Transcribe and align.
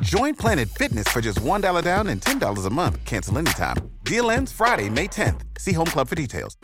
Join 0.00 0.34
Planet 0.34 0.68
Fitness 0.68 1.08
for 1.08 1.20
just 1.20 1.38
$1 1.38 1.82
down 1.82 2.06
and 2.08 2.20
$10 2.20 2.66
a 2.66 2.70
month. 2.70 3.04
Cancel 3.04 3.38
anytime. 3.38 3.76
Deal 4.04 4.30
ends 4.30 4.52
Friday, 4.52 4.88
May 4.88 5.08
10th. 5.08 5.40
See 5.58 5.72
Home 5.72 5.86
Club 5.86 6.08
for 6.08 6.14
details. 6.14 6.56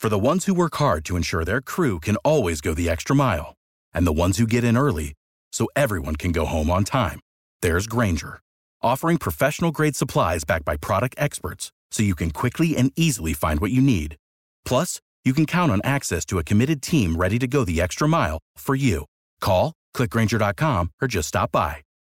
For 0.00 0.08
the 0.08 0.18
ones 0.18 0.46
who 0.46 0.54
work 0.54 0.74
hard 0.76 1.04
to 1.06 1.16
ensure 1.16 1.44
their 1.44 1.60
crew 1.60 2.00
can 2.00 2.16
always 2.24 2.60
go 2.62 2.72
the 2.74 2.88
extra 2.88 3.14
mile, 3.14 3.54
and 3.92 4.06
the 4.06 4.12
ones 4.12 4.38
who 4.38 4.46
get 4.46 4.64
in 4.64 4.76
early 4.76 5.12
so 5.52 5.68
everyone 5.76 6.16
can 6.16 6.32
go 6.32 6.46
home 6.46 6.70
on 6.70 6.84
time, 6.84 7.20
there's 7.60 7.86
Granger, 7.86 8.40
offering 8.82 9.18
professional 9.18 9.72
grade 9.72 9.94
supplies 9.94 10.44
backed 10.44 10.64
by 10.64 10.78
product 10.78 11.14
experts 11.18 11.70
so 11.90 12.02
you 12.02 12.14
can 12.14 12.30
quickly 12.30 12.76
and 12.76 12.92
easily 12.96 13.34
find 13.34 13.60
what 13.60 13.72
you 13.72 13.82
need. 13.82 14.16
Plus, 14.64 15.02
you 15.22 15.34
can 15.34 15.44
count 15.44 15.70
on 15.70 15.82
access 15.84 16.24
to 16.24 16.38
a 16.38 16.44
committed 16.44 16.80
team 16.80 17.16
ready 17.16 17.38
to 17.38 17.46
go 17.46 17.64
the 17.64 17.80
extra 17.80 18.08
mile 18.08 18.38
for 18.56 18.74
you. 18.74 19.04
Call, 19.42 19.74
clickgranger.com, 19.94 20.92
or 21.02 21.08
just 21.08 21.28
stop 21.28 21.52
by. 21.52 21.82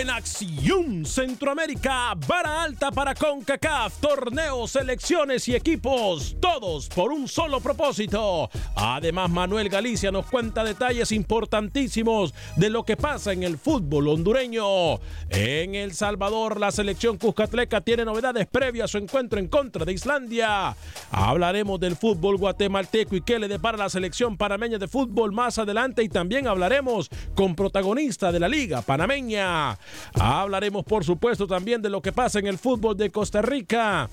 En 0.00 0.10
Acción 0.10 1.04
Centroamérica, 1.04 2.14
vara 2.28 2.62
alta 2.62 2.92
para 2.92 3.14
CONCACAF, 3.16 3.98
torneos, 4.00 4.70
selecciones 4.70 5.48
y 5.48 5.56
equipos, 5.56 6.36
todos 6.40 6.88
por 6.88 7.10
un 7.10 7.26
solo 7.26 7.60
propósito. 7.60 8.48
Además, 8.76 9.28
Manuel 9.28 9.68
Galicia 9.68 10.12
nos 10.12 10.26
cuenta 10.26 10.62
detalles 10.62 11.10
importantísimos 11.10 12.32
de 12.54 12.70
lo 12.70 12.84
que 12.84 12.96
pasa 12.96 13.32
en 13.32 13.42
el 13.42 13.58
fútbol 13.58 14.06
hondureño. 14.08 15.00
En 15.30 15.74
El 15.74 15.94
Salvador, 15.94 16.60
la 16.60 16.70
selección 16.70 17.18
Cuscatleca 17.18 17.80
tiene 17.80 18.04
novedades 18.04 18.46
previas 18.46 18.84
a 18.84 18.88
su 18.88 18.98
encuentro 18.98 19.40
en 19.40 19.48
contra 19.48 19.84
de 19.84 19.94
Islandia. 19.94 20.76
Hablaremos 21.10 21.80
del 21.80 21.96
fútbol 21.96 22.36
guatemalteco 22.36 23.16
y 23.16 23.22
qué 23.22 23.40
le 23.40 23.48
depara 23.48 23.76
la 23.76 23.88
selección 23.88 24.36
panameña 24.36 24.78
de 24.78 24.86
fútbol 24.86 25.32
más 25.32 25.58
adelante 25.58 26.04
y 26.04 26.08
también 26.08 26.46
hablaremos 26.46 27.08
con 27.34 27.56
protagonista 27.56 28.30
de 28.30 28.38
la 28.38 28.48
Liga 28.48 28.82
Panameña. 28.82 29.76
Hablaremos, 30.14 30.84
por 30.84 31.04
supuesto, 31.04 31.46
también 31.46 31.82
de 31.82 31.90
lo 31.90 32.02
que 32.02 32.12
pasa 32.12 32.38
en 32.38 32.46
el 32.46 32.58
fútbol 32.58 32.96
de 32.96 33.10
Costa 33.10 33.42
Rica. 33.42 34.08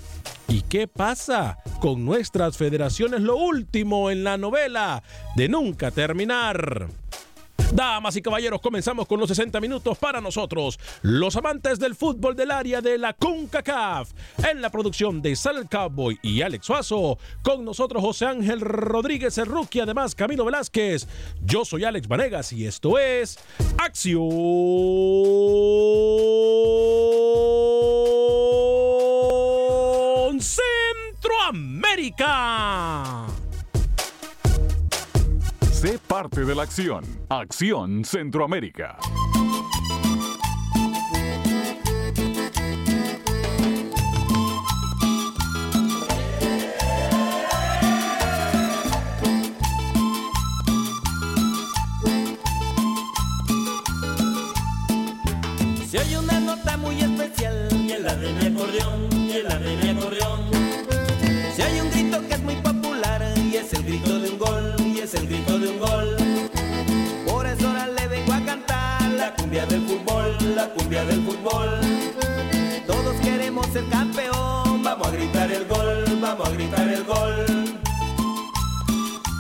¿Y 0.48 0.62
qué 0.62 0.88
pasa 0.88 1.58
con 1.80 2.06
nuestras 2.06 2.58
federaciones? 2.58 3.22
Lo 3.22 3.38
último 3.38 4.12
en 4.12 4.24
la 4.24 4.38
novela 4.38 5.04
de 5.36 5.50
nunca 5.50 5.92
terminar. 5.92 6.88
Damas 7.74 8.16
y 8.16 8.22
caballeros, 8.22 8.62
comenzamos 8.62 9.08
con 9.08 9.20
los 9.20 9.28
60 9.30 9.60
minutos 9.60 9.98
para 9.98 10.22
nosotros, 10.22 10.80
los 11.02 11.36
amantes 11.36 11.80
del 11.80 11.96
fútbol 11.96 12.36
del 12.36 12.52
área 12.52 12.82
de 12.82 12.98
la 12.98 13.14
CONCACAF. 13.14 14.12
En 14.50 14.62
la 14.62 14.70
producción 14.70 15.22
de 15.22 15.36
Sal 15.36 15.68
Cowboy 15.70 16.18
y 16.22 16.42
Alex 16.42 16.66
Suazo, 16.66 17.18
con 17.44 17.66
nosotros 17.66 18.02
José 18.02 18.28
Ángel 18.28 18.62
Rodríguez, 18.62 19.38
el 19.38 19.48
rookie, 19.48 19.82
además 19.82 20.16
Camilo 20.16 20.46
Velázquez. 20.46 21.08
Yo 21.44 21.66
soy 21.66 21.84
Alex 21.84 22.08
Vanegas 22.08 22.54
y 22.54 22.66
esto 22.66 22.98
es 22.98 23.38
Acción 23.78 24.30
Centroamérica. 30.42 33.35
Sé 35.86 36.00
parte 36.00 36.44
de 36.44 36.56
la 36.56 36.64
acción. 36.64 37.04
Acción 37.30 38.04
Centroamérica. 38.04 38.98
Si 55.88 55.98
hay 56.00 56.16
una 56.16 56.40
nota 56.40 56.78
muy 56.78 57.00
especial, 57.00 57.68
y 57.72 57.92
es 57.92 58.02
la 58.02 58.16
de 58.16 58.34
mi 58.34 58.46
acordeón, 58.48 59.15
la 70.66 70.74
cumbia 70.74 71.06
del 71.06 71.22
fútbol. 71.24 71.70
Todos 72.88 73.16
queremos 73.22 73.66
ser 73.68 73.84
campeón, 73.86 74.05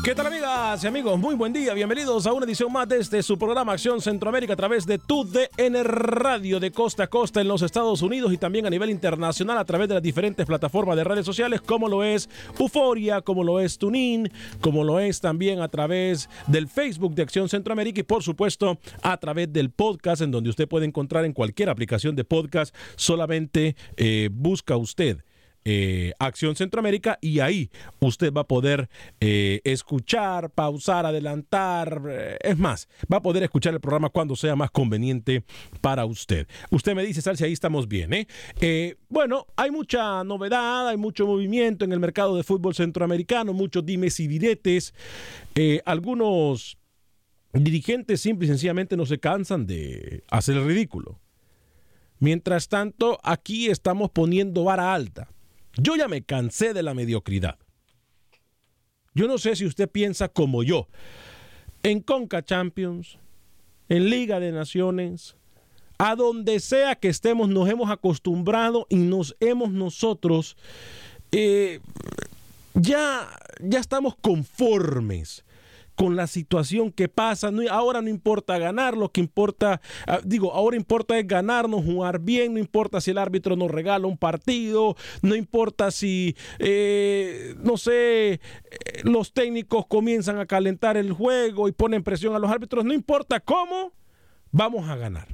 ¿Qué 0.06 0.14
tal 0.14 0.28
amigas 0.28 0.84
y 0.84 0.88
amigos? 0.88 1.20
Muy 1.20 1.34
buen 1.34 1.52
día, 1.52 1.74
bienvenidos 1.74 2.28
a 2.28 2.32
una 2.32 2.46
edición 2.46 2.72
más 2.72 2.88
de 2.88 3.00
este 3.00 3.24
su 3.24 3.40
programa 3.40 3.74
Acción 3.74 4.00
Centroamérica 4.02 4.54
a 4.54 4.56
través 4.56 4.86
de 4.86 5.00
tu 5.00 5.26
DN 5.26 5.82
Radio 5.82 6.60
de 6.60 6.70
costa 6.70 7.06
a 7.06 7.08
costa 7.08 7.42
en 7.42 7.48
los 7.48 7.64
Estados 7.64 8.04
Unidos 8.04 8.32
y 8.32 8.38
también 8.38 8.68
a 8.68 8.70
nivel 8.70 8.92
internacional 8.92 9.58
a 9.58 9.66
través 9.66 9.88
de 9.88 9.96
las 9.96 10.04
diferentes 10.04 10.46
plataformas 10.46 10.96
de 10.96 11.06
redes 11.06 11.26
sociales 11.26 11.60
como 11.60 11.90
lo 11.90 12.04
es 12.04 12.30
Euforia, 12.60 13.22
como 13.22 13.44
lo 13.44 13.60
es 13.60 13.80
Tunin, 13.80 14.32
como 14.62 14.84
lo 14.84 15.00
es 15.00 15.22
también 15.22 15.60
a 15.60 15.70
través 15.70 16.30
del 16.46 16.68
Facebook 16.68 17.16
de 17.16 17.24
Acción 17.24 17.50
Centroamérica 17.50 18.02
y 18.02 18.04
por 18.04 18.22
supuesto 18.22 18.78
a 19.02 19.18
través 19.18 19.52
del 19.52 19.72
podcast 19.72 20.22
en 20.22 20.30
donde 20.30 20.52
usted 20.52 20.68
puede 20.68 20.86
encontrar 20.86 21.26
en 21.26 21.34
cualquier 21.34 21.68
aplicación 21.68 22.16
de 22.16 22.26
podcast, 22.26 22.76
solamente 22.96 23.76
eh, 23.98 24.30
busca 24.32 24.78
usted 24.78 25.24
eh, 25.68 26.14
Acción 26.20 26.56
Centroamérica 26.56 27.18
y 27.22 27.40
ahí 27.40 27.72
usted 28.00 28.32
va 28.32 28.42
a 28.42 28.48
poder 28.48 28.88
eh, 29.20 29.62
escuchar, 29.64 30.52
pausar, 30.52 31.08
adelantar, 31.08 32.04
eh, 32.08 32.38
es 32.42 32.56
más, 32.60 32.88
va 33.12 33.18
a 33.18 33.22
poder 33.24 33.42
escuchar 33.42 33.74
el 33.74 33.80
programa 33.80 34.10
cuando 34.10 34.36
sea 34.36 34.56
más 34.56 34.70
conveniente 34.70 35.44
para 35.82 36.06
usted. 36.06 36.48
Usted 36.70 36.94
me 36.94 37.04
dice, 37.04 37.24
Sal, 37.24 37.36
si 37.36 37.46
ahí 37.46 37.54
estamos 37.54 37.88
bien. 37.88 38.28
bueno, 39.10 39.48
hay 39.56 39.72
mucha 39.72 40.24
novedad, 40.24 40.88
hay 40.88 40.98
mucho 40.98 41.26
movimiento 41.26 41.84
en 41.84 41.94
el 41.94 42.00
mercado 42.00 42.38
de 42.38 42.44
fútbol 42.44 42.76
centroamericano, 42.76 43.52
muchos 43.52 43.84
dimes 43.84 44.20
y 44.20 44.28
diretes, 44.28 44.94
algunos 45.84 46.78
dirigentes 47.54 48.22
simple 48.22 48.46
y 48.46 48.50
sencillamente 48.50 48.96
no 48.96 49.08
se 49.08 49.18
cansan 49.18 49.66
de 49.66 50.24
hacer 50.30 50.58
el 50.58 50.66
ridículo. 50.66 51.20
Mientras 52.20 52.70
tanto, 52.70 53.20
aquí 53.24 53.68
estamos 53.68 54.12
poniendo 54.12 54.64
vara 54.64 54.94
alta. 54.94 55.28
Yo 55.78 55.96
ya 55.96 56.08
me 56.08 56.24
cansé 56.24 56.74
de 56.74 56.84
la 56.84 56.94
mediocridad. 56.94 57.58
Yo 59.14 59.28
no 59.28 59.38
sé 59.38 59.56
si 59.56 59.66
usted 59.66 59.90
piensa 59.90 60.28
como 60.28 60.64
yo. 60.64 60.88
En 61.84 62.02
Conca 62.02 62.44
Champions, 62.44 63.18
en 63.88 64.10
Liga 64.10 64.40
de 64.40 64.52
Naciones, 64.52 65.36
a 65.98 66.16
donde 66.16 66.60
sea 66.60 66.96
que 66.96 67.08
estemos, 67.08 67.48
nos 67.48 67.70
hemos 67.70 67.90
acostumbrado 67.90 68.88
y 68.90 68.98
nos 68.98 69.36
hemos 69.40 69.72
nosotros, 69.72 70.58
eh, 71.32 71.80
ya, 72.74 73.30
ya 73.62 73.80
estamos 73.80 74.16
conformes 74.16 75.45
con 75.96 76.16
la 76.16 76.28
situación 76.28 76.92
que 76.92 77.08
pasa. 77.08 77.50
ahora 77.72 78.02
no 78.02 78.10
importa 78.10 78.58
ganar, 78.58 78.96
lo 78.96 79.10
que 79.10 79.22
importa, 79.22 79.82
ah, 80.08 80.20
digo, 80.24 80.54
ahora 80.54 80.76
importa 80.76 81.18
es 81.18 81.28
ganarnos, 81.28 81.84
jugar 81.84 82.20
bien, 82.20 82.54
no 82.54 82.60
importa 82.60 83.02
si 83.02 83.12
el 83.12 83.18
árbitro 83.18 83.56
nos 83.56 83.72
regala 83.72 84.08
un 84.08 84.18
partido, 84.18 84.96
no 85.22 85.36
importa 85.36 85.92
si, 85.92 86.36
eh, 86.60 87.56
no 87.64 87.78
sé, 87.78 88.34
eh, 88.34 88.40
los 89.04 89.34
técnicos 89.34 89.86
comienzan 89.88 90.40
a 90.40 90.46
calentar 90.46 90.98
el 90.98 91.12
juego 91.12 91.68
y 91.68 91.72
ponen 91.72 92.04
presión 92.04 92.36
a 92.36 92.40
los 92.40 92.52
árbitros, 92.52 92.86
no 92.86 92.94
importa 92.94 93.40
cómo, 93.40 93.94
vamos 94.52 94.90
a 94.90 94.96
ganar. 94.96 95.28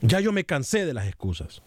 Ya 0.00 0.20
yo 0.20 0.32
me 0.32 0.44
cansé 0.44 0.86
de 0.86 0.94
las 0.94 1.06
excusas. 1.06 1.62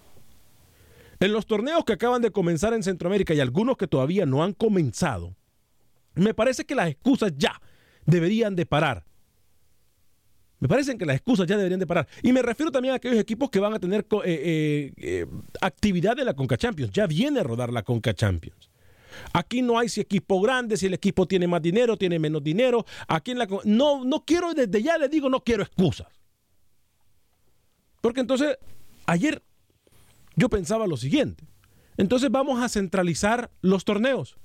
En 1.20 1.32
los 1.32 1.46
torneos 1.46 1.86
que 1.86 1.94
acaban 1.94 2.22
de 2.22 2.32
comenzar 2.32 2.74
en 2.74 2.84
Centroamérica 2.84 3.34
y 3.34 3.40
algunos 3.40 3.78
que 3.78 3.88
todavía 3.88 4.26
no 4.26 4.44
han 4.44 4.54
comenzado, 4.54 5.36
me 6.16 6.34
parece 6.34 6.66
que 6.66 6.76
las 6.76 6.90
excusas 6.90 7.34
ya 7.38 7.60
deberían 8.06 8.56
de 8.56 8.66
parar. 8.66 9.06
Me 10.60 10.70
parecen 10.70 10.98
que 10.98 11.06
las 11.06 11.18
excusas 11.18 11.46
ya 11.46 11.58
deberían 11.58 11.80
de 11.80 11.88
parar. 11.88 12.08
Y 12.22 12.32
me 12.32 12.42
refiero 12.42 12.72
también 12.72 12.94
a 12.94 12.96
aquellos 12.96 13.20
equipos 13.20 13.50
que 13.50 13.60
van 13.60 13.74
a 13.74 13.80
tener 13.80 14.06
eh, 14.10 14.22
eh, 14.24 14.94
eh, 14.96 15.26
actividad 15.60 16.16
de 16.16 16.24
la 16.24 16.34
Conca 16.34 16.56
Champions. 16.56 16.94
Ya 16.94 17.06
viene 17.06 17.42
a 17.42 17.44
rodar 17.44 17.74
la 17.74 17.84
Conca 17.84 18.14
Champions. 18.14 18.70
Aquí 19.34 19.62
no 19.62 19.78
hay 19.78 19.90
si 19.90 20.00
equipo 20.02 20.42
grande, 20.42 20.78
si 20.78 20.86
el 20.86 20.94
equipo 20.94 21.28
tiene 21.28 21.48
más 21.48 21.62
dinero, 21.62 21.98
tiene 21.98 22.18
menos 22.18 22.44
dinero. 22.44 22.86
Aquí 23.08 23.34
la 23.34 23.46
no 23.66 24.06
no 24.06 24.24
quiero 24.24 24.54
desde 24.54 24.82
ya 24.82 24.98
le 24.98 25.10
digo 25.10 25.30
no 25.30 25.42
quiero 25.44 25.64
excusas. 25.64 26.08
Porque 28.00 28.22
entonces 28.22 28.58
ayer 29.06 29.44
yo 30.36 30.50
pensaba 30.50 30.88
lo 30.88 30.98
siguiente. 30.98 31.46
Entonces 31.98 32.32
vamos 32.32 32.64
a 32.64 32.70
centralizar 32.70 33.52
los 33.62 33.86
torneos. 33.86 34.38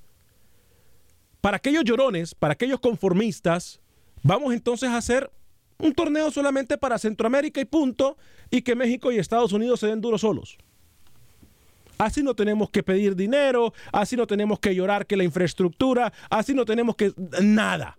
Para 1.41 1.57
aquellos 1.57 1.83
llorones, 1.83 2.35
para 2.35 2.53
aquellos 2.53 2.79
conformistas, 2.79 3.79
vamos 4.23 4.53
entonces 4.53 4.89
a 4.89 4.97
hacer 4.97 5.31
un 5.77 5.93
torneo 5.93 6.29
solamente 6.29 6.77
para 6.77 6.99
Centroamérica 6.99 7.61
y 7.61 7.65
punto, 7.65 8.17
y 8.51 8.61
que 8.61 8.75
México 8.75 9.11
y 9.11 9.17
Estados 9.17 9.53
Unidos 9.53 9.79
se 9.79 9.87
den 9.87 10.01
duros 10.01 10.21
solos. 10.21 10.57
Así 11.97 12.23
no 12.23 12.33
tenemos 12.33 12.69
que 12.69 12.83
pedir 12.83 13.15
dinero, 13.15 13.73
así 13.91 14.15
no 14.15 14.27
tenemos 14.27 14.59
que 14.59 14.75
llorar 14.75 15.05
que 15.05 15.17
la 15.17 15.23
infraestructura, 15.23 16.13
así 16.29 16.53
no 16.53 16.65
tenemos 16.65 16.95
que... 16.95 17.13
nada. 17.41 17.97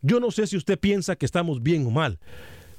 Yo 0.00 0.20
no 0.20 0.30
sé 0.30 0.46
si 0.46 0.56
usted 0.56 0.78
piensa 0.78 1.16
que 1.16 1.26
estamos 1.26 1.62
bien 1.62 1.86
o 1.86 1.90
mal. 1.90 2.18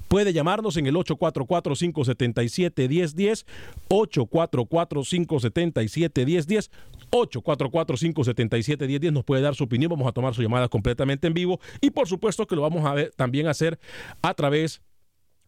Puede 0.10 0.34
llamarnos 0.34 0.76
en 0.76 0.88
el 0.88 0.96
844-577-1010, 0.96 3.46
844-577-1010, 3.90 6.70
844-577-1010. 7.12 9.12
Nos 9.12 9.24
puede 9.24 9.44
dar 9.44 9.56
su 9.56 9.64
opinión, 9.64 9.92
vamos 9.92 10.08
a 10.08 10.12
tomar 10.12 10.34
su 10.34 10.42
llamada 10.42 10.68
completamente 10.68 11.28
en 11.28 11.36
vivo 11.36 11.60
y 11.80 11.92
por 11.92 12.08
supuesto 12.08 12.48
que 12.48 12.56
lo 12.56 12.64
vamos 12.64 12.84
a 12.86 12.96
ver, 12.96 13.14
también 13.16 13.46
hacer 13.48 13.80
a 14.22 14.34
través 14.34 14.82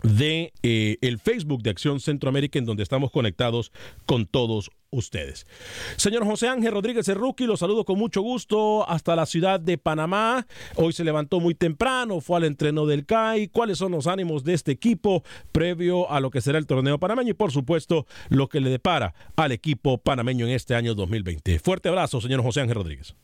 de 0.03 0.53
eh, 0.63 0.97
el 1.01 1.19
Facebook 1.19 1.61
de 1.63 1.69
Acción 1.69 1.99
Centroamérica 1.99 2.59
en 2.59 2.65
donde 2.65 2.83
estamos 2.83 3.11
conectados 3.11 3.71
con 4.05 4.25
todos 4.25 4.71
ustedes. 4.91 5.45
Señor 5.95 6.25
José 6.25 6.49
Ángel 6.49 6.73
Rodríguez 6.73 7.05
Cerruqui, 7.05 7.45
lo 7.45 7.55
saludo 7.55 7.85
con 7.85 7.97
mucho 7.97 8.21
gusto 8.21 8.87
hasta 8.89 9.15
la 9.15 9.25
ciudad 9.25 9.59
de 9.59 9.77
Panamá. 9.77 10.45
Hoy 10.75 10.91
se 10.93 11.03
levantó 11.03 11.39
muy 11.39 11.55
temprano, 11.55 12.19
fue 12.19 12.37
al 12.37 12.43
entreno 12.43 12.85
del 12.85 13.05
CAI. 13.05 13.47
¿Cuáles 13.47 13.77
son 13.77 13.93
los 13.93 14.07
ánimos 14.07 14.43
de 14.43 14.53
este 14.53 14.71
equipo 14.71 15.23
previo 15.51 16.11
a 16.11 16.19
lo 16.19 16.29
que 16.29 16.41
será 16.41 16.57
el 16.57 16.67
torneo 16.67 16.99
panameño 16.99 17.31
y 17.31 17.35
por 17.35 17.51
supuesto 17.51 18.05
lo 18.29 18.49
que 18.49 18.59
le 18.59 18.69
depara 18.69 19.13
al 19.35 19.53
equipo 19.53 19.97
panameño 19.97 20.45
en 20.45 20.51
este 20.51 20.75
año 20.75 20.93
2020? 20.93 21.59
Fuerte 21.59 21.89
abrazo, 21.89 22.19
señor 22.19 22.43
José 22.43 22.61
Ángel 22.61 22.75
Rodríguez. 22.75 23.15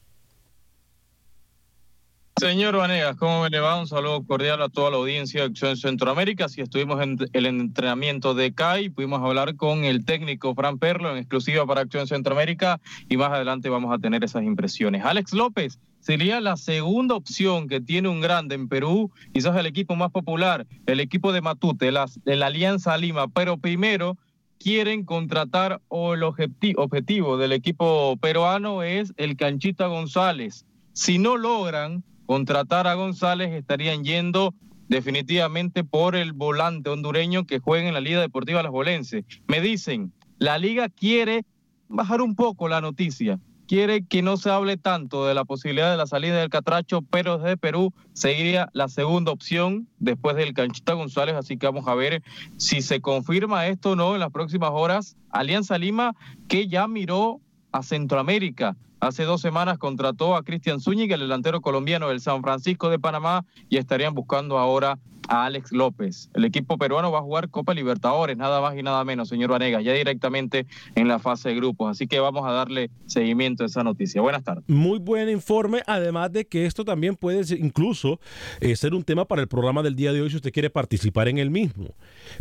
Señor 2.39 2.77
Vanegas, 2.77 3.15
¿cómo 3.15 3.41
me 3.41 3.49
le 3.49 3.59
va? 3.59 3.79
Un 3.79 3.87
saludo 3.87 4.23
cordial 4.23 4.61
a 4.61 4.69
toda 4.69 4.91
la 4.91 4.97
audiencia 4.97 5.41
de 5.41 5.47
Acción 5.47 5.75
Centroamérica. 5.75 6.47
Si 6.47 6.61
estuvimos 6.61 7.01
en 7.01 7.17
el 7.33 7.47
entrenamiento 7.47 8.35
de 8.35 8.53
CAI, 8.53 8.89
pudimos 8.89 9.23
hablar 9.23 9.55
con 9.55 9.83
el 9.83 10.05
técnico 10.05 10.53
Fran 10.53 10.77
Perlo 10.77 11.09
en 11.09 11.17
exclusiva 11.17 11.65
para 11.65 11.81
Acción 11.81 12.05
Centroamérica 12.05 12.79
y 13.09 13.17
más 13.17 13.31
adelante 13.31 13.69
vamos 13.69 13.91
a 13.91 13.97
tener 13.97 14.23
esas 14.23 14.43
impresiones. 14.43 15.03
Alex 15.03 15.33
López 15.33 15.79
sería 15.99 16.39
la 16.39 16.57
segunda 16.57 17.15
opción 17.15 17.67
que 17.67 17.81
tiene 17.81 18.07
un 18.07 18.21
grande 18.21 18.53
en 18.53 18.67
Perú, 18.67 19.11
quizás 19.33 19.57
el 19.57 19.65
equipo 19.65 19.95
más 19.95 20.11
popular, 20.11 20.67
el 20.85 20.99
equipo 20.99 21.31
de 21.31 21.41
Matute, 21.41 21.85
de 21.87 22.35
la 22.35 22.45
Alianza 22.45 22.95
Lima, 22.97 23.27
pero 23.29 23.57
primero 23.57 24.15
quieren 24.59 25.05
contratar 25.05 25.81
o 25.87 26.13
el 26.13 26.21
objetivo 26.21 27.37
del 27.37 27.51
equipo 27.51 28.15
peruano 28.17 28.83
es 28.83 29.11
el 29.17 29.37
Canchita 29.37 29.87
González. 29.87 30.67
Si 30.93 31.17
no 31.17 31.35
logran 31.35 32.03
contratar 32.27 32.85
a 32.87 32.93
González 32.93 33.53
estarían 33.53 34.03
yendo 34.03 34.53
definitivamente 34.89 35.83
por 35.83 36.15
el 36.15 36.33
volante 36.33 36.89
hondureño 36.89 37.45
que 37.45 37.59
juega 37.59 37.87
en 37.87 37.93
la 37.93 38.01
Liga 38.01 38.21
Deportiva 38.21 38.61
Las 38.61 38.71
Bolenses. 38.71 39.25
Me 39.47 39.61
dicen, 39.61 40.13
la 40.37 40.59
liga 40.59 40.89
quiere 40.89 41.45
bajar 41.87 42.21
un 42.21 42.35
poco 42.35 42.67
la 42.67 42.81
noticia, 42.81 43.39
quiere 43.65 44.05
que 44.05 44.21
no 44.21 44.37
se 44.37 44.49
hable 44.49 44.77
tanto 44.77 45.25
de 45.25 45.33
la 45.33 45.45
posibilidad 45.45 45.89
de 45.89 45.97
la 45.97 46.05
salida 46.05 46.39
del 46.39 46.49
Catracho, 46.49 47.01
pero 47.01 47.37
desde 47.37 47.57
Perú 47.57 47.93
seguiría 48.13 48.69
la 48.73 48.89
segunda 48.89 49.31
opción 49.31 49.87
después 49.99 50.35
del 50.35 50.53
Canchita 50.53 50.93
González, 50.93 51.35
así 51.35 51.57
que 51.57 51.65
vamos 51.65 51.87
a 51.87 51.95
ver 51.95 52.23
si 52.57 52.81
se 52.81 53.01
confirma 53.01 53.67
esto 53.67 53.91
o 53.91 53.95
no 53.95 54.13
en 54.13 54.19
las 54.19 54.31
próximas 54.31 54.71
horas. 54.73 55.15
Alianza 55.29 55.77
Lima 55.77 56.13
que 56.49 56.67
ya 56.67 56.87
miró 56.87 57.39
a 57.71 57.83
Centroamérica 57.83 58.75
Hace 58.99 59.23
dos 59.23 59.41
semanas 59.41 59.77
contrató 59.77 60.35
a 60.35 60.43
Cristian 60.43 60.79
Zúñiga, 60.79 61.15
el 61.15 61.21
delantero 61.21 61.61
colombiano 61.61 62.09
del 62.09 62.19
San 62.19 62.41
Francisco 62.41 62.89
de 62.89 62.97
Panamá, 62.97 63.45
y 63.69 63.77
estarían 63.77 64.15
buscando 64.15 64.57
ahora 64.57 64.97
a 65.27 65.45
Alex 65.45 65.71
López. 65.71 66.29
El 66.33 66.45
equipo 66.45 66.77
peruano 66.77 67.11
va 67.11 67.19
a 67.19 67.21
jugar 67.21 67.49
Copa 67.49 67.73
Libertadores, 67.73 68.37
nada 68.37 68.61
más 68.61 68.77
y 68.77 68.83
nada 68.83 69.03
menos, 69.03 69.29
señor 69.29 69.51
Vanegas, 69.51 69.83
ya 69.83 69.93
directamente 69.93 70.65
en 70.95 71.07
la 71.07 71.19
fase 71.19 71.49
de 71.49 71.55
grupos. 71.55 71.91
Así 71.91 72.07
que 72.07 72.19
vamos 72.19 72.45
a 72.45 72.51
darle 72.51 72.89
seguimiento 73.05 73.63
a 73.63 73.67
esa 73.67 73.83
noticia. 73.83 74.21
Buenas 74.21 74.43
tardes. 74.43 74.63
Muy 74.67 74.99
buen 74.99 75.29
informe, 75.29 75.81
además 75.85 76.31
de 76.31 76.45
que 76.45 76.65
esto 76.65 76.85
también 76.85 77.15
puede 77.15 77.37
incluso 77.57 78.19
eh, 78.59 78.75
ser 78.75 78.93
un 78.93 79.03
tema 79.03 79.25
para 79.25 79.41
el 79.41 79.47
programa 79.47 79.83
del 79.83 79.95
día 79.95 80.13
de 80.13 80.21
hoy 80.21 80.29
si 80.29 80.37
usted 80.37 80.51
quiere 80.51 80.69
participar 80.69 81.27
en 81.27 81.37
el 81.37 81.49
mismo. 81.49 81.87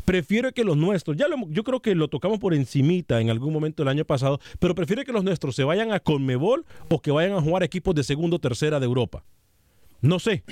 Prefiero 0.04 0.52
que 0.52 0.64
los 0.64 0.76
nuestros, 0.76 1.16
ya 1.16 1.28
lo, 1.28 1.36
yo 1.48 1.64
creo 1.64 1.80
que 1.80 1.94
lo 1.94 2.08
tocamos 2.08 2.38
por 2.38 2.54
encimita 2.54 3.20
en 3.20 3.30
algún 3.30 3.52
momento 3.52 3.82
del 3.82 3.88
año 3.88 4.04
pasado, 4.04 4.40
pero 4.58 4.74
prefiero 4.74 5.04
que 5.04 5.12
los 5.12 5.24
nuestros 5.24 5.56
se 5.56 5.64
vayan 5.64 5.92
a 5.92 6.00
Conmebol 6.00 6.64
o 6.88 7.00
que 7.00 7.10
vayan 7.10 7.32
a 7.32 7.40
jugar 7.40 7.62
equipos 7.62 7.94
de 7.94 8.04
segundo 8.04 8.36
o 8.36 8.38
tercera 8.38 8.80
de 8.80 8.86
Europa. 8.86 9.24
No 10.00 10.18
sé. 10.18 10.42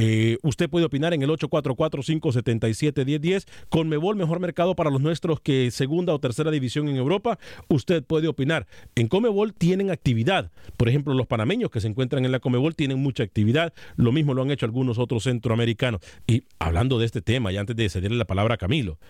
Eh, 0.00 0.38
usted 0.44 0.70
puede 0.70 0.86
opinar 0.86 1.12
en 1.12 1.22
el 1.22 1.30
844-577-1010. 1.30 3.46
Conmebol, 3.68 4.14
mejor 4.14 4.38
mercado 4.38 4.76
para 4.76 4.90
los 4.90 5.00
nuestros 5.00 5.40
que 5.40 5.72
segunda 5.72 6.14
o 6.14 6.20
tercera 6.20 6.52
división 6.52 6.88
en 6.88 6.94
Europa. 6.94 7.36
Usted 7.68 8.04
puede 8.04 8.28
opinar. 8.28 8.68
En 8.94 9.08
Comebol 9.08 9.54
tienen 9.54 9.90
actividad. 9.90 10.52
Por 10.76 10.88
ejemplo, 10.88 11.14
los 11.14 11.26
panameños 11.26 11.72
que 11.72 11.80
se 11.80 11.88
encuentran 11.88 12.24
en 12.24 12.30
la 12.30 12.38
Comebol 12.38 12.76
tienen 12.76 13.00
mucha 13.00 13.24
actividad. 13.24 13.72
Lo 13.96 14.12
mismo 14.12 14.34
lo 14.34 14.42
han 14.42 14.52
hecho 14.52 14.66
algunos 14.66 14.98
otros 14.98 15.24
centroamericanos. 15.24 16.00
Y 16.28 16.44
hablando 16.60 17.00
de 17.00 17.06
este 17.06 17.20
tema, 17.20 17.50
y 17.50 17.56
antes 17.56 17.74
de 17.74 17.88
cederle 17.88 18.18
la 18.18 18.24
palabra 18.24 18.54
a 18.54 18.58
Camilo, 18.58 19.00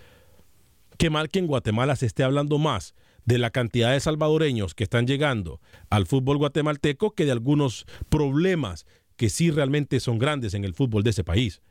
qué 0.97 1.11
mal 1.11 1.29
que 1.29 1.37
en 1.37 1.45
Guatemala 1.45 1.95
se 1.97 2.07
esté 2.07 2.23
hablando 2.23 2.57
más 2.57 2.95
de 3.25 3.37
la 3.37 3.51
cantidad 3.51 3.91
de 3.91 3.99
salvadoreños 3.99 4.73
que 4.73 4.83
están 4.83 5.05
llegando 5.05 5.61
al 5.91 6.07
fútbol 6.07 6.37
guatemalteco 6.37 7.11
que 7.11 7.25
de 7.25 7.31
algunos 7.31 7.85
problemas 8.09 8.87
que 9.19 9.29
sí 9.29 9.51
realmente 9.51 9.99
son 9.99 10.17
grandes 10.17 10.53
en 10.53 10.63
el 10.63 10.73
fútbol 10.73 11.03
de 11.03 11.09
ese 11.09 11.25
país. 11.25 11.61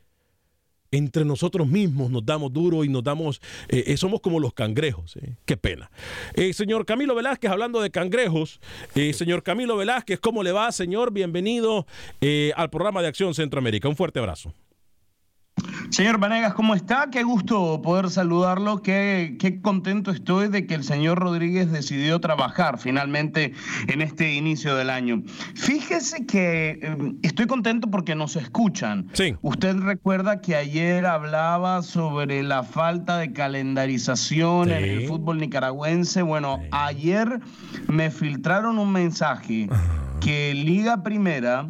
entre 0.91 1.23
nosotros 1.23 1.67
mismos 1.67 2.09
nos 2.09 2.25
damos 2.25 2.51
duro 2.51 2.83
y 2.83 2.89
nos 2.89 3.03
damos, 3.03 3.41
eh, 3.67 3.83
eh, 3.87 3.97
somos 3.97 4.21
como 4.21 4.39
los 4.39 4.53
cangrejos. 4.53 5.17
eh. 5.17 5.35
Qué 5.45 5.55
pena. 5.55 5.91
Eh, 6.33 6.51
señor 6.53 6.85
Camilo 6.85 7.13
Velázquez, 7.13 7.51
hablando 7.51 7.79
de 7.79 7.91
cangrejos, 7.91 8.59
señor 9.13 9.43
Camilo 9.43 9.77
Velázquez, 9.77 10.19
¿cómo 10.19 10.41
le 10.41 10.51
va, 10.51 10.71
señor? 10.71 11.11
Bienvenido 11.11 11.85
al 12.55 12.69
programa 12.69 13.01
de 13.01 13.07
Acción 13.07 13.33
Centroamérica. 13.33 13.87
Un 13.87 13.95
fuerte 13.95 14.19
abrazo. 14.19 14.51
Señor 15.89 16.19
Vanegas, 16.19 16.53
¿cómo 16.53 16.75
está? 16.75 17.09
Qué 17.11 17.23
gusto 17.23 17.81
poder 17.81 18.09
saludarlo. 18.11 18.81
Qué, 18.81 19.37
qué 19.39 19.59
contento 19.59 20.11
estoy 20.11 20.47
de 20.47 20.67
que 20.67 20.75
el 20.75 20.83
señor 20.83 21.17
Rodríguez 21.17 21.71
decidió 21.71 22.19
trabajar 22.19 22.77
finalmente 22.77 23.53
en 23.87 24.01
este 24.01 24.33
inicio 24.33 24.75
del 24.75 24.91
año. 24.91 25.23
Fíjese 25.55 26.25
que 26.27 26.79
eh, 26.81 27.13
estoy 27.23 27.47
contento 27.47 27.89
porque 27.89 28.13
nos 28.13 28.35
escuchan. 28.35 29.07
Sí. 29.13 29.35
Usted 29.41 29.77
recuerda 29.77 30.41
que 30.41 30.55
ayer 30.55 31.05
hablaba 31.07 31.81
sobre 31.81 32.43
la 32.43 32.63
falta 32.63 33.17
de 33.17 33.33
calendarización 33.33 34.71
en 34.71 34.83
el 34.83 35.07
fútbol 35.07 35.39
nicaragüense. 35.39 36.21
Bueno, 36.21 36.59
ayer 36.71 37.39
me 37.87 38.11
filtraron 38.11 38.77
un 38.77 38.91
mensaje 38.91 39.67
que 40.21 40.53
Liga 40.53 41.01
Primera 41.01 41.65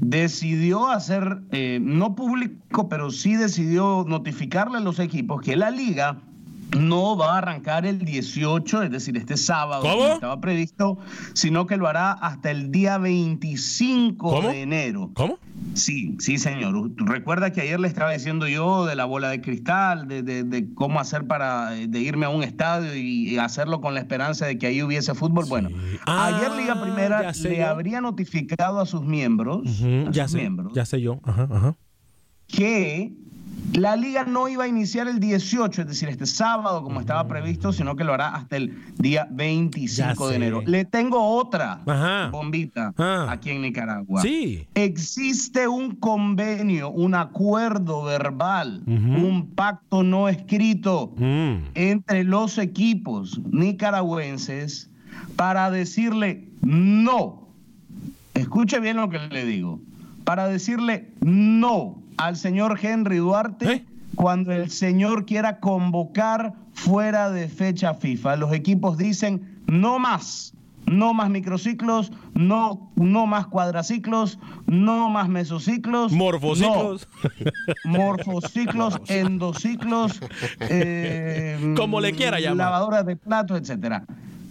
decidió 0.00 0.88
hacer, 0.88 1.42
eh, 1.50 1.78
no 1.80 2.14
público, 2.14 2.88
pero 2.88 3.10
sí 3.10 3.36
decidió 3.36 4.04
notificarle 4.06 4.78
a 4.78 4.82
los 4.82 4.98
equipos 4.98 5.40
que 5.42 5.56
la 5.56 5.70
liga 5.70 6.20
no 6.76 7.16
va 7.16 7.34
a 7.34 7.38
arrancar 7.38 7.86
el 7.86 8.00
18, 8.00 8.82
es 8.82 8.90
decir, 8.90 9.16
este 9.16 9.36
sábado, 9.36 9.82
¿Cómo? 9.82 9.96
como 9.98 10.14
estaba 10.14 10.40
previsto, 10.40 10.98
sino 11.32 11.66
que 11.66 11.76
lo 11.76 11.86
hará 11.88 12.12
hasta 12.12 12.50
el 12.50 12.70
día 12.70 12.98
25 12.98 14.16
¿Cómo? 14.28 14.48
de 14.48 14.62
enero. 14.62 15.10
¿Cómo? 15.14 15.38
Sí, 15.74 16.16
sí, 16.20 16.38
señor. 16.38 16.92
Recuerda 16.96 17.52
que 17.52 17.62
ayer 17.62 17.80
le 17.80 17.88
estaba 17.88 18.12
diciendo 18.12 18.46
yo 18.46 18.84
de 18.86 18.94
la 18.94 19.04
bola 19.06 19.28
de 19.30 19.40
cristal, 19.40 20.06
de, 20.08 20.22
de- 20.22 20.44
de 20.44 20.72
cómo 20.74 21.00
hacer 21.00 21.26
para 21.26 21.70
de 21.70 22.00
irme 22.00 22.26
a 22.26 22.28
un 22.28 22.42
estadio 22.42 22.94
y, 22.94 23.30
y 23.34 23.38
hacerlo 23.38 23.80
con 23.80 23.94
la 23.94 24.00
esperanza 24.00 24.46
de 24.46 24.58
que 24.58 24.66
ahí 24.66 24.82
hubiese 24.82 25.14
fútbol. 25.14 25.46
Bueno, 25.48 25.70
Ah, 26.06 26.26
ayer 26.36 26.52
Liga 26.52 26.80
Primera 26.80 27.22
ya 27.22 27.34
sé 27.34 27.48
le 27.50 27.58
yo. 27.58 27.66
habría 27.68 28.00
notificado 28.00 28.80
a 28.80 28.86
sus 28.86 29.02
miembros, 29.02 29.66
a 30.06 30.10
ya 30.10 30.24
sus 30.24 30.32
sé, 30.32 30.38
miembros, 30.38 30.72
ya 30.74 30.84
sé 30.84 31.00
yo. 31.00 31.20
Ajá, 31.24 31.48
ajá. 31.50 31.76
que 32.46 33.12
la 33.74 33.96
liga 33.96 34.24
no 34.24 34.48
iba 34.48 34.64
a 34.64 34.68
iniciar 34.68 35.08
el 35.08 35.20
18, 35.20 35.82
es 35.82 35.88
decir, 35.88 36.08
este 36.08 36.26
sábado 36.26 36.82
como 36.82 37.00
estaba 37.00 37.28
previsto, 37.28 37.72
sino 37.72 37.94
que 37.96 38.02
lo 38.04 38.14
hará 38.14 38.28
hasta 38.34 38.56
el 38.56 38.76
día 38.98 39.28
25 39.30 40.24
Ya 40.24 40.30
de 40.30 40.36
enero. 40.36 40.62
Le 40.66 40.84
tengo 40.84 41.20
otra 41.36 41.82
Ajá. 41.86 42.30
bombita 42.30 42.92
Ah. 42.98 43.26
aquí 43.30 43.50
en 43.50 43.62
Nicaragua. 43.62 44.22
Sí. 44.22 44.66
Existe 44.74 45.68
un 45.68 45.96
convenio, 45.96 46.90
un 46.90 47.14
acuerdo 47.14 48.02
verbal, 48.04 48.82
un 48.86 49.50
pacto 49.54 50.02
no 50.02 50.28
escrito 50.28 51.12
Mm. 51.16 51.70
entre 51.74 52.24
los 52.24 52.58
equipos 52.58 53.40
nicaragüenses 53.50 54.90
para 55.36 55.70
decirle 55.70 56.48
no. 56.62 57.48
Escuche 58.34 58.80
bien 58.80 58.96
lo 58.96 59.08
que 59.10 59.18
le 59.18 59.44
digo. 59.44 59.80
Para 60.28 60.46
decirle 60.46 61.08
no 61.22 62.02
al 62.18 62.36
señor 62.36 62.78
Henry 62.82 63.16
Duarte 63.16 63.72
¿Eh? 63.72 63.84
cuando 64.14 64.52
el 64.52 64.68
señor 64.68 65.24
quiera 65.24 65.58
convocar 65.58 66.52
fuera 66.74 67.30
de 67.30 67.48
fecha 67.48 67.94
FIFA. 67.94 68.36
Los 68.36 68.52
equipos 68.52 68.98
dicen 68.98 69.62
no 69.66 69.98
más. 69.98 70.52
No 70.84 71.14
más 71.14 71.30
microciclos, 71.30 72.12
no, 72.34 72.90
no 72.94 73.26
más 73.26 73.46
cuadraciclos, 73.46 74.38
no 74.66 75.08
más 75.08 75.30
mesociclos. 75.30 76.12
Morfociclos. 76.12 77.08
no. 77.84 77.90
Morfociclos, 77.90 79.00
endociclos, 79.08 80.20
eh, 80.60 81.72
Como 81.74 82.02
le 82.02 82.12
quiera 82.12 82.38
llamar. 82.38 82.66
Lavadoras 82.66 83.06
de 83.06 83.16
platos, 83.16 83.58
etcétera. 83.58 84.04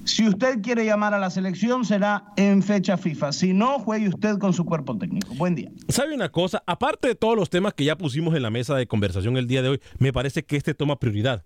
Si 0.08 0.26
usted 0.26 0.62
quiere 0.62 0.86
llamar 0.86 1.14
a 1.14 1.20
la 1.20 1.30
selección, 1.30 1.84
será 1.84 2.32
en 2.38 2.64
fecha 2.64 2.96
FIFA. 2.96 3.34
Si 3.34 3.54
no, 3.54 3.78
juegue 3.80 4.08
usted 4.08 4.38
con 4.38 4.54
su 4.54 4.64
cuerpo 4.64 4.98
técnico. 4.98 5.36
Buen 5.36 5.54
día. 5.54 5.70
¿Sabe 5.90 6.16
una 6.16 6.30
cosa? 6.30 6.64
Aparte 6.66 7.10
de 7.10 7.16
todos 7.16 7.36
los 7.36 7.50
temas 7.50 7.74
que 7.74 7.84
ya 7.84 7.98
pusimos 7.98 8.34
en 8.34 8.42
la 8.42 8.50
mesa 8.50 8.74
de 8.76 8.88
conversación 8.88 9.36
el 9.36 9.48
día 9.48 9.62
de 9.62 9.70
hoy, 9.70 9.82
me 10.00 10.14
parece 10.14 10.44
que 10.44 10.56
este 10.56 10.74
toma 10.74 10.98
prioridad. 10.98 11.44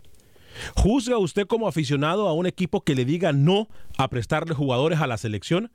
¿Juzga 0.75 1.17
usted 1.17 1.47
como 1.47 1.67
aficionado 1.67 2.27
a 2.27 2.33
un 2.33 2.45
equipo 2.45 2.81
que 2.81 2.93
le 2.93 3.03
diga 3.03 3.33
no 3.33 3.67
a 3.97 4.09
prestarle 4.09 4.53
jugadores 4.53 4.99
a 4.99 5.07
la 5.07 5.17
selección? 5.17 5.71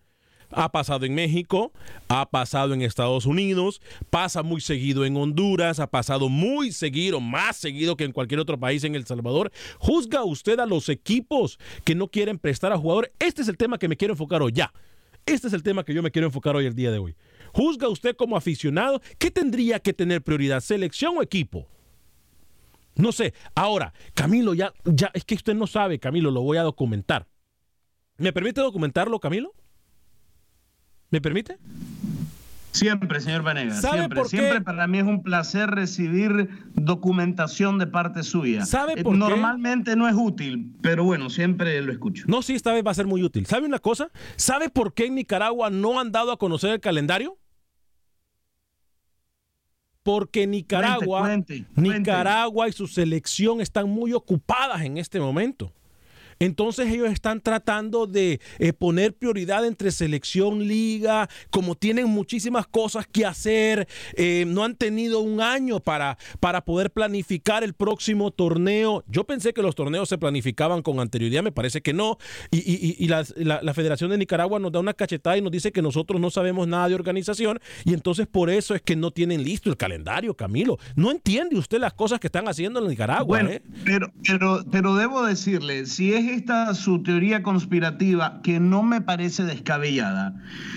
Ha 0.50 0.70
pasado 0.70 1.04
en 1.04 1.14
México, 1.14 1.72
ha 2.08 2.28
pasado 2.30 2.74
en 2.74 2.82
Estados 2.82 3.26
Unidos, 3.26 3.80
pasa 4.10 4.42
muy 4.42 4.60
seguido 4.60 5.04
en 5.04 5.16
Honduras, 5.16 5.80
ha 5.80 5.86
pasado 5.88 6.28
muy 6.28 6.72
seguido, 6.72 7.20
más 7.20 7.56
seguido 7.56 7.96
que 7.96 8.04
en 8.04 8.12
cualquier 8.12 8.40
otro 8.40 8.58
país 8.58 8.84
en 8.84 8.94
El 8.94 9.06
Salvador. 9.06 9.50
¿Juzga 9.78 10.24
usted 10.24 10.58
a 10.60 10.66
los 10.66 10.88
equipos 10.88 11.58
que 11.84 11.94
no 11.94 12.08
quieren 12.08 12.38
prestar 12.38 12.72
a 12.72 12.78
jugadores? 12.78 13.10
Este 13.18 13.42
es 13.42 13.48
el 13.48 13.56
tema 13.56 13.78
que 13.78 13.88
me 13.88 13.96
quiero 13.96 14.14
enfocar 14.14 14.42
hoy 14.42 14.52
ya. 14.52 14.72
Este 15.26 15.48
es 15.48 15.52
el 15.52 15.62
tema 15.62 15.84
que 15.84 15.92
yo 15.92 16.02
me 16.02 16.12
quiero 16.12 16.26
enfocar 16.28 16.54
hoy 16.54 16.66
el 16.66 16.74
día 16.74 16.92
de 16.92 16.98
hoy. 16.98 17.16
¿Juzga 17.52 17.88
usted 17.88 18.14
como 18.14 18.36
aficionado 18.36 19.00
qué 19.18 19.30
tendría 19.30 19.80
que 19.80 19.92
tener 19.92 20.22
prioridad, 20.22 20.60
selección 20.60 21.18
o 21.18 21.22
equipo? 21.22 21.66
No 22.94 23.12
sé. 23.12 23.34
Ahora, 23.54 23.92
Camilo, 24.14 24.54
ya, 24.54 24.72
ya, 24.84 25.10
es 25.14 25.24
que 25.24 25.34
usted 25.34 25.54
no 25.54 25.66
sabe, 25.66 25.98
Camilo, 25.98 26.30
lo 26.30 26.42
voy 26.42 26.56
a 26.58 26.62
documentar. 26.62 27.26
¿Me 28.18 28.32
permite 28.32 28.60
documentarlo, 28.60 29.20
Camilo? 29.20 29.52
¿Me 31.10 31.20
permite? 31.20 31.58
Siempre, 32.72 33.20
señor 33.20 33.42
Vanegas. 33.42 33.80
¿Sabe 33.80 33.98
siempre, 34.00 34.16
por 34.20 34.30
qué? 34.30 34.36
siempre 34.36 34.60
para 34.60 34.86
mí 34.86 34.98
es 34.98 35.04
un 35.04 35.22
placer 35.22 35.70
recibir 35.70 36.50
documentación 36.74 37.78
de 37.78 37.86
parte 37.86 38.22
suya. 38.22 38.66
¿Sabe 38.66 39.00
Eh, 39.00 39.02
por 39.02 39.14
qué? 39.14 39.18
Normalmente 39.18 39.96
no 39.96 40.06
es 40.08 40.14
útil, 40.14 40.72
pero 40.82 41.04
bueno, 41.04 41.30
siempre 41.30 41.80
lo 41.80 41.90
escucho. 41.90 42.24
No, 42.26 42.42
sí, 42.42 42.52
esta 42.54 42.74
vez 42.74 42.84
va 42.86 42.90
a 42.90 42.94
ser 42.94 43.06
muy 43.06 43.22
útil. 43.22 43.46
¿Sabe 43.46 43.66
una 43.66 43.78
cosa? 43.78 44.10
¿Sabe 44.36 44.68
por 44.68 44.92
qué 44.92 45.06
en 45.06 45.14
Nicaragua 45.14 45.70
no 45.70 45.98
han 45.98 46.12
dado 46.12 46.32
a 46.32 46.36
conocer 46.38 46.70
el 46.70 46.80
calendario? 46.80 47.38
Porque 50.02 50.46
Nicaragua, 50.46 51.20
Cuente, 51.20 51.54
cuente, 51.64 51.74
cuente. 51.74 51.98
Nicaragua 52.00 52.68
y 52.68 52.72
su 52.72 52.86
selección 52.86 53.60
están 53.62 53.88
muy 53.88 54.12
ocupadas 54.12 54.82
en 54.82 54.98
este 54.98 55.18
momento. 55.18 55.72
Entonces 56.38 56.92
ellos 56.92 57.10
están 57.10 57.40
tratando 57.40 58.06
de 58.06 58.40
eh, 58.58 58.72
poner 58.72 59.14
prioridad 59.14 59.64
entre 59.66 59.90
selección, 59.90 60.66
liga, 60.68 61.28
como 61.50 61.74
tienen 61.74 62.08
muchísimas 62.08 62.66
cosas 62.66 63.06
que 63.06 63.24
hacer, 63.24 63.88
eh, 64.14 64.44
no 64.46 64.64
han 64.64 64.76
tenido 64.76 65.20
un 65.20 65.40
año 65.40 65.80
para, 65.80 66.18
para 66.40 66.64
poder 66.64 66.90
planificar 66.90 67.64
el 67.64 67.74
próximo 67.74 68.30
torneo. 68.30 69.04
Yo 69.08 69.24
pensé 69.24 69.52
que 69.52 69.62
los 69.62 69.74
torneos 69.74 70.08
se 70.08 70.18
planificaban 70.18 70.82
con 70.82 71.00
anterioridad, 71.00 71.42
me 71.42 71.52
parece 71.52 71.80
que 71.80 71.92
no. 71.92 72.18
Y, 72.50 72.58
y- 72.58 72.96
y- 72.98 73.06
la, 73.08 73.24
la 73.62 73.74
Federación 73.74 74.10
de 74.10 74.18
Nicaragua 74.18 74.58
nos 74.58 74.72
da 74.72 74.80
una 74.80 74.92
cachetada 74.94 75.36
y 75.36 75.40
nos 75.42 75.52
dice 75.52 75.72
que 75.72 75.80
nosotros 75.82 76.20
no 76.20 76.30
sabemos 76.30 76.66
nada 76.68 76.88
de 76.88 76.94
organización 76.94 77.60
y 77.84 77.94
entonces 77.94 78.26
por 78.26 78.50
eso 78.50 78.74
es 78.74 78.82
que 78.82 78.96
no 78.96 79.10
tienen 79.10 79.42
listo 79.42 79.70
el 79.70 79.76
calendario, 79.76 80.34
Camilo. 80.34 80.78
No 80.96 81.10
entiende 81.10 81.56
usted 81.56 81.78
las 81.78 81.92
cosas 81.94 82.20
que 82.20 82.26
están 82.26 82.48
haciendo 82.48 82.80
en 82.80 82.88
Nicaragua. 82.88 83.24
Bueno, 83.24 83.50
¿eh? 83.50 83.62
pero, 83.84 84.12
pero, 84.26 84.64
pero 84.70 84.94
debo 84.96 85.24
decirle, 85.24 85.86
si 85.86 86.12
es 86.12 86.25
esta 86.30 86.74
su 86.74 87.02
teoría 87.02 87.42
conspirativa, 87.42 88.40
que 88.42 88.60
no 88.60 88.82
me 88.82 89.00
parece 89.00 89.44
descabellada, 89.44 90.34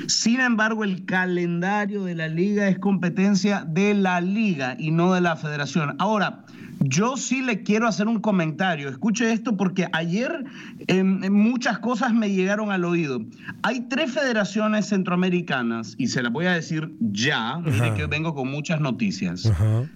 sin 0.07 0.39
embargo, 0.39 0.83
el 0.83 1.05
calendario 1.05 2.03
de 2.03 2.15
la 2.15 2.27
liga 2.27 2.67
es 2.67 2.79
competencia 2.79 3.63
de 3.67 3.93
la 3.93 4.21
liga 4.21 4.75
y 4.79 4.91
no 4.91 5.13
de 5.13 5.21
la 5.21 5.35
federación. 5.35 5.95
Ahora, 5.99 6.45
yo 6.81 7.17
sí 7.17 7.41
le 7.41 7.63
quiero 7.63 7.87
hacer 7.87 8.07
un 8.07 8.19
comentario. 8.21 8.87
Escuche 8.87 9.33
esto 9.33 9.57
porque 9.57 9.87
ayer 9.91 10.45
em, 10.87 11.29
muchas 11.31 11.79
cosas 11.79 12.13
me 12.13 12.31
llegaron 12.31 12.71
al 12.71 12.85
oído. 12.85 13.21
Hay 13.63 13.81
tres 13.89 14.11
federaciones 14.13 14.87
centroamericanas 14.87 15.95
y 15.97 16.07
se 16.07 16.23
las 16.23 16.31
voy 16.31 16.45
a 16.45 16.53
decir 16.53 16.93
ya. 17.01 17.57
Mire 17.57 17.87
Ajá. 17.87 17.93
que 17.95 18.05
vengo 18.05 18.33
con 18.33 18.49
muchas 18.49 18.79
noticias. 18.79 19.51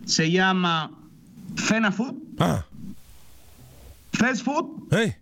Se 0.05 0.29
llama 0.29 0.91
FENAFUT, 1.55 2.17
Ah, 2.39 2.65
FESFUT 4.11 4.93
¿eh? 4.93 5.17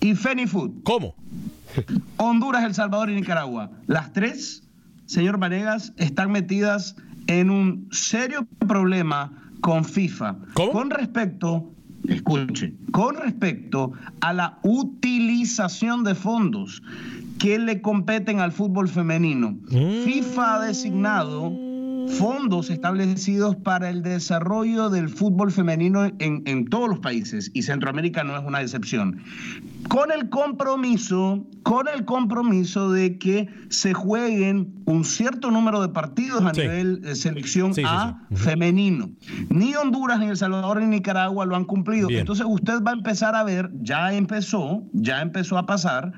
Y 0.00 0.14
FENIFUT. 0.14 0.82
¿Cómo? 0.84 1.14
Honduras, 2.16 2.64
El 2.64 2.74
Salvador 2.74 3.10
y 3.10 3.14
Nicaragua. 3.14 3.70
Las 3.86 4.12
tres, 4.12 4.62
señor 5.06 5.38
Vanegas, 5.38 5.92
están 5.96 6.30
metidas 6.30 6.96
en 7.26 7.50
un 7.50 7.88
serio 7.90 8.46
problema 8.66 9.32
con 9.60 9.84
FIFA. 9.84 10.36
¿Cómo? 10.54 10.72
Con 10.72 10.90
respecto, 10.90 11.70
escuche, 12.08 12.74
con 12.92 13.16
respecto 13.16 13.92
a 14.20 14.32
la 14.32 14.58
utilización 14.62 16.04
de 16.04 16.14
fondos 16.14 16.82
que 17.38 17.58
le 17.58 17.80
competen 17.80 18.40
al 18.40 18.52
fútbol 18.52 18.88
femenino. 18.88 19.56
Mm. 19.70 20.04
FIFA 20.04 20.54
ha 20.54 20.66
designado 20.66 21.67
fondos 22.16 22.70
establecidos 22.70 23.56
para 23.56 23.90
el 23.90 24.02
desarrollo 24.02 24.90
del 24.90 25.08
fútbol 25.08 25.52
femenino 25.52 26.04
en, 26.04 26.42
en 26.46 26.66
todos 26.66 26.88
los 26.88 26.98
países 27.00 27.50
y 27.54 27.62
Centroamérica 27.62 28.24
no 28.24 28.36
es 28.36 28.44
una 28.44 28.60
excepción. 28.60 29.22
Con 29.88 30.10
el 30.12 30.28
compromiso, 30.28 31.46
con 31.62 31.88
el 31.88 32.04
compromiso 32.04 32.90
de 32.90 33.18
que 33.18 33.48
se 33.68 33.94
jueguen 33.94 34.74
un 34.84 35.04
cierto 35.04 35.50
número 35.50 35.80
de 35.80 35.88
partidos 35.88 36.42
a 36.42 36.52
nivel 36.52 37.00
de 37.00 37.14
selección 37.14 37.72
A 37.84 38.26
femenino. 38.34 39.10
Ni 39.50 39.74
Honduras, 39.74 40.18
ni 40.18 40.26
El 40.26 40.36
Salvador, 40.36 40.80
ni 40.80 40.86
Nicaragua 40.86 41.46
lo 41.46 41.56
han 41.56 41.64
cumplido. 41.64 42.08
Entonces 42.10 42.46
usted 42.48 42.82
va 42.82 42.90
a 42.90 42.94
empezar 42.94 43.34
a 43.34 43.44
ver, 43.44 43.70
ya 43.80 44.12
empezó, 44.14 44.82
ya 44.92 45.20
empezó 45.20 45.58
a 45.58 45.66
pasar 45.66 46.12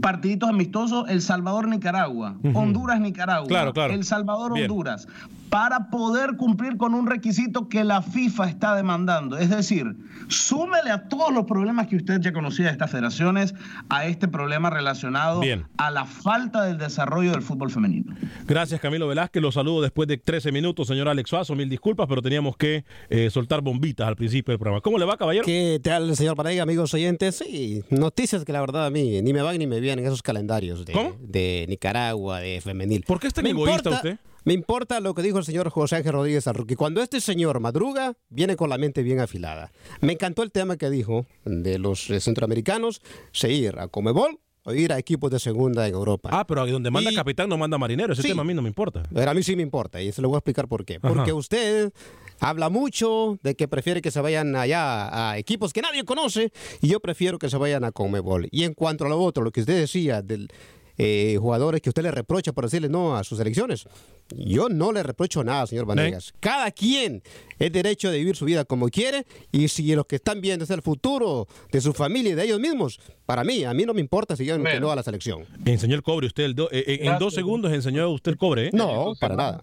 partiditos 0.00 0.48
amistosos 0.48 1.08
El 1.08 1.22
Salvador 1.22 1.68
Nicaragua, 1.68 2.36
Honduras 2.54 3.00
Nicaragua, 3.00 3.48
claro, 3.48 3.72
claro. 3.72 3.94
El 3.94 4.04
Salvador 4.04 4.52
Honduras, 4.52 5.08
para 5.50 5.90
poder 5.90 6.36
cumplir 6.36 6.76
con 6.76 6.94
un 6.94 7.06
requisito 7.06 7.68
que 7.68 7.84
la 7.84 8.02
FIFA 8.02 8.48
está 8.48 8.74
demandando. 8.74 9.38
Es 9.38 9.50
decir, 9.50 9.96
súmele 10.28 10.90
a 10.90 11.08
todos 11.08 11.32
los 11.32 11.44
problemas 11.44 11.86
que 11.86 11.96
usted 11.96 12.20
ya 12.20 12.32
conocía 12.32 12.66
de 12.66 12.72
estas 12.72 12.90
federaciones 12.90 13.54
a 13.88 14.06
este 14.06 14.28
problema 14.28 14.70
relacionado 14.70 15.40
a 15.76 15.90
la 15.90 16.04
falta 16.04 16.64
del 16.64 16.78
desarrollo 16.78 17.32
del 17.32 17.42
fútbol 17.42 17.70
femenino. 17.70 18.14
Gracias 18.46 18.80
Camilo 18.80 19.08
Velázquez, 19.08 19.42
los 19.42 19.54
saludo 19.54 19.82
después 19.82 20.08
de 20.08 20.18
13 20.18 20.52
minutos, 20.52 20.88
señor 20.88 21.08
Alex 21.08 21.30
Suazo, 21.30 21.54
mil 21.54 21.68
disculpas, 21.68 22.06
pero 22.08 22.22
teníamos 22.22 22.56
que 22.56 22.84
eh, 23.08 23.30
soltar 23.30 23.60
bombitas 23.60 24.06
al 24.06 24.16
principio 24.16 24.52
del 24.52 24.58
programa. 24.58 24.80
¿Cómo 24.80 24.98
le 24.98 25.04
va, 25.04 25.16
caballero? 25.16 25.44
¿Qué 25.44 25.80
tal, 25.82 26.14
señor 26.16 26.36
Pareja, 26.36 26.62
amigos 26.62 26.92
oyentes? 26.94 27.36
Sí, 27.36 27.82
noticias 27.90 28.44
que 28.44 28.52
la 28.52 28.60
verdad 28.60 28.86
a 28.86 28.90
mí 28.90 29.22
ni 29.22 29.32
me 29.32 29.42
van 29.42 29.58
ni 29.58 29.66
me 29.66 29.80
vienen 29.80 30.04
esos 30.04 30.22
calendarios 30.22 30.84
de, 30.84 31.14
de 31.20 31.66
Nicaragua, 31.68 32.40
de 32.40 32.60
femenil. 32.60 33.04
¿Por 33.06 33.20
qué 33.20 33.28
es 33.28 33.34
tan 33.34 33.46
egoísta 33.46 33.90
usted? 33.90 34.18
Me 34.46 34.54
importa 34.54 35.00
lo 35.00 35.12
que 35.12 35.22
dijo 35.22 35.38
el 35.38 35.44
señor 35.44 35.70
José 35.70 35.96
Ángel 35.96 36.12
Rodríguez 36.12 36.44
que 36.68 36.76
Cuando 36.76 37.02
este 37.02 37.20
señor 37.20 37.58
madruga, 37.58 38.14
viene 38.28 38.54
con 38.54 38.70
la 38.70 38.78
mente 38.78 39.02
bien 39.02 39.18
afilada. 39.18 39.72
Me 40.00 40.12
encantó 40.12 40.44
el 40.44 40.52
tema 40.52 40.76
que 40.76 40.88
dijo 40.88 41.26
de 41.44 41.80
los 41.80 42.08
eh, 42.10 42.20
centroamericanos, 42.20 43.02
se 43.32 43.50
ir 43.50 43.76
a 43.80 43.88
Comebol 43.88 44.38
o 44.62 44.72
ir 44.72 44.92
a 44.92 44.98
equipos 45.00 45.32
de 45.32 45.40
segunda 45.40 45.88
en 45.88 45.94
Europa. 45.94 46.30
Ah, 46.32 46.46
pero 46.46 46.64
donde 46.64 46.92
manda 46.92 47.10
capitán 47.12 47.48
no 47.48 47.58
manda 47.58 47.76
marinero. 47.76 48.12
Ese 48.12 48.22
tema 48.22 48.42
a 48.42 48.44
mí 48.44 48.54
no 48.54 48.62
me 48.62 48.68
importa. 48.68 49.02
Pero 49.12 49.28
a 49.28 49.34
mí 49.34 49.42
sí 49.42 49.56
me 49.56 49.62
importa 49.62 50.00
y 50.00 50.12
se 50.12 50.22
lo 50.22 50.28
voy 50.28 50.36
a 50.36 50.38
explicar 50.38 50.68
por 50.68 50.84
qué. 50.84 51.00
Porque 51.00 51.32
usted 51.32 51.92
habla 52.38 52.68
mucho 52.68 53.40
de 53.42 53.56
que 53.56 53.66
prefiere 53.66 54.00
que 54.00 54.12
se 54.12 54.20
vayan 54.20 54.54
allá 54.54 55.32
a 55.32 55.38
equipos 55.38 55.72
que 55.72 55.82
nadie 55.82 56.04
conoce 56.04 56.52
y 56.80 56.86
yo 56.86 57.00
prefiero 57.00 57.40
que 57.40 57.50
se 57.50 57.56
vayan 57.56 57.82
a 57.82 57.90
Comebol. 57.90 58.46
Y 58.52 58.62
en 58.62 58.74
cuanto 58.74 59.06
a 59.06 59.08
lo 59.08 59.20
otro, 59.20 59.42
lo 59.42 59.50
que 59.50 59.62
usted 59.62 59.76
decía 59.76 60.22
del 60.22 60.50
eh, 60.98 61.36
jugadores 61.40 61.80
que 61.80 61.90
usted 61.90 62.02
le 62.02 62.10
reprocha 62.10 62.52
por 62.52 62.64
decirle 62.64 62.88
no 62.88 63.16
a 63.16 63.24
sus 63.24 63.38
elecciones. 63.40 63.86
Yo 64.34 64.68
no 64.68 64.92
le 64.92 65.02
reprocho 65.02 65.44
nada, 65.44 65.66
señor 65.66 65.86
Vanegas. 65.86 66.34
Cada 66.40 66.70
quien 66.70 67.22
es 67.58 67.72
derecho 67.72 68.10
de 68.10 68.18
vivir 68.18 68.36
su 68.36 68.44
vida 68.44 68.64
como 68.64 68.88
quiere 68.88 69.26
y 69.52 69.68
si 69.68 69.94
los 69.94 70.06
que 70.06 70.16
están 70.16 70.40
viendo 70.40 70.64
es 70.64 70.70
el 70.70 70.82
futuro 70.82 71.46
de 71.70 71.80
su 71.80 71.92
familia 71.92 72.32
y 72.32 72.34
de 72.34 72.44
ellos 72.44 72.60
mismos, 72.60 73.00
para 73.24 73.44
mí, 73.44 73.64
a 73.64 73.72
mí 73.74 73.84
no 73.84 73.94
me 73.94 74.00
importa 74.00 74.36
si 74.36 74.44
yo 74.44 74.58
no 74.58 74.90
a 74.90 74.96
la 74.96 75.02
selección. 75.02 75.44
Enseñó 75.64 75.94
el 75.94 76.02
cobre 76.02 76.26
usted, 76.26 76.44
el 76.44 76.56
eh, 76.72 77.00
en 77.02 77.18
dos 77.18 77.34
segundos 77.34 77.72
enseñó 77.72 78.08
usted 78.10 78.32
el 78.32 78.38
cobre. 78.38 78.66
¿eh? 78.68 78.70
No, 78.72 79.14
para 79.20 79.36
nada. 79.36 79.62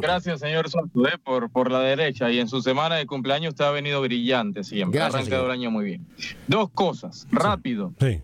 Gracias, 0.00 0.40
señor 0.40 0.70
Soto, 0.70 0.88
por, 1.22 1.50
por 1.50 1.70
la 1.70 1.80
derecha. 1.80 2.30
Y 2.30 2.38
en 2.38 2.48
su 2.48 2.62
semana 2.62 2.96
de 2.96 3.06
cumpleaños 3.06 3.52
usted 3.52 3.64
ha 3.64 3.70
venido 3.70 4.00
brillante 4.00 4.64
siempre. 4.64 5.00
ha 5.00 5.06
arrancado 5.06 5.46
el 5.46 5.50
año 5.52 5.70
muy 5.70 5.84
bien. 5.84 6.06
Dos 6.46 6.70
cosas, 6.70 7.26
rápido. 7.30 7.92
Sí. 8.00 8.20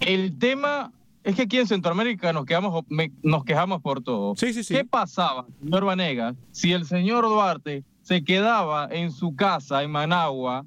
El 0.00 0.38
tema 0.38 0.92
es 1.22 1.36
que 1.36 1.42
aquí 1.42 1.58
en 1.58 1.66
Centroamérica 1.66 2.32
nos, 2.32 2.44
quedamos, 2.44 2.84
nos 3.22 3.44
quejamos 3.44 3.80
por 3.80 4.02
todo. 4.02 4.34
Sí, 4.36 4.52
sí, 4.52 4.62
sí. 4.62 4.74
¿Qué 4.74 4.84
pasaba, 4.84 5.46
señor 5.62 5.84
Vanegas, 5.84 6.34
si 6.52 6.72
el 6.72 6.84
señor 6.84 7.24
Duarte 7.24 7.82
se 8.02 8.22
quedaba 8.22 8.88
en 8.90 9.10
su 9.10 9.34
casa 9.34 9.82
en 9.82 9.90
Managua 9.90 10.66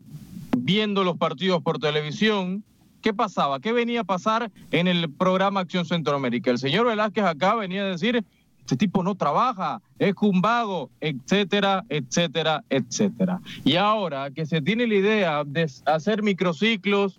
viendo 0.58 1.04
los 1.04 1.18
partidos 1.18 1.62
por 1.62 1.78
televisión? 1.78 2.64
¿Qué 3.02 3.14
pasaba? 3.14 3.60
¿Qué 3.60 3.72
venía 3.72 4.02
a 4.02 4.04
pasar 4.04 4.52
en 4.72 4.88
el 4.88 5.10
programa 5.12 5.60
Acción 5.60 5.86
Centroamérica? 5.86 6.50
El 6.50 6.58
señor 6.58 6.88
Velázquez 6.88 7.24
acá 7.24 7.54
venía 7.54 7.84
a 7.84 7.86
decir, 7.86 8.26
este 8.68 8.76
tipo 8.76 9.02
no 9.02 9.16
trabaja, 9.16 9.82
es 9.98 10.14
un 10.20 10.42
vago, 10.42 10.90
etcétera, 11.00 11.86
etcétera, 11.88 12.66
etcétera. 12.70 13.40
Y 13.64 13.78
ahora 13.78 14.30
que 14.30 14.46
se 14.46 14.62
tiene 14.62 14.86
la 14.88 14.96
idea 14.96 15.44
de 15.46 15.72
hacer 15.86 16.22
microciclos, 16.22 17.18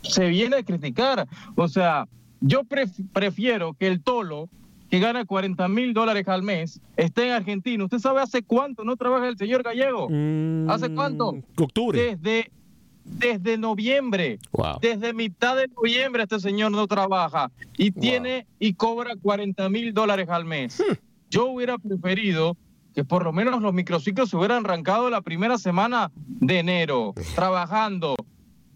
se 0.00 0.28
viene 0.28 0.56
a 0.56 0.62
criticar. 0.62 1.28
O 1.54 1.68
sea, 1.68 2.08
yo 2.40 2.62
prefiero 3.12 3.74
que 3.74 3.88
el 3.88 4.00
Tolo, 4.00 4.48
que 4.90 5.00
gana 5.00 5.26
40 5.26 5.68
mil 5.68 5.92
dólares 5.92 6.26
al 6.28 6.42
mes, 6.42 6.80
esté 6.96 7.26
en 7.26 7.32
Argentina. 7.32 7.84
¿Usted 7.84 7.98
sabe 7.98 8.22
hace 8.22 8.42
cuánto 8.42 8.84
no 8.84 8.96
trabaja 8.96 9.28
el 9.28 9.36
señor 9.36 9.62
Gallego? 9.62 10.08
¿Hace 10.72 10.88
cuánto? 10.94 11.34
Mm, 11.34 11.42
octubre. 11.62 12.16
Desde, 12.16 12.50
desde 13.10 13.58
noviembre. 13.58 14.38
Desde 14.80 15.12
mitad 15.12 15.56
de 15.56 15.68
noviembre 15.68 16.24
este 16.24 16.40
señor 16.40 16.72
no 16.72 16.86
trabaja 16.86 17.50
y 17.76 17.90
tiene 17.90 18.46
y 18.58 18.74
cobra 18.74 19.14
40 19.20 19.68
mil 19.68 19.92
dólares 19.94 20.28
al 20.28 20.44
mes. 20.44 20.80
Hmm. 20.80 20.94
Yo 21.30 21.46
hubiera 21.46 21.78
preferido 21.78 22.56
que 22.94 23.04
por 23.04 23.24
lo 23.24 23.32
menos 23.32 23.60
los 23.62 23.72
microciclos 23.72 24.30
se 24.30 24.36
hubieran 24.36 24.64
arrancado 24.64 25.10
la 25.10 25.20
primera 25.20 25.58
semana 25.58 26.10
de 26.16 26.58
enero, 26.58 27.14
trabajando, 27.34 28.16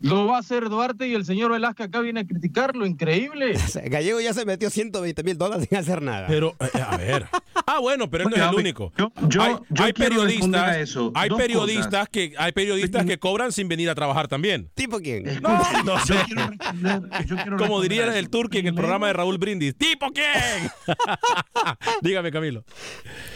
lo 0.02 0.26
va 0.26 0.36
a 0.36 0.40
hacer 0.40 0.68
Duarte 0.68 1.06
y 1.06 1.14
el 1.14 1.24
señor 1.24 1.52
Velasco 1.52 1.84
acá 1.84 2.00
viene 2.00 2.20
a 2.20 2.26
criticarlo, 2.26 2.86
increíble. 2.86 3.54
Gallego 3.84 4.20
ya 4.20 4.34
se 4.34 4.44
metió 4.44 4.68
120 4.68 5.22
mil 5.22 5.38
dólares 5.38 5.66
sin 5.68 5.78
hacer 5.78 6.02
nada. 6.02 6.26
Pero, 6.26 6.54
eh, 6.60 6.80
a 6.80 6.96
ver. 6.96 7.26
Ah, 7.64 7.78
bueno, 7.78 8.10
pero 8.10 8.24
él 8.24 8.30
no 8.30 8.36
es 8.36 8.50
el 8.50 8.54
único. 8.56 8.92
hay, 9.78 9.92
periodistas, 9.92 10.96
hay 11.14 11.30
periodistas 11.30 12.08
que 12.08 12.34
hay 12.36 12.50
periodistas 12.50 13.06
que 13.06 13.18
cobran 13.18 13.52
sin 13.52 13.68
venir 13.68 13.88
a 13.88 13.94
trabajar 13.94 14.26
también. 14.26 14.68
¿Tipo 14.74 14.98
quién? 14.98 15.40
No, 15.40 15.60
no 15.84 17.56
Como 17.56 17.80
diría 17.80 18.18
el 18.18 18.30
turque 18.30 18.58
en 18.58 18.66
el 18.66 18.74
programa 18.74 19.06
de 19.06 19.12
Raúl 19.12 19.38
Brindis. 19.38 19.76
¿Tipo 19.76 20.08
quién? 20.12 20.70
Dígame, 22.02 22.32
Camilo. 22.32 22.64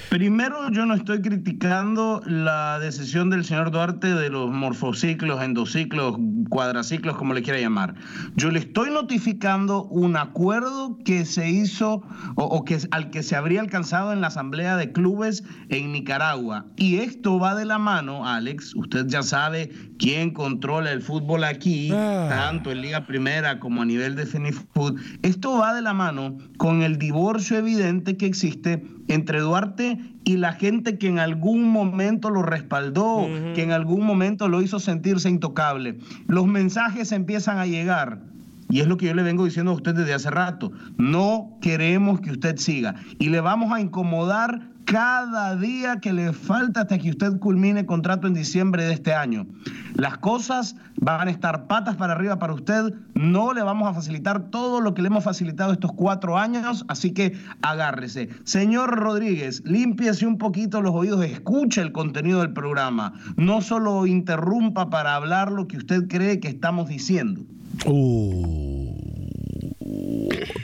Primero, 0.08 0.70
yo 0.70 0.86
no 0.86 0.94
estoy 0.94 1.20
criticando 1.20 2.22
la 2.24 2.78
decisión 2.78 3.28
del 3.28 3.44
señor 3.44 3.72
Duarte 3.72 4.14
de 4.14 4.30
los 4.30 4.52
morfociclos, 4.52 5.42
endociclos, 5.42 6.16
cuadraciclos, 6.48 7.16
como 7.16 7.34
le 7.34 7.42
quiera 7.42 7.58
llamar. 7.58 7.96
Yo 8.36 8.52
le 8.52 8.60
estoy 8.60 8.90
notificando 8.90 9.84
un 9.84 10.16
acuerdo 10.16 10.96
que 11.04 11.24
se 11.24 11.50
hizo 11.50 12.02
o, 12.36 12.64
que 12.64 12.78
al 12.92 13.10
que 13.10 13.24
se 13.24 13.34
habría 13.34 13.60
alcanzado 13.60 14.12
en 14.12 14.20
la 14.20 14.28
Asamblea 14.28 14.76
de 14.76 14.92
Clubes 14.92 15.42
en 15.70 15.90
Nicaragua. 15.90 16.66
Y 16.76 16.98
esto 16.98 17.40
va 17.40 17.56
de 17.56 17.64
la 17.64 17.78
mano, 17.78 18.28
Alex, 18.28 18.76
usted 18.76 19.06
ya 19.08 19.24
sabe 19.24 19.70
quién 19.98 20.30
controla 20.32 20.92
el 20.92 21.02
fútbol 21.02 21.42
aquí, 21.42 21.90
ah. 21.92 22.26
tanto 22.28 22.70
en 22.70 22.80
Liga 22.80 23.06
Primera 23.06 23.58
como 23.58 23.82
a 23.82 23.84
nivel 23.84 24.14
de 24.14 24.24
Fenifood. 24.24 25.00
Esto 25.22 25.58
va 25.58 25.74
de 25.74 25.82
la 25.82 25.94
mano 25.94 26.38
con 26.58 26.82
el 26.82 26.96
divorcio 26.96 27.58
evidente 27.58 28.16
que 28.16 28.26
existe 28.26 28.84
entre 29.08 29.40
Duarte 29.40 29.98
y 30.24 30.36
la 30.36 30.52
gente 30.52 30.98
que 30.98 31.08
en 31.08 31.18
algún 31.18 31.64
momento 31.70 32.30
lo 32.30 32.42
respaldó, 32.42 33.26
que 33.54 33.62
en 33.62 33.72
algún 33.72 34.04
momento 34.04 34.48
lo 34.48 34.62
hizo 34.62 34.80
sentirse 34.80 35.28
intocable. 35.28 35.98
Los 36.26 36.46
mensajes 36.46 37.12
empiezan 37.12 37.58
a 37.58 37.66
llegar. 37.66 38.20
Y 38.68 38.80
es 38.80 38.86
lo 38.86 38.96
que 38.96 39.06
yo 39.06 39.14
le 39.14 39.22
vengo 39.22 39.44
diciendo 39.44 39.72
a 39.72 39.74
usted 39.74 39.94
desde 39.94 40.14
hace 40.14 40.30
rato. 40.30 40.72
No 40.96 41.58
queremos 41.60 42.20
que 42.20 42.32
usted 42.32 42.56
siga. 42.56 42.94
Y 43.18 43.28
le 43.28 43.40
vamos 43.40 43.72
a 43.72 43.80
incomodar 43.80 44.76
cada 44.86 45.56
día 45.56 45.98
que 46.00 46.12
le 46.12 46.32
falta 46.32 46.82
hasta 46.82 46.98
que 46.98 47.10
usted 47.10 47.38
culmine 47.40 47.86
contrato 47.86 48.28
en 48.28 48.34
diciembre 48.34 48.84
de 48.84 48.94
este 48.94 49.12
año. 49.12 49.46
Las 49.94 50.18
cosas 50.18 50.76
van 51.00 51.26
a 51.26 51.30
estar 51.32 51.66
patas 51.66 51.96
para 51.96 52.12
arriba 52.12 52.38
para 52.38 52.54
usted. 52.54 52.94
No 53.14 53.52
le 53.52 53.62
vamos 53.62 53.88
a 53.88 53.94
facilitar 53.94 54.48
todo 54.50 54.80
lo 54.80 54.94
que 54.94 55.02
le 55.02 55.08
hemos 55.08 55.24
facilitado 55.24 55.72
estos 55.72 55.92
cuatro 55.92 56.38
años, 56.38 56.84
así 56.86 57.12
que 57.12 57.36
agárrese. 57.62 58.28
Señor 58.44 58.96
Rodríguez, 58.96 59.62
límpiese 59.64 60.24
un 60.24 60.38
poquito 60.38 60.80
los 60.80 60.94
oídos, 60.94 61.24
escuche 61.24 61.82
el 61.82 61.90
contenido 61.90 62.40
del 62.40 62.52
programa. 62.52 63.12
No 63.36 63.62
solo 63.62 64.06
interrumpa 64.06 64.88
para 64.88 65.16
hablar 65.16 65.50
lo 65.50 65.66
que 65.66 65.78
usted 65.78 66.06
cree 66.06 66.38
que 66.38 66.48
estamos 66.48 66.88
diciendo. 66.88 67.42
Uh, 67.84 68.94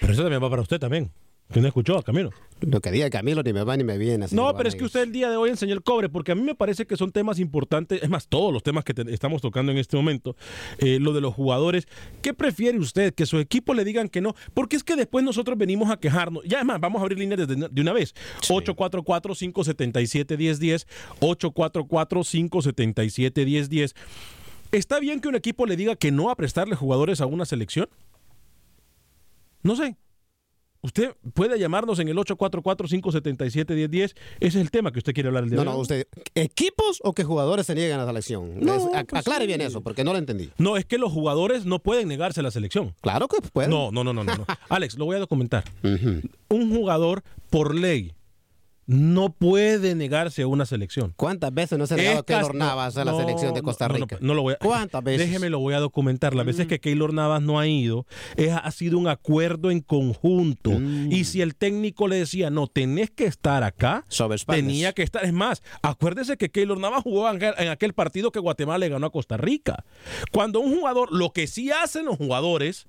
pero 0.00 0.12
eso 0.12 0.22
también 0.22 0.42
va 0.42 0.50
para 0.50 0.62
usted 0.62 0.78
también. 0.78 1.10
¿Quién 1.52 1.66
escuchó 1.66 1.98
a 1.98 2.02
Camilo? 2.02 2.30
Lo 2.62 2.80
que 2.80 2.90
diga 2.90 3.10
Camilo 3.10 3.42
ni 3.42 3.52
me 3.52 3.62
va 3.62 3.76
ni 3.76 3.84
me 3.84 3.98
viene. 3.98 4.24
No, 4.32 4.56
pero 4.56 4.70
es 4.70 4.74
que 4.74 4.84
usted 4.84 5.02
el 5.02 5.12
día 5.12 5.28
de 5.28 5.36
hoy 5.36 5.50
enseñó 5.50 5.74
el 5.74 5.82
cobre, 5.82 6.08
porque 6.08 6.32
a 6.32 6.34
mí 6.34 6.40
me 6.40 6.54
parece 6.54 6.86
que 6.86 6.96
son 6.96 7.12
temas 7.12 7.38
importantes, 7.38 8.02
es 8.02 8.08
más, 8.08 8.26
todos 8.26 8.50
los 8.52 8.62
temas 8.62 8.84
que 8.84 8.94
estamos 9.08 9.42
tocando 9.42 9.70
en 9.70 9.76
este 9.78 9.96
momento, 9.96 10.34
eh, 10.78 10.98
lo 10.98 11.12
de 11.12 11.20
los 11.20 11.34
jugadores. 11.34 11.86
¿Qué 12.22 12.32
prefiere 12.32 12.78
usted? 12.78 13.12
¿Que 13.12 13.26
su 13.26 13.38
equipo 13.38 13.74
le 13.74 13.84
digan 13.84 14.08
que 14.08 14.22
no? 14.22 14.34
Porque 14.54 14.76
es 14.76 14.84
que 14.84 14.96
después 14.96 15.22
nosotros 15.24 15.58
venimos 15.58 15.90
a 15.90 15.98
quejarnos. 15.98 16.42
Ya 16.44 16.60
es 16.60 16.64
más, 16.64 16.80
vamos 16.80 17.00
a 17.00 17.02
abrir 17.02 17.18
líneas 17.18 17.46
de, 17.46 17.68
de 17.70 17.82
una 17.82 17.92
vez. 17.92 18.14
844-577-1010, 18.48 20.86
844-577-1010. 21.20 23.92
¿Está 24.72 24.98
bien 25.00 25.20
que 25.20 25.28
un 25.28 25.34
equipo 25.36 25.66
le 25.66 25.76
diga 25.76 25.96
que 25.96 26.10
no 26.10 26.30
a 26.30 26.36
prestarle 26.36 26.74
jugadores 26.74 27.20
a 27.20 27.26
una 27.26 27.44
selección? 27.44 27.88
No 29.62 29.76
sé. 29.76 29.96
Usted 30.84 31.14
puede 31.34 31.60
llamarnos 31.60 32.00
en 32.00 32.08
el 32.08 32.16
844-577-1010. 32.16 33.94
Ese 34.02 34.14
es 34.40 34.56
el 34.56 34.70
tema 34.72 34.90
que 34.90 34.98
usted 34.98 35.12
quiere 35.14 35.28
hablar 35.28 35.44
el 35.44 35.50
día 35.50 35.56
No, 35.58 35.62
de 35.62 35.66
no, 35.66 35.74
hoy. 35.76 35.82
usted, 35.82 36.08
¿equipos 36.34 36.98
o 37.04 37.12
que 37.12 37.22
jugadores 37.22 37.66
se 37.66 37.76
niegan 37.76 38.00
a 38.00 38.04
la 38.04 38.08
selección? 38.10 38.58
No, 38.58 38.90
pues 38.90 38.96
aclare 39.20 39.42
sí. 39.42 39.46
bien 39.46 39.60
eso, 39.60 39.80
porque 39.82 40.02
no 40.02 40.12
lo 40.12 40.18
entendí. 40.18 40.50
No, 40.58 40.76
es 40.76 40.84
que 40.84 40.98
los 40.98 41.12
jugadores 41.12 41.66
no 41.66 41.78
pueden 41.78 42.08
negarse 42.08 42.40
a 42.40 42.42
la 42.42 42.50
selección. 42.50 42.96
Claro 43.00 43.28
que 43.28 43.40
pueden. 43.42 43.70
No, 43.70 43.92
no, 43.92 44.02
no, 44.02 44.12
no, 44.12 44.24
no. 44.24 44.34
no. 44.36 44.44
Alex, 44.70 44.98
lo 44.98 45.04
voy 45.04 45.14
a 45.16 45.20
documentar. 45.20 45.62
Un 46.48 46.74
jugador, 46.74 47.22
por 47.48 47.76
ley, 47.76 48.12
no 48.86 49.32
puede 49.32 49.94
negarse 49.94 50.42
a 50.42 50.46
una 50.46 50.66
selección. 50.66 51.12
¿Cuántas 51.16 51.54
veces 51.54 51.78
no 51.78 51.86
se 51.86 51.94
ha 51.94 51.96
negado 51.96 52.18
Es 52.18 52.24
Keylor 52.24 52.54
Navas 52.54 52.96
a 52.96 53.04
la 53.04 53.12
no, 53.12 53.18
selección 53.18 53.54
de 53.54 53.62
Costa 53.62 53.88
no, 53.88 53.94
no, 53.94 54.00
Rica? 54.00 54.18
No, 54.20 54.34
lo 54.34 54.42
voy 54.42 54.54
a. 54.54 54.56
¿Cuántas 54.58 55.02
veces? 55.02 55.26
Mm. 55.26 55.30
Déjeme, 55.30 55.50
lo 55.50 55.60
voy 55.60 55.74
a 55.74 55.80
documentar. 55.80 56.34
Las 56.34 56.46
veces 56.46 56.66
que 56.66 56.80
Keylor 56.80 57.14
Navas 57.14 57.42
no 57.42 57.58
ha 57.60 57.66
ido, 57.66 58.06
es, 58.36 58.52
ha 58.52 58.70
sido 58.70 58.98
un 58.98 59.08
acuerdo 59.08 59.70
en 59.70 59.80
conjunto. 59.80 60.70
Mm. 60.70 61.12
Y 61.12 61.24
si 61.24 61.40
el 61.40 61.54
técnico 61.54 62.08
le 62.08 62.16
decía, 62.16 62.50
no, 62.50 62.66
tenés 62.66 63.10
que 63.10 63.24
estar 63.24 63.62
acá, 63.62 64.04
tenía 64.46 64.92
que 64.92 65.02
estar. 65.02 65.24
Es 65.24 65.32
más, 65.32 65.62
acuérdese 65.82 66.36
que 66.36 66.50
Keylor 66.50 66.78
Navas 66.78 67.02
jugó 67.02 67.28
en 67.30 67.36
aquel, 67.36 67.54
en 67.58 67.68
aquel 67.68 67.92
partido 67.94 68.32
que 68.32 68.40
Guatemala 68.40 68.78
le 68.78 68.88
ganó 68.88 69.06
a 69.06 69.12
Costa 69.12 69.36
Rica. 69.36 69.84
Cuando 70.32 70.60
un 70.60 70.74
jugador, 70.76 71.12
lo 71.12 71.30
que 71.32 71.46
sí 71.46 71.70
hacen 71.70 72.06
los 72.06 72.16
jugadores, 72.16 72.86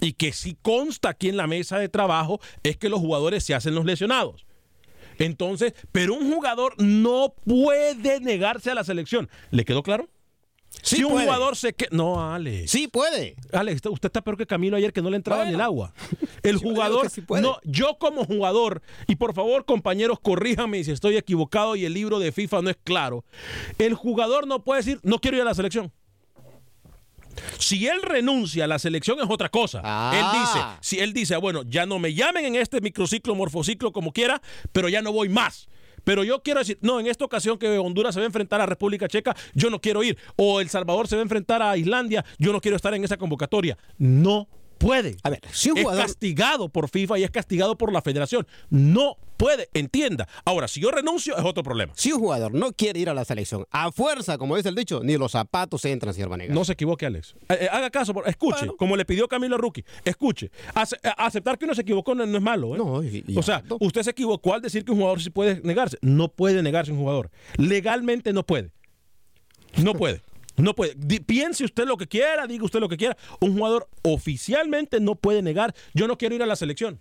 y 0.00 0.14
que 0.14 0.32
sí 0.32 0.56
consta 0.60 1.10
aquí 1.10 1.28
en 1.28 1.36
la 1.36 1.46
mesa 1.46 1.78
de 1.78 1.88
trabajo, 1.88 2.40
es 2.62 2.76
que 2.76 2.88
los 2.88 3.00
jugadores 3.00 3.44
se 3.44 3.54
hacen 3.54 3.74
los 3.74 3.84
lesionados. 3.84 4.46
Entonces, 5.18 5.74
pero 5.92 6.14
un 6.14 6.32
jugador 6.32 6.74
no 6.82 7.34
puede 7.44 8.20
negarse 8.20 8.70
a 8.70 8.74
la 8.74 8.84
selección. 8.84 9.28
¿Le 9.50 9.64
quedó 9.64 9.82
claro? 9.82 10.08
Sí 10.82 10.96
si 10.96 11.04
un 11.04 11.12
puede. 11.12 11.24
jugador 11.26 11.56
se 11.56 11.72
que 11.72 11.86
no, 11.90 12.32
Alex. 12.32 12.70
Sí 12.70 12.88
puede. 12.88 13.36
Alex, 13.52 13.80
usted 13.86 14.08
está 14.08 14.22
peor 14.22 14.36
que 14.36 14.46
Camilo 14.46 14.76
ayer 14.76 14.92
que 14.92 15.02
no 15.02 15.10
le 15.10 15.16
entraba 15.16 15.48
en 15.48 15.54
el 15.54 15.60
agua. 15.60 15.94
El 16.42 16.60
Yo 16.60 16.68
jugador, 16.68 17.08
sí 17.10 17.22
no, 17.40 17.58
yo 17.64 17.96
como 17.98 18.24
jugador, 18.26 18.82
y 19.06 19.16
por 19.16 19.32
favor, 19.32 19.64
compañeros, 19.64 20.18
corríjanme 20.20 20.84
si 20.84 20.90
estoy 20.90 21.16
equivocado 21.16 21.74
y 21.74 21.86
el 21.86 21.94
libro 21.94 22.18
de 22.18 22.32
FIFA 22.32 22.60
no 22.62 22.70
es 22.70 22.76
claro. 22.84 23.24
El 23.78 23.94
jugador 23.94 24.46
no 24.46 24.62
puede 24.62 24.80
decir, 24.80 25.00
no 25.02 25.20
quiero 25.20 25.38
ir 25.38 25.42
a 25.42 25.46
la 25.46 25.54
selección. 25.54 25.90
Si 27.58 27.86
él 27.86 28.02
renuncia 28.02 28.64
a 28.64 28.66
la 28.66 28.78
selección 28.78 29.18
es 29.20 29.26
otra 29.28 29.48
cosa. 29.48 29.80
Ah. 29.84 30.12
Él 30.14 30.40
dice, 30.40 30.66
si 30.80 31.00
él 31.00 31.12
dice, 31.12 31.34
"Ah, 31.34 31.38
bueno, 31.38 31.62
ya 31.64 31.86
no 31.86 31.98
me 31.98 32.14
llamen 32.14 32.44
en 32.44 32.56
este 32.56 32.80
microciclo, 32.80 33.34
morfociclo, 33.34 33.92
como 33.92 34.12
quiera, 34.12 34.40
pero 34.72 34.88
ya 34.88 35.02
no 35.02 35.12
voy 35.12 35.28
más. 35.28 35.68
Pero 36.04 36.22
yo 36.22 36.42
quiero 36.42 36.60
decir, 36.60 36.78
no, 36.82 37.00
en 37.00 37.06
esta 37.06 37.24
ocasión 37.24 37.58
que 37.58 37.78
Honduras 37.78 38.14
se 38.14 38.20
va 38.20 38.24
a 38.24 38.26
enfrentar 38.26 38.60
a 38.60 38.66
República 38.66 39.08
Checa, 39.08 39.34
yo 39.54 39.70
no 39.70 39.80
quiero 39.80 40.02
ir. 40.02 40.18
O 40.36 40.60
El 40.60 40.68
Salvador 40.68 41.08
se 41.08 41.16
va 41.16 41.20
a 41.20 41.24
enfrentar 41.24 41.62
a 41.62 41.76
Islandia, 41.76 42.24
yo 42.38 42.52
no 42.52 42.60
quiero 42.60 42.76
estar 42.76 42.94
en 42.94 43.04
esa 43.04 43.16
convocatoria. 43.16 43.78
No 43.96 44.48
puede. 44.78 45.16
A 45.22 45.30
ver, 45.30 45.40
si 45.52 45.70
un 45.70 45.78
es 45.78 45.84
jugador- 45.84 46.06
castigado 46.06 46.68
por 46.68 46.88
FIFA 46.88 47.18
y 47.18 47.24
es 47.24 47.30
castigado 47.30 47.76
por 47.78 47.92
la 47.92 48.02
federación. 48.02 48.46
No 48.70 49.16
puede, 49.36 49.68
entienda. 49.74 50.28
Ahora, 50.44 50.68
si 50.68 50.80
yo 50.80 50.90
renuncio, 50.90 51.36
es 51.36 51.44
otro 51.44 51.62
problema. 51.62 51.92
Si 51.96 52.12
un 52.12 52.20
jugador 52.20 52.54
no 52.54 52.72
quiere 52.72 53.00
ir 53.00 53.08
a 53.10 53.14
la 53.14 53.24
selección, 53.24 53.66
a 53.70 53.90
fuerza, 53.92 54.38
como 54.38 54.56
dice 54.56 54.68
el 54.68 54.74
dicho, 54.74 55.00
ni 55.02 55.16
los 55.16 55.32
zapatos 55.32 55.84
entran, 55.84 56.14
señor 56.14 56.28
Vanegas. 56.28 56.54
No 56.54 56.64
se 56.64 56.72
equivoque, 56.74 57.06
Alex. 57.06 57.34
Eh, 57.48 57.58
eh, 57.62 57.68
haga 57.70 57.90
caso, 57.90 58.14
por- 58.14 58.28
escuche, 58.28 58.68
como 58.78 58.96
le 58.96 59.04
pidió 59.04 59.26
Camilo 59.28 59.56
Rookie. 59.58 59.84
Escuche. 60.04 60.50
Ace- 60.74 60.96
eh, 61.02 61.10
aceptar 61.16 61.58
que 61.58 61.64
uno 61.64 61.74
se 61.74 61.82
equivocó 61.82 62.14
no, 62.14 62.24
no 62.26 62.36
es 62.38 62.42
malo. 62.42 62.74
¿eh? 62.74 62.78
No, 62.78 63.02
y- 63.02 63.24
y 63.26 63.36
o 63.38 63.42
sea, 63.42 63.62
usted 63.80 64.02
se 64.02 64.10
equivocó 64.10 64.54
al 64.54 64.62
decir 64.62 64.84
que 64.84 64.92
un 64.92 64.98
jugador 64.98 65.20
sí 65.20 65.30
puede 65.30 65.60
negarse. 65.62 65.98
No 66.00 66.28
puede 66.28 66.62
negarse 66.62 66.92
un 66.92 66.98
jugador. 66.98 67.30
Legalmente 67.56 68.32
no 68.32 68.44
puede. 68.44 68.70
No 69.82 69.94
puede. 69.94 70.22
No 70.56 70.74
puede. 70.74 70.94
Di- 70.96 71.20
piense 71.20 71.64
usted 71.64 71.84
lo 71.84 71.96
que 71.96 72.06
quiera, 72.06 72.46
diga 72.46 72.64
usted 72.64 72.80
lo 72.80 72.88
que 72.88 72.96
quiera. 72.96 73.16
Un 73.40 73.54
jugador 73.56 73.88
oficialmente 74.02 75.00
no 75.00 75.14
puede 75.16 75.42
negar, 75.42 75.74
yo 75.94 76.06
no 76.08 76.16
quiero 76.18 76.34
ir 76.34 76.42
a 76.42 76.46
la 76.46 76.56
selección. 76.56 77.00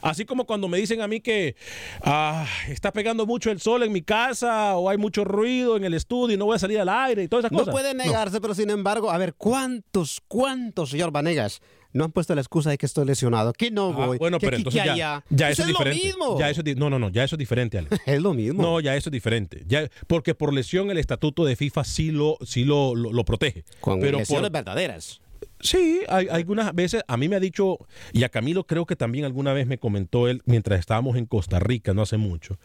Así 0.00 0.24
como 0.24 0.46
cuando 0.46 0.66
me 0.68 0.78
dicen 0.78 1.00
a 1.00 1.06
mí 1.06 1.20
que 1.20 1.54
ah, 2.02 2.44
está 2.68 2.92
pegando 2.92 3.24
mucho 3.24 3.50
el 3.52 3.60
sol 3.60 3.84
en 3.84 3.92
mi 3.92 4.02
casa 4.02 4.76
o 4.76 4.88
hay 4.88 4.98
mucho 4.98 5.22
ruido 5.24 5.76
en 5.76 5.84
el 5.84 5.94
estudio 5.94 6.34
y 6.34 6.38
no 6.38 6.46
voy 6.46 6.56
a 6.56 6.58
salir 6.58 6.80
al 6.80 6.88
aire 6.88 7.22
y 7.22 7.28
todas 7.28 7.44
esas 7.44 7.52
No 7.52 7.58
cosas. 7.58 7.72
puede 7.72 7.94
negarse, 7.94 8.40
pero 8.40 8.52
sin 8.54 8.70
embargo, 8.70 9.10
a 9.12 9.18
ver, 9.18 9.34
¿cuántos, 9.34 10.20
cuántos, 10.26 10.90
señor 10.90 11.12
Vanegas, 11.12 11.60
no 11.92 12.04
han 12.04 12.12
puesto 12.12 12.34
la 12.34 12.40
excusa 12.40 12.70
de 12.70 12.78
que 12.78 12.86
estoy 12.86 13.04
lesionado, 13.06 13.52
que 13.52 13.70
no 13.70 13.88
Ah, 13.96 14.06
voy, 14.06 14.18
bueno, 14.18 14.38
que 14.38 14.46
pero 14.46 14.56
aquí, 14.56 14.60
entonces 14.62 14.80
que 14.82 14.86
ya, 14.86 14.92
allá? 15.14 15.24
ya 15.30 15.50
Eso 15.50 15.62
eso 15.62 15.62
es 15.62 15.68
es 15.68 15.72
lo 15.72 15.78
diferente. 15.78 16.06
mismo. 16.06 16.38
Ya 16.38 16.50
eso 16.50 16.62
no, 16.76 16.90
no, 16.90 16.98
no, 16.98 17.08
ya 17.10 17.24
eso 17.24 17.34
es 17.36 17.38
diferente, 17.38 17.78
Alex. 17.78 17.96
Es 18.06 18.22
lo 18.22 18.34
mismo. 18.34 18.62
No, 18.62 18.80
ya 18.80 18.96
eso 18.96 19.08
es 19.08 19.12
diferente. 19.12 19.64
Ya, 19.66 19.88
porque 20.06 20.34
por 20.34 20.52
lesión 20.52 20.90
el 20.90 20.98
estatuto 20.98 21.44
de 21.44 21.56
FIFA 21.56 21.84
sí 21.84 22.10
lo, 22.10 22.36
sí 22.44 22.64
lo, 22.64 22.94
lo, 22.94 23.12
lo 23.12 23.24
protege. 23.24 23.64
Con 23.80 24.00
pero 24.00 24.18
lesiones 24.18 24.50
por- 24.50 24.52
verdaderas. 24.52 25.20
Sí, 25.60 26.00
hay, 26.08 26.28
algunas 26.28 26.74
veces, 26.74 27.02
a 27.06 27.16
mí 27.16 27.28
me 27.28 27.36
ha 27.36 27.40
dicho, 27.40 27.78
y 28.12 28.24
a 28.24 28.28
Camilo 28.28 28.64
creo 28.64 28.84
que 28.86 28.96
también 28.96 29.24
alguna 29.24 29.52
vez 29.52 29.66
me 29.66 29.78
comentó 29.78 30.28
él 30.28 30.42
mientras 30.44 30.80
estábamos 30.80 31.16
en 31.16 31.26
Costa 31.26 31.58
Rica, 31.60 31.94
no 31.94 32.02
hace 32.02 32.16
mucho. 32.16 32.58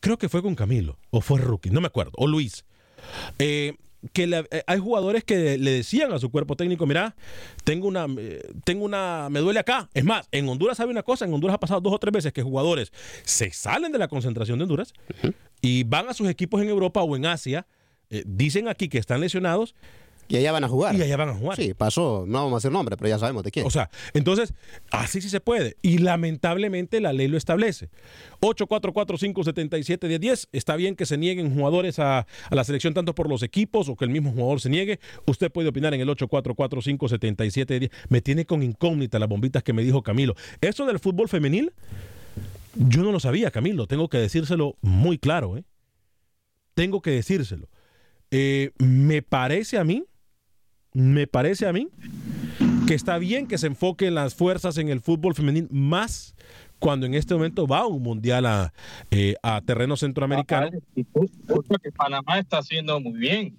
Creo 0.00 0.16
que 0.18 0.28
fue 0.28 0.42
con 0.42 0.54
Camilo, 0.54 0.98
o 1.10 1.20
fue 1.20 1.40
Rookie, 1.40 1.70
no 1.70 1.80
me 1.80 1.86
acuerdo, 1.86 2.12
o 2.16 2.26
Luis. 2.26 2.64
Eh, 3.38 3.74
que 4.12 4.24
eh, 4.50 4.62
hay 4.66 4.78
jugadores 4.78 5.24
que 5.24 5.58
le 5.58 5.70
decían 5.70 6.12
a 6.12 6.18
su 6.18 6.30
cuerpo 6.30 6.56
técnico, 6.56 6.86
mira, 6.86 7.14
tengo 7.64 7.88
una, 7.88 8.06
eh, 8.18 8.42
tengo 8.64 8.84
una, 8.84 9.28
me 9.30 9.40
duele 9.40 9.60
acá. 9.60 9.88
Es 9.94 10.04
más, 10.04 10.28
en 10.32 10.48
Honduras 10.48 10.76
sabe 10.76 10.90
una 10.90 11.02
cosa, 11.02 11.24
en 11.24 11.32
Honduras 11.32 11.54
ha 11.54 11.60
pasado 11.60 11.80
dos 11.80 11.92
o 11.94 11.98
tres 11.98 12.12
veces 12.12 12.32
que 12.32 12.42
jugadores 12.42 12.92
se 13.24 13.50
salen 13.50 13.92
de 13.92 13.98
la 13.98 14.08
concentración 14.08 14.58
de 14.58 14.64
Honduras 14.64 14.92
y 15.60 15.84
van 15.84 16.08
a 16.08 16.14
sus 16.14 16.28
equipos 16.28 16.60
en 16.62 16.68
Europa 16.68 17.02
o 17.02 17.16
en 17.16 17.26
Asia, 17.26 17.66
eh, 18.10 18.22
dicen 18.26 18.68
aquí 18.68 18.88
que 18.88 18.98
están 18.98 19.20
lesionados 19.20 19.74
Y 20.28 20.36
allá 20.36 20.52
van 20.52 20.64
a 20.64 20.68
jugar. 20.68 20.94
y 20.94 21.02
allá 21.02 21.16
van 21.16 21.28
a 21.28 21.34
jugar. 21.34 21.56
Sí, 21.56 21.74
pasó, 21.74 22.24
no 22.26 22.38
vamos 22.38 22.52
a 22.52 22.56
decir 22.56 22.72
nombre, 22.72 22.96
pero 22.96 23.08
ya 23.08 23.18
sabemos 23.18 23.42
de 23.42 23.50
quién. 23.50 23.66
O 23.66 23.70
sea, 23.70 23.90
entonces, 24.14 24.54
así 24.90 25.20
sí 25.20 25.28
se 25.28 25.40
puede. 25.40 25.76
Y 25.82 25.98
lamentablemente 25.98 27.00
la 27.00 27.12
ley 27.12 27.28
lo 27.28 27.36
establece. 27.36 27.88
844-577-1010. 28.40 30.48
Está 30.52 30.76
bien 30.76 30.96
que 30.96 31.06
se 31.06 31.18
nieguen 31.18 31.54
jugadores 31.54 31.98
a, 31.98 32.20
a 32.20 32.54
la 32.54 32.64
selección 32.64 32.94
tanto 32.94 33.14
por 33.14 33.28
los 33.28 33.42
equipos 33.42 33.88
o 33.88 33.96
que 33.96 34.04
el 34.04 34.10
mismo 34.10 34.32
jugador 34.32 34.60
se 34.60 34.70
niegue. 34.70 35.00
Usted 35.26 35.50
puede 35.50 35.68
opinar 35.68 35.94
en 35.94 36.00
el 36.00 36.08
844-577-1010. 36.08 37.90
Me 38.08 38.20
tiene 38.20 38.46
con 38.46 38.62
incógnita 38.62 39.18
las 39.18 39.28
bombitas 39.28 39.62
que 39.62 39.72
me 39.72 39.82
dijo 39.82 40.02
Camilo. 40.02 40.34
Eso 40.60 40.86
del 40.86 40.98
fútbol 40.98 41.28
femenil, 41.28 41.72
yo 42.74 43.02
no 43.02 43.12
lo 43.12 43.20
sabía, 43.20 43.50
Camilo. 43.50 43.86
Tengo 43.86 44.08
que 44.08 44.18
decírselo 44.18 44.76
muy 44.80 45.18
claro. 45.18 45.56
¿eh? 45.56 45.64
Tengo 46.74 47.02
que 47.02 47.10
decírselo. 47.10 47.68
Eh, 48.30 48.72
me 48.78 49.22
parece 49.22 49.78
a 49.78 49.84
mí, 49.84 50.04
me 50.94 51.26
parece 51.26 51.66
a 51.66 51.72
mí 51.72 51.88
que 52.86 52.94
está 52.94 53.18
bien 53.18 53.46
que 53.46 53.58
se 53.58 53.66
enfoquen 53.66 54.14
las 54.14 54.34
fuerzas 54.34 54.78
en 54.78 54.88
el 54.88 55.00
fútbol 55.00 55.34
femenil 55.34 55.68
más 55.70 56.34
cuando 56.78 57.06
en 57.06 57.14
este 57.14 57.34
momento 57.34 57.66
va 57.66 57.86
un 57.86 58.02
mundial 58.02 58.46
a, 58.46 58.72
eh, 59.10 59.34
a 59.42 59.60
terreno 59.62 59.96
centroamericano. 59.96 60.70
Que 60.94 61.92
Panamá 61.96 62.38
está 62.38 62.58
haciendo 62.58 63.00
muy 63.00 63.18
bien. 63.18 63.56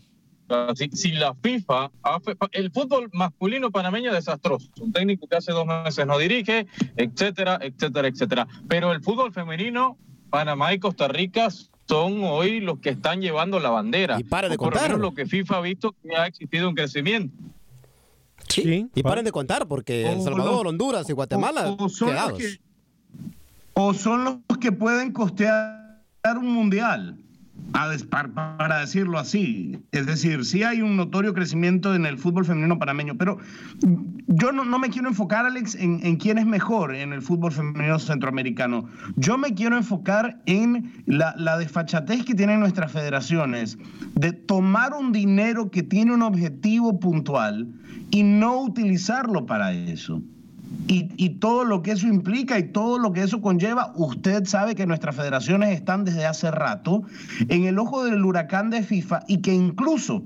Si, 0.93 1.11
la 1.11 1.33
FIFA, 1.33 1.89
fe- 2.23 2.35
el 2.51 2.71
fútbol 2.71 3.09
masculino 3.13 3.71
panameño 3.71 4.09
es 4.11 4.15
desastroso. 4.17 4.69
Un 4.79 4.93
técnico 4.93 5.27
que 5.27 5.35
hace 5.37 5.51
dos 5.51 5.65
meses 5.65 6.05
no 6.05 6.19
dirige, 6.19 6.67
etcétera, 6.97 7.57
etcétera, 7.63 8.07
etcétera. 8.07 8.47
Pero 8.67 8.91
el 8.93 9.01
fútbol 9.01 9.33
femenino, 9.33 9.97
Panamá 10.29 10.71
y 10.73 10.79
Costa 10.79 11.07
Rica 11.07 11.47
son 11.87 12.23
hoy 12.23 12.59
los 12.61 12.79
que 12.79 12.89
están 12.89 13.21
llevando 13.21 13.59
la 13.59 13.69
bandera. 13.69 14.19
Y 14.19 14.23
pare 14.23 14.49
de 14.49 14.55
O 14.55 14.57
por 14.57 14.73
lo 14.73 14.81
menos 14.81 14.97
contar. 14.97 14.99
lo 15.01 15.13
que 15.13 15.25
FIFA 15.25 15.57
ha 15.57 15.61
visto 15.61 15.95
que 16.01 16.15
ha 16.15 16.25
existido 16.27 16.67
un 16.69 16.75
crecimiento. 16.75 17.35
Sí, 18.47 18.87
y 18.93 19.03
pa- 19.03 19.09
paren 19.09 19.25
de 19.25 19.31
contar, 19.31 19.67
porque 19.67 20.09
El 20.11 20.21
Salvador, 20.21 20.63
los- 20.63 20.71
Honduras 20.71 21.09
y 21.09 21.13
Guatemala 21.13 21.69
o- 21.71 21.85
o 21.85 21.89
son 21.89 22.07
los 22.13 22.15
quedados. 22.15 22.39
que- 22.39 22.59
o 23.73 23.93
son 23.93 24.23
los 24.23 24.37
que 24.59 24.71
pueden 24.71 25.11
costear 25.11 26.01
un 26.37 26.47
mundial, 26.53 27.17
a 27.73 27.89
para 28.09 28.79
decirlo 28.79 29.19
así. 29.19 29.79
Es 29.91 30.05
decir, 30.05 30.45
sí 30.45 30.63
hay 30.63 30.81
un 30.81 30.95
notorio 30.95 31.33
crecimiento 31.33 31.93
en 31.95 32.05
el 32.05 32.17
fútbol 32.17 32.45
femenino 32.45 32.79
panameño, 32.79 33.15
pero 33.17 33.37
yo 34.27 34.51
no, 34.51 34.65
no 34.65 34.79
me 34.79 34.89
quiero 34.89 35.07
enfocar, 35.07 35.45
Alex, 35.45 35.75
en, 35.75 35.99
en 36.03 36.17
quién 36.17 36.37
es 36.37 36.45
mejor 36.45 36.95
en 36.95 37.13
el 37.13 37.21
fútbol 37.21 37.51
femenino 37.51 37.99
centroamericano. 37.99 38.87
Yo 39.15 39.37
me 39.37 39.53
quiero 39.53 39.77
enfocar 39.77 40.41
en 40.45 41.03
la, 41.05 41.33
la 41.37 41.57
desfachatez 41.57 42.25
que 42.25 42.35
tienen 42.35 42.59
nuestras 42.59 42.91
federaciones 42.91 43.77
de 44.15 44.31
tomar 44.33 44.93
un 44.93 45.11
dinero 45.11 45.69
que 45.71 45.83
tiene 45.83 46.13
un 46.13 46.21
objetivo 46.21 46.99
puntual 46.99 47.67
y 48.11 48.23
no 48.23 48.61
utilizarlo 48.61 49.45
para 49.45 49.73
eso. 49.73 50.21
Y, 50.87 51.09
y 51.17 51.29
todo 51.39 51.65
lo 51.65 51.81
que 51.81 51.91
eso 51.91 52.07
implica 52.07 52.59
y 52.59 52.71
todo 52.71 52.99
lo 52.99 53.11
que 53.11 53.23
eso 53.23 53.41
conlleva, 53.41 53.91
usted 53.95 54.45
sabe 54.45 54.75
que 54.75 54.85
nuestras 54.85 55.15
federaciones 55.15 55.69
están 55.69 56.05
desde 56.05 56.25
hace 56.25 56.51
rato 56.51 57.03
en 57.49 57.65
el 57.65 57.79
ojo 57.79 58.03
del 58.03 58.23
huracán 58.23 58.69
de 58.69 58.83
FIFA 58.83 59.21
y 59.27 59.37
que 59.37 59.53
incluso 59.53 60.23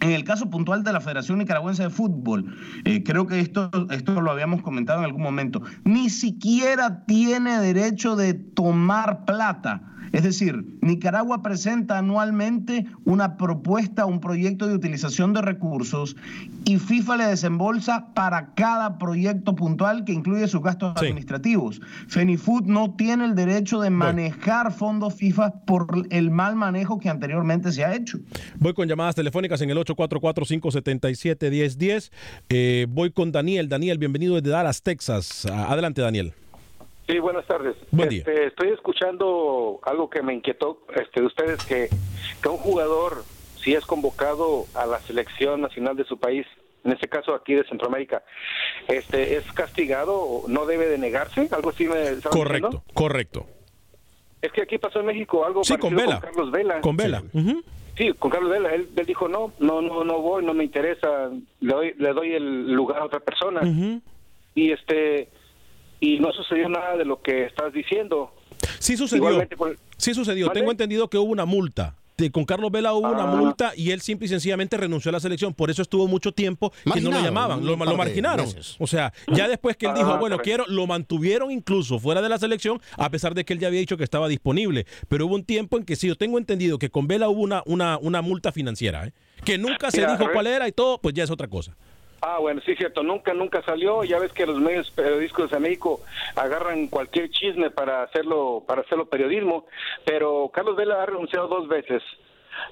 en 0.00 0.12
el 0.12 0.24
caso 0.24 0.48
puntual 0.48 0.84
de 0.84 0.92
la 0.92 1.00
Federación 1.00 1.38
Nicaragüense 1.38 1.82
de 1.82 1.90
Fútbol, 1.90 2.56
eh, 2.84 3.02
creo 3.02 3.26
que 3.26 3.40
esto, 3.40 3.70
esto 3.90 4.20
lo 4.20 4.30
habíamos 4.30 4.62
comentado 4.62 5.00
en 5.00 5.04
algún 5.04 5.22
momento, 5.22 5.62
ni 5.84 6.08
siquiera 6.08 7.04
tiene 7.04 7.58
derecho 7.58 8.14
de 8.14 8.34
tomar 8.34 9.24
plata 9.24 9.82
Es 10.12 10.22
decir, 10.22 10.78
Nicaragua 10.80 11.42
presenta 11.42 11.98
anualmente 11.98 12.86
una 13.04 13.36
propuesta, 13.36 14.06
un 14.06 14.20
proyecto 14.20 14.66
de 14.66 14.74
utilización 14.74 15.32
de 15.32 15.42
recursos 15.42 16.16
y 16.64 16.78
FIFA 16.78 17.16
le 17.16 17.26
desembolsa 17.26 18.12
para 18.14 18.54
cada 18.54 18.98
proyecto 18.98 19.54
puntual 19.54 20.04
que 20.04 20.12
incluye 20.12 20.48
sus 20.48 20.62
gastos 20.62 20.94
administrativos. 20.96 21.80
Fenifood 22.08 22.64
no 22.64 22.94
tiene 22.96 23.24
el 23.24 23.34
derecho 23.34 23.80
de 23.80 23.90
manejar 23.90 24.72
fondos 24.72 25.14
FIFA 25.14 25.64
por 25.64 26.06
el 26.10 26.30
mal 26.30 26.56
manejo 26.56 26.98
que 26.98 27.08
anteriormente 27.08 27.72
se 27.72 27.84
ha 27.84 27.94
hecho. 27.94 28.18
Voy 28.58 28.74
con 28.74 28.88
llamadas 28.88 29.14
telefónicas 29.14 29.60
en 29.60 29.70
el 29.70 29.78
844-577-1010. 29.78 32.10
Eh, 32.48 32.86
voy 32.88 33.10
con 33.10 33.32
Daniel. 33.32 33.68
Daniel, 33.68 33.98
bienvenido 33.98 34.36
desde 34.36 34.50
Dallas, 34.50 34.82
Texas. 34.82 35.46
Adelante, 35.46 36.02
Daniel. 36.02 36.32
Sí, 37.08 37.18
buenas 37.20 37.46
tardes. 37.46 37.74
Buen 37.90 38.10
día. 38.10 38.18
Este, 38.18 38.48
estoy 38.48 38.68
escuchando 38.68 39.80
algo 39.84 40.10
que 40.10 40.22
me 40.22 40.34
inquietó 40.34 40.82
este, 40.94 41.20
de 41.20 41.26
ustedes, 41.26 41.64
que, 41.64 41.88
que 42.42 42.48
un 42.50 42.58
jugador, 42.58 43.24
si 43.62 43.72
es 43.74 43.86
convocado 43.86 44.66
a 44.74 44.84
la 44.84 44.98
selección 45.00 45.62
nacional 45.62 45.96
de 45.96 46.04
su 46.04 46.18
país, 46.18 46.46
en 46.84 46.92
este 46.92 47.08
caso 47.08 47.34
aquí 47.34 47.54
de 47.54 47.64
Centroamérica, 47.64 48.22
este, 48.88 49.36
es 49.38 49.50
castigado, 49.52 50.42
no 50.48 50.66
debe 50.66 50.86
de 50.86 50.98
negarse, 50.98 51.48
algo 51.50 51.70
así 51.70 51.84
me 51.86 51.94
Correcto, 52.30 52.68
diciendo? 52.68 52.82
correcto. 52.92 53.46
Es 54.42 54.52
que 54.52 54.62
aquí 54.62 54.76
pasó 54.76 55.00
en 55.00 55.06
México 55.06 55.46
algo 55.46 55.64
Sí, 55.64 55.72
parecido 55.72 55.96
con 55.96 56.06
Vela. 56.06 56.20
Carlos 56.20 56.50
Vela. 56.50 56.80
Con 56.82 56.96
Vela. 56.96 57.22
Sí, 57.96 58.12
con 58.18 58.30
Carlos 58.30 58.50
Vela. 58.50 58.74
Él, 58.74 58.88
él 58.94 59.06
dijo, 59.06 59.28
no, 59.28 59.52
no, 59.58 59.80
no, 59.80 60.04
no 60.04 60.20
voy, 60.20 60.44
no 60.44 60.52
me 60.52 60.62
interesa, 60.62 61.30
le 61.60 61.72
doy, 61.72 61.94
le 61.98 62.12
doy 62.12 62.34
el 62.34 62.70
lugar 62.72 63.00
a 63.00 63.06
otra 63.06 63.18
persona. 63.20 63.62
Y 64.54 64.72
este 64.72 65.30
y 66.00 66.18
no 66.18 66.32
sucedió 66.32 66.68
nada 66.68 66.96
de 66.96 67.04
lo 67.04 67.20
que 67.20 67.44
estás 67.46 67.72
diciendo. 67.72 68.32
Sí 68.78 68.96
sucedió. 68.96 69.46
Con- 69.56 69.76
Sí 69.96 70.14
sucedió. 70.14 70.50
Tengo 70.50 70.70
entendido 70.70 71.08
que 71.08 71.18
hubo 71.18 71.30
una 71.32 71.44
multa. 71.44 71.94
De- 72.16 72.32
con 72.32 72.44
Carlos 72.44 72.72
Vela 72.72 72.94
hubo 72.94 73.08
una 73.08 73.22
Ah. 73.24 73.36
multa 73.36 73.72
y 73.76 73.92
él 73.92 74.00
simple 74.00 74.26
y 74.26 74.28
sencillamente 74.28 74.76
renunció 74.76 75.10
a 75.10 75.12
la 75.12 75.20
selección. 75.20 75.54
Por 75.54 75.70
eso 75.70 75.82
estuvo 75.82 76.08
mucho 76.08 76.32
tiempo 76.32 76.72
que 76.92 77.00
no 77.00 77.12
lo 77.12 77.20
llamaban, 77.22 77.64
lo, 77.64 77.76
lo 77.76 77.96
marginaron. 77.96 78.44
meses. 78.44 78.74
O 78.80 78.88
sea, 78.88 79.12
ya 79.32 79.46
después 79.46 79.76
que 79.76 79.86
él 79.86 79.94
dijo, 79.94 80.10
Ah, 80.14 80.18
bueno, 80.18 80.36
correcto. 80.36 80.42
quiero, 80.42 80.64
lo 80.66 80.86
mantuvieron 80.88 81.52
incluso 81.52 82.00
fuera 82.00 82.20
de 82.20 82.28
la 82.28 82.38
selección, 82.38 82.80
a 82.96 83.08
pesar 83.10 83.34
de 83.34 83.44
que 83.44 83.52
él 83.52 83.60
ya 83.60 83.68
había 83.68 83.78
dicho 83.78 83.96
que 83.96 84.02
estaba 84.02 84.26
disponible. 84.26 84.84
Pero 85.06 85.26
hubo 85.26 85.36
un 85.36 85.44
tiempo 85.44 85.76
en 85.78 85.84
que 85.84 85.94
sí, 85.94 86.08
yo 86.08 86.16
tengo 86.16 86.38
entendido 86.38 86.76
que 86.80 86.90
con 86.90 87.06
Vela 87.06 87.28
hubo 87.28 87.40
una, 87.40 87.62
una, 87.66 87.98
una 87.98 88.20
multa 88.20 88.50
financiera, 88.50 89.06
¿eh? 89.06 89.12
que 89.44 89.56
nunca 89.56 89.92
se 89.92 89.98
Mira, 90.00 90.16
dijo 90.16 90.28
cuál 90.32 90.48
era 90.48 90.66
y 90.66 90.72
todo, 90.72 90.98
pues 91.00 91.14
ya 91.14 91.22
es 91.22 91.30
otra 91.30 91.46
cosa. 91.46 91.76
Ah, 92.20 92.38
bueno, 92.38 92.60
sí, 92.64 92.74
cierto. 92.74 93.02
Nunca, 93.02 93.32
nunca 93.32 93.62
salió. 93.62 94.02
Ya 94.04 94.18
ves 94.18 94.32
que 94.32 94.46
los 94.46 94.58
medios 94.58 94.90
periodísticos 94.90 95.50
de 95.50 95.60
México 95.60 96.00
agarran 96.34 96.88
cualquier 96.88 97.30
chisme 97.30 97.70
para 97.70 98.02
hacerlo, 98.02 98.64
para 98.66 98.82
hacerlo 98.82 99.06
periodismo. 99.06 99.66
Pero 100.04 100.50
Carlos 100.52 100.76
Vela 100.76 101.02
ha 101.02 101.06
renunciado 101.06 101.48
dos 101.48 101.68
veces. 101.68 102.02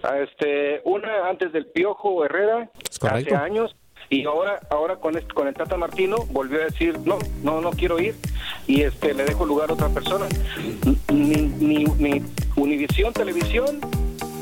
A 0.03 0.19
Este, 0.19 0.81
una 0.85 1.29
antes 1.29 1.53
del 1.53 1.67
Piojo 1.67 2.25
Herrera, 2.25 2.71
hace 3.09 3.35
años. 3.35 3.77
Y 4.09 4.25
ahora, 4.25 4.61
ahora 4.71 4.97
con 4.97 5.17
este, 5.17 5.33
con 5.35 5.49
el 5.49 5.55
Tata 5.55 5.77
Martino 5.77 6.17
volvió 6.31 6.61
a 6.61 6.65
decir 6.67 6.97
no, 7.01 7.19
no, 7.43 7.61
no 7.61 7.71
quiero 7.71 7.99
ir 7.99 8.15
y 8.69 8.83
este 8.83 9.15
le 9.15 9.25
dejo 9.25 9.45
lugar 9.45 9.71
a 9.71 9.73
otra 9.73 9.89
persona. 9.89 10.27
Ni, 11.13 11.35
ni, 11.35 11.85
ni 11.85 12.23
Univisión 12.55 13.13
Televisión 13.13 13.81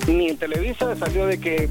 ni 0.06 0.28
en 0.28 0.36
Televisa 0.36 0.94
salió 0.96 1.26
de 1.26 1.40
que 1.40 1.68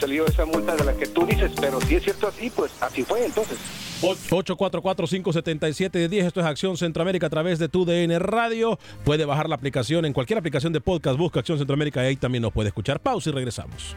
salió 0.00 0.26
esa 0.26 0.44
multa 0.46 0.74
de 0.74 0.84
la 0.84 0.94
que 0.94 1.06
tú 1.06 1.26
dices, 1.26 1.52
pero 1.60 1.80
si 1.82 1.96
es 1.96 2.02
cierto 2.02 2.28
así, 2.28 2.50
pues 2.50 2.72
así 2.80 3.04
fue 3.04 3.24
entonces. 3.24 3.58
844-577-10, 4.00 6.24
esto 6.24 6.40
es 6.40 6.46
Acción 6.46 6.78
Centroamérica 6.78 7.26
a 7.26 7.30
través 7.30 7.58
de 7.58 7.68
tu 7.68 7.84
DN 7.84 8.16
Radio. 8.18 8.78
Puede 9.04 9.26
bajar 9.26 9.48
la 9.48 9.56
aplicación 9.56 10.06
en 10.06 10.12
cualquier 10.12 10.38
aplicación 10.38 10.72
de 10.72 10.80
podcast, 10.80 11.18
busca 11.18 11.40
Acción 11.40 11.58
Centroamérica 11.58 12.02
y 12.02 12.06
ahí 12.06 12.16
también 12.16 12.42
nos 12.42 12.52
puede 12.52 12.68
escuchar. 12.68 13.00
Pausa 13.00 13.30
y 13.30 13.32
regresamos. 13.32 13.96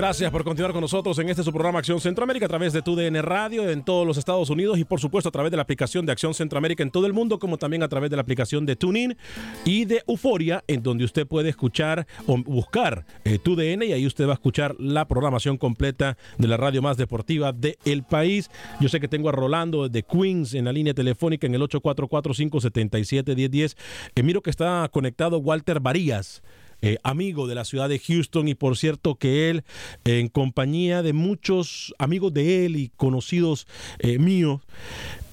Gracias 0.00 0.30
por 0.30 0.44
continuar 0.44 0.72
con 0.72 0.80
nosotros 0.80 1.18
en 1.18 1.28
este 1.28 1.42
su 1.42 1.52
programa 1.52 1.80
Acción 1.80 2.00
Centroamérica 2.00 2.46
a 2.46 2.48
través 2.48 2.72
de 2.72 2.80
tu 2.80 2.96
DN 2.96 3.20
Radio 3.20 3.68
en 3.68 3.84
todos 3.84 4.06
los 4.06 4.16
Estados 4.16 4.48
Unidos 4.48 4.78
y 4.78 4.86
por 4.86 4.98
supuesto 4.98 5.28
a 5.28 5.30
través 5.30 5.50
de 5.50 5.58
la 5.58 5.62
aplicación 5.62 6.06
de 6.06 6.12
Acción 6.12 6.32
Centroamérica 6.32 6.82
en 6.82 6.90
todo 6.90 7.06
el 7.06 7.12
mundo, 7.12 7.38
como 7.38 7.58
también 7.58 7.82
a 7.82 7.88
través 7.88 8.08
de 8.08 8.16
la 8.16 8.22
aplicación 8.22 8.64
de 8.64 8.76
TuneIn 8.76 9.18
y 9.66 9.84
de 9.84 10.02
Euforia, 10.08 10.64
en 10.68 10.82
donde 10.82 11.04
usted 11.04 11.26
puede 11.26 11.50
escuchar 11.50 12.06
o 12.26 12.38
buscar 12.38 13.04
eh, 13.24 13.38
tu 13.38 13.56
DN 13.56 13.84
y 13.84 13.92
ahí 13.92 14.06
usted 14.06 14.26
va 14.26 14.30
a 14.30 14.36
escuchar 14.36 14.74
la 14.78 15.06
programación 15.06 15.58
completa 15.58 16.16
de 16.38 16.48
la 16.48 16.56
radio 16.56 16.80
más 16.80 16.96
deportiva 16.96 17.52
del 17.52 18.02
país. 18.02 18.50
Yo 18.80 18.88
sé 18.88 19.00
que 19.00 19.08
tengo 19.08 19.28
a 19.28 19.32
Rolando 19.32 19.90
de 19.90 20.02
Queens 20.02 20.54
en 20.54 20.64
la 20.64 20.72
línea 20.72 20.94
telefónica 20.94 21.46
en 21.46 21.54
el 21.54 21.60
844-577-1010. 21.60 23.76
Eh, 24.14 24.22
miro 24.22 24.40
que 24.40 24.48
está 24.48 24.88
conectado 24.90 25.40
Walter 25.40 25.78
Varías 25.78 26.42
eh, 26.82 26.98
amigo 27.02 27.46
de 27.46 27.54
la 27.54 27.64
ciudad 27.64 27.88
de 27.88 27.98
Houston 27.98 28.48
y 28.48 28.54
por 28.54 28.76
cierto 28.76 29.16
que 29.16 29.50
él 29.50 29.64
en 30.04 30.28
compañía 30.28 31.02
de 31.02 31.12
muchos 31.12 31.94
amigos 31.98 32.32
de 32.32 32.66
él 32.66 32.76
y 32.76 32.88
conocidos 32.96 33.66
eh, 33.98 34.18
míos 34.18 34.62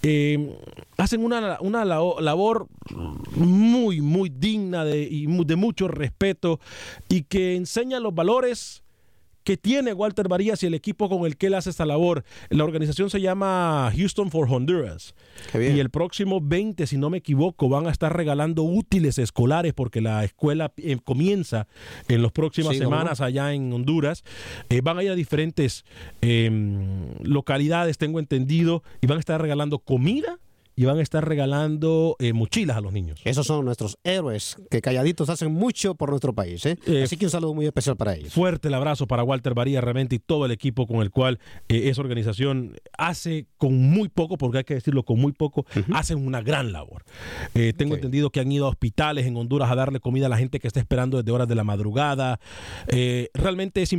eh, 0.03 0.53
hacen 0.97 1.23
una, 1.23 1.57
una 1.61 1.85
labor 1.85 2.67
muy 3.35 4.01
muy 4.01 4.29
digna 4.29 4.85
de, 4.85 5.01
y 5.03 5.25
de 5.25 5.55
mucho 5.55 5.87
respeto 5.87 6.59
y 7.09 7.23
que 7.23 7.55
enseña 7.55 7.99
los 7.99 8.13
valores 8.13 8.83
que 9.47 9.55
tiene 9.55 9.93
Walter 9.93 10.27
Varías 10.27 10.61
y 10.63 10.65
el 10.65 10.73
equipo 10.73 11.07
con 11.07 11.25
el 11.25 11.37
que 11.37 11.47
él 11.47 11.53
hace 11.53 11.69
esta 11.69 11.85
labor. 11.85 12.25
La 12.49 12.65
organización 12.65 13.09
se 13.09 13.21
llama 13.21 13.89
Houston 13.95 14.29
for 14.29 14.45
Honduras. 14.51 15.15
Y 15.53 15.79
el 15.79 15.89
próximo 15.89 16.41
20, 16.41 16.85
si 16.85 16.97
no 16.97 17.09
me 17.09 17.19
equivoco, 17.19 17.69
van 17.69 17.87
a 17.87 17.91
estar 17.91 18.13
regalando 18.13 18.63
útiles 18.63 19.17
escolares 19.17 19.73
porque 19.73 20.01
la 20.01 20.25
escuela 20.25 20.73
eh, 20.75 20.97
comienza 21.01 21.65
en 22.09 22.23
las 22.23 22.33
próximas 22.33 22.73
Sí, 22.73 22.79
cómo 22.79 22.89
no. 22.89 22.97
semanas 22.97 23.21
allá 23.21 23.53
en 23.53 23.71
Honduras. 23.71 24.25
Eh, 24.67 24.81
van 24.81 24.97
a 24.97 25.03
ir 25.03 25.11
a 25.11 25.15
diferentes 25.15 25.85
eh, 26.21 26.51
localidades, 27.23 27.97
tengo 27.97 28.19
entendido, 28.19 28.83
y 28.99 29.07
van 29.07 29.15
a 29.15 29.21
estar 29.21 29.41
regalando 29.41 29.79
comida 29.79 30.39
y 30.77 30.85
van 30.85 30.99
a 30.99 31.01
estar 31.01 31.27
regalando 31.27 32.15
eh, 32.19 32.33
mochilas 32.33 32.77
a 32.77 32.81
los 32.81 32.93
niños. 32.93 33.19
Esos 33.25 33.47
son 33.47 33.65
nuestros 33.65 33.97
héroes 34.03 34.57
que 34.69 34.79
calladitos 34.79 35.27
hacen 35.27 35.51
mucho 35.51 35.95
por 35.95 36.11
nuestro 36.11 36.33
país. 36.33 36.63
¿eh? 36.67 36.77
Eh, 36.85 37.01
Así 37.03 37.17
que 37.17 37.25
un 37.25 37.31
saludo 37.31 37.55
muy 37.55 37.65
especial 37.65 37.97
para 37.97 38.13
ellos. 38.15 38.31
Fuerte 38.31 38.67
el 38.67 38.75
abrazo 38.75 39.07
para 39.07 39.23
Walter 39.23 39.55
Varía 39.55 39.81
realmente 39.81 40.15
y 40.15 40.19
todo 40.19 40.45
el 40.45 40.51
equipo 40.51 40.85
con 40.85 41.01
el 41.01 41.09
cual 41.09 41.39
esa 41.67 41.99
organización 41.99 42.75
hace 42.95 43.47
con 43.57 43.75
muy 43.75 44.07
poco, 44.07 44.37
porque 44.37 44.59
hay 44.59 44.63
que 44.65 44.75
decirlo 44.75 45.03
con 45.03 45.19
muy 45.19 45.31
poco, 45.31 45.65
hacen 45.93 46.23
una 46.23 46.41
gran 46.41 46.71
labor. 46.71 47.03
Tengo 47.75 47.95
entendido 47.95 48.29
que 48.29 48.39
han 48.39 48.51
ido 48.51 48.67
a 48.67 48.69
hospitales 48.69 49.25
en 49.25 49.35
Honduras 49.35 49.71
a 49.71 49.75
darle 49.75 49.99
comida 49.99 50.27
a 50.27 50.29
la 50.29 50.37
gente 50.37 50.59
que 50.59 50.67
está 50.67 50.79
esperando 50.79 51.17
desde 51.17 51.31
horas 51.31 51.47
de 51.47 51.55
la 51.55 51.63
madrugada. 51.63 52.39
Realmente 53.33 53.81
es, 53.81 53.93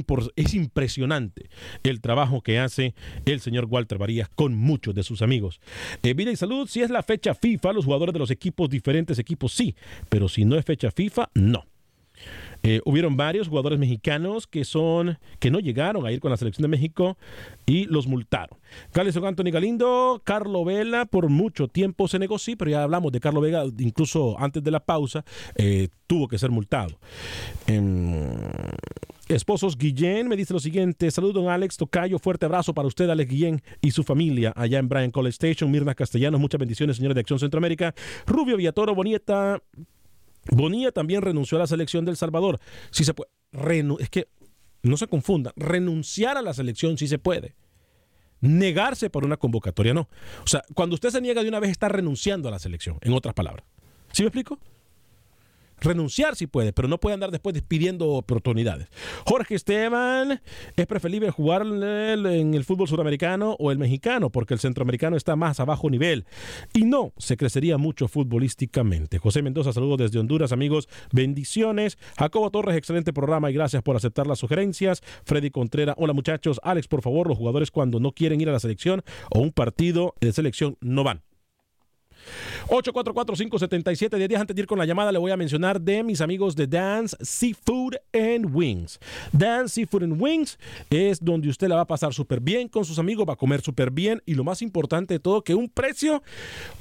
impresionante 0.54 1.50
el 1.82 2.00
trabajo 2.00 2.40
que 2.40 2.60
hace 2.60 2.94
el 3.24 3.40
señor 3.40 3.66
Walter 3.68 3.98
Varías 3.98 4.28
con 4.28 4.54
muchos 4.56 4.94
de 4.94 5.02
sus 5.02 5.22
amigos. 5.22 5.60
Vida 6.02 6.30
y 6.30 6.36
salud, 6.36 6.67
si 6.68 6.82
es 6.82 6.90
la 6.90 7.02
fecha 7.02 7.34
FIFA, 7.34 7.72
los 7.72 7.84
jugadores 7.84 8.12
de 8.12 8.18
los 8.18 8.30
equipos, 8.30 8.68
diferentes 8.68 9.18
equipos, 9.18 9.52
sí, 9.52 9.74
pero 10.08 10.28
si 10.28 10.44
no 10.44 10.56
es 10.56 10.64
fecha 10.64 10.90
FIFA, 10.90 11.30
no. 11.34 11.64
Eh, 12.64 12.80
hubieron 12.84 13.16
varios 13.16 13.46
jugadores 13.46 13.78
mexicanos 13.78 14.48
que 14.48 14.64
son 14.64 15.18
que 15.38 15.50
no 15.50 15.60
llegaron 15.60 16.04
a 16.04 16.10
ir 16.10 16.18
con 16.18 16.32
la 16.32 16.36
selección 16.36 16.62
de 16.62 16.68
México 16.68 17.16
y 17.66 17.84
los 17.84 18.08
multaron. 18.08 18.58
Carlos 18.90 19.16
Anthony 19.16 19.52
Galindo, 19.52 20.20
Carlo 20.24 20.64
Vela, 20.64 21.06
por 21.06 21.28
mucho 21.28 21.68
tiempo 21.68 22.08
se 22.08 22.18
sí, 22.38 22.56
pero 22.56 22.70
ya 22.72 22.82
hablamos 22.82 23.12
de 23.12 23.20
Carlo 23.20 23.40
Vega, 23.40 23.64
incluso 23.78 24.36
antes 24.40 24.62
de 24.62 24.70
la 24.72 24.80
pausa, 24.80 25.24
eh, 25.54 25.88
tuvo 26.08 26.26
que 26.26 26.38
ser 26.38 26.50
multado. 26.50 26.98
Em, 27.68 28.24
Esposos 29.28 29.76
Guillén 29.76 30.26
me 30.26 30.36
dice 30.36 30.54
lo 30.54 30.58
siguiente. 30.58 31.10
Saludos, 31.10 31.34
don 31.34 31.48
Alex 31.48 31.76
Tocayo. 31.76 32.18
Fuerte 32.18 32.46
abrazo 32.46 32.72
para 32.72 32.88
usted, 32.88 33.10
Alex 33.10 33.30
Guillén, 33.30 33.62
y 33.82 33.90
su 33.90 34.02
familia 34.02 34.54
allá 34.56 34.78
en 34.78 34.88
Bryan 34.88 35.10
College 35.10 35.34
Station. 35.34 35.70
Mirna 35.70 35.94
Castellanos, 35.94 36.40
muchas 36.40 36.58
bendiciones, 36.58 36.96
señores 36.96 37.14
de 37.14 37.20
Acción 37.20 37.38
Centroamérica. 37.38 37.94
Rubio 38.26 38.56
Villatoro, 38.56 38.94
Bonieta. 38.94 39.62
Bonilla 40.50 40.92
también 40.92 41.20
renunció 41.20 41.58
a 41.58 41.60
la 41.60 41.66
selección 41.66 42.06
del 42.06 42.16
Salvador. 42.16 42.58
Si 42.90 43.04
se 43.04 43.12
puede. 43.12 43.30
es 44.00 44.08
que 44.08 44.28
no 44.82 44.96
se 44.96 45.06
confunda. 45.06 45.52
Renunciar 45.56 46.38
a 46.38 46.42
la 46.42 46.54
selección 46.54 46.96
sí 46.96 47.06
se 47.06 47.18
puede. 47.18 47.54
Negarse 48.40 49.10
por 49.10 49.26
una 49.26 49.36
convocatoria 49.36 49.92
no. 49.92 50.08
O 50.42 50.46
sea, 50.46 50.62
cuando 50.74 50.94
usted 50.94 51.10
se 51.10 51.20
niega 51.20 51.42
de 51.42 51.48
una 51.48 51.60
vez 51.60 51.70
está 51.70 51.88
renunciando 51.88 52.48
a 52.48 52.52
la 52.52 52.58
selección, 52.58 52.96
en 53.02 53.12
otras 53.12 53.34
palabras. 53.34 53.66
¿Sí 54.12 54.22
me 54.22 54.28
explico? 54.28 54.58
Renunciar 55.80 56.36
si 56.36 56.46
puede, 56.46 56.72
pero 56.72 56.88
no 56.88 56.98
puede 56.98 57.14
andar 57.14 57.30
después 57.30 57.54
despidiendo 57.54 58.08
oportunidades. 58.08 58.88
Jorge 59.24 59.54
Esteban, 59.54 60.40
es 60.76 60.86
preferible 60.86 61.30
jugar 61.30 61.62
en 61.62 62.54
el 62.54 62.64
fútbol 62.64 62.88
sudamericano 62.88 63.56
o 63.58 63.70
el 63.70 63.78
mexicano, 63.78 64.30
porque 64.30 64.54
el 64.54 64.60
centroamericano 64.60 65.16
está 65.16 65.36
más 65.36 65.60
a 65.60 65.66
nivel. 65.90 66.26
Y 66.74 66.84
no, 66.84 67.12
se 67.18 67.36
crecería 67.36 67.78
mucho 67.78 68.08
futbolísticamente. 68.08 69.18
José 69.18 69.42
Mendoza, 69.42 69.72
saludos 69.72 69.98
desde 69.98 70.18
Honduras, 70.18 70.52
amigos, 70.52 70.88
bendiciones. 71.12 71.98
Jacobo 72.18 72.50
Torres, 72.50 72.76
excelente 72.76 73.12
programa 73.12 73.50
y 73.50 73.54
gracias 73.54 73.82
por 73.82 73.96
aceptar 73.96 74.26
las 74.26 74.38
sugerencias. 74.38 75.02
Freddy 75.24 75.50
Contreras, 75.50 75.94
hola 75.98 76.12
muchachos. 76.12 76.60
Alex, 76.62 76.88
por 76.88 77.02
favor, 77.02 77.28
los 77.28 77.38
jugadores 77.38 77.70
cuando 77.70 78.00
no 78.00 78.12
quieren 78.12 78.40
ir 78.40 78.48
a 78.48 78.52
la 78.52 78.60
selección 78.60 79.02
o 79.30 79.40
un 79.40 79.52
partido 79.52 80.14
de 80.20 80.32
selección 80.32 80.76
no 80.80 81.04
van. 81.04 81.27
844-577. 82.68 84.16
Diez 84.16 84.28
días 84.28 84.40
antes 84.40 84.54
de 84.54 84.62
ir 84.62 84.66
con 84.66 84.78
la 84.78 84.84
llamada, 84.84 85.12
le 85.12 85.18
voy 85.18 85.30
a 85.30 85.36
mencionar 85.36 85.80
de 85.80 86.02
mis 86.02 86.20
amigos 86.20 86.54
de 86.54 86.66
Dance 86.66 87.16
Seafood 87.20 87.94
and 88.12 88.54
Wings. 88.54 88.98
Dance 89.32 89.74
Seafood 89.74 90.04
and 90.04 90.20
Wings 90.20 90.58
es 90.90 91.22
donde 91.22 91.48
usted 91.48 91.68
la 91.68 91.76
va 91.76 91.82
a 91.82 91.86
pasar 91.86 92.12
súper 92.12 92.40
bien 92.40 92.68
con 92.68 92.84
sus 92.84 92.98
amigos, 92.98 93.26
va 93.28 93.34
a 93.34 93.36
comer 93.36 93.60
súper 93.60 93.90
bien 93.90 94.22
y 94.26 94.34
lo 94.34 94.44
más 94.44 94.62
importante 94.62 95.14
de 95.14 95.20
todo, 95.20 95.42
que 95.42 95.54
un 95.54 95.68
precio, 95.68 96.22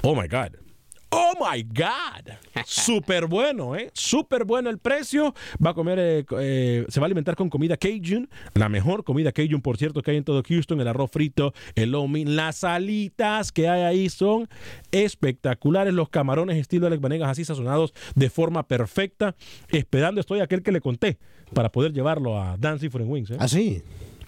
oh 0.02 0.16
my 0.16 0.28
God, 0.28 0.67
Oh 1.10 1.34
my 1.40 1.64
God. 1.64 2.34
Súper 2.66 3.28
bueno, 3.28 3.76
¿eh? 3.76 3.90
Súper 3.94 4.44
bueno 4.44 4.70
el 4.70 4.78
precio. 4.78 5.34
Va 5.64 5.70
a 5.70 5.74
comer, 5.74 6.00
eh, 6.00 6.26
eh, 6.40 6.86
se 6.90 7.00
va 7.00 7.06
a 7.06 7.08
alimentar 7.08 7.36
con 7.36 7.50
comida 7.50 7.78
Cajun. 7.78 8.30
La 8.54 8.68
mejor 8.68 9.04
comida 9.04 9.32
Cajun, 9.32 9.62
por 9.62 9.78
cierto, 9.78 10.02
que 10.02 10.12
hay 10.12 10.18
en 10.18 10.24
todo 10.24 10.44
Houston. 10.44 10.82
El 10.82 10.88
arroz 10.88 11.12
frito, 11.12 11.54
el 11.76 11.92
lomi, 11.92 12.26
las 12.26 12.64
alitas 12.64 13.52
que 13.52 13.70
hay 13.70 13.84
ahí 13.84 14.10
son 14.10 14.50
espectaculares. 14.92 15.94
Los 15.94 16.10
camarones 16.10 16.58
estilo 16.58 16.88
Alex 16.88 17.02
Vanegas, 17.02 17.30
así 17.30 17.46
sazonados 17.46 17.94
de 18.16 18.30
forma 18.30 18.68
perfecta. 18.68 19.36
Esperando 19.70 20.20
estoy 20.20 20.42
aquel 20.42 20.62
que 20.62 20.72
le 20.72 20.82
conté 20.82 21.18
para 21.54 21.72
poder 21.72 21.94
llevarlo 21.94 22.40
a 22.40 22.58
Dancing 22.58 22.90
for 22.90 23.02
Wings. 23.02 23.32
¿eh? 23.32 23.38
¿Ah, 23.40 23.48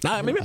a 0.03 0.23
mí 0.23 0.33
me 0.33 0.39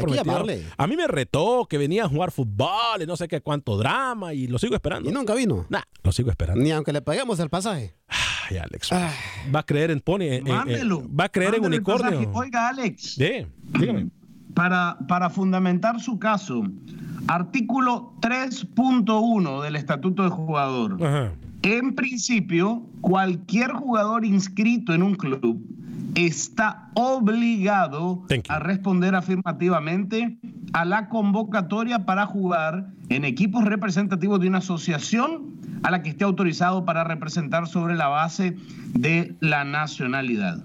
A 0.76 0.86
mí 0.86 0.96
me 0.96 1.06
retó 1.06 1.66
que 1.68 1.78
venía 1.78 2.04
a 2.04 2.08
jugar 2.08 2.30
fútbol 2.30 3.02
y 3.02 3.06
no 3.06 3.16
sé 3.16 3.28
qué 3.28 3.40
cuánto 3.40 3.76
drama 3.76 4.34
y 4.34 4.46
lo 4.46 4.58
sigo 4.58 4.74
esperando. 4.74 5.08
¿Y 5.08 5.12
nunca 5.12 5.34
vino? 5.34 5.66
Nah, 5.68 5.82
lo 6.02 6.12
sigo 6.12 6.30
esperando. 6.30 6.62
Ni 6.62 6.70
aunque 6.72 6.92
le 6.92 7.02
paguemos 7.02 7.38
el 7.40 7.50
pasaje. 7.50 7.94
Ay, 8.08 8.58
Alex. 8.58 8.90
Va 8.92 9.60
a 9.60 9.66
creer 9.66 9.90
en 9.90 10.00
Pony. 10.00 10.40
va 10.46 11.24
a 11.24 11.28
creer 11.28 11.54
en 11.56 11.64
unicornio. 11.64 12.30
Oiga, 12.32 12.68
Alex. 12.68 13.14
Sí, 13.14 13.46
dígame. 13.78 14.08
Para, 14.54 14.98
para 15.08 15.30
fundamentar 15.30 16.00
su 16.00 16.18
caso, 16.18 16.62
artículo 17.26 18.14
3.1 18.20 19.62
del 19.62 19.76
Estatuto 19.76 20.22
del 20.22 20.30
Jugador. 20.30 21.32
En 21.62 21.94
principio, 21.94 22.86
cualquier 23.00 23.72
jugador 23.72 24.24
inscrito 24.24 24.92
en 24.92 25.02
un 25.02 25.14
club 25.14 25.60
está 26.14 26.90
obligado 26.94 28.22
a 28.48 28.58
responder 28.58 29.14
afirmativamente 29.14 30.38
a 30.72 30.84
la 30.84 31.08
convocatoria 31.08 32.04
para 32.06 32.26
jugar 32.26 32.88
en 33.08 33.24
equipos 33.24 33.64
representativos 33.64 34.40
de 34.40 34.48
una 34.48 34.58
asociación 34.58 35.54
a 35.82 35.90
la 35.90 36.02
que 36.02 36.10
esté 36.10 36.24
autorizado 36.24 36.84
para 36.84 37.04
representar 37.04 37.66
sobre 37.66 37.94
la 37.94 38.08
base 38.08 38.56
de 38.94 39.36
la 39.40 39.64
nacionalidad. 39.64 40.64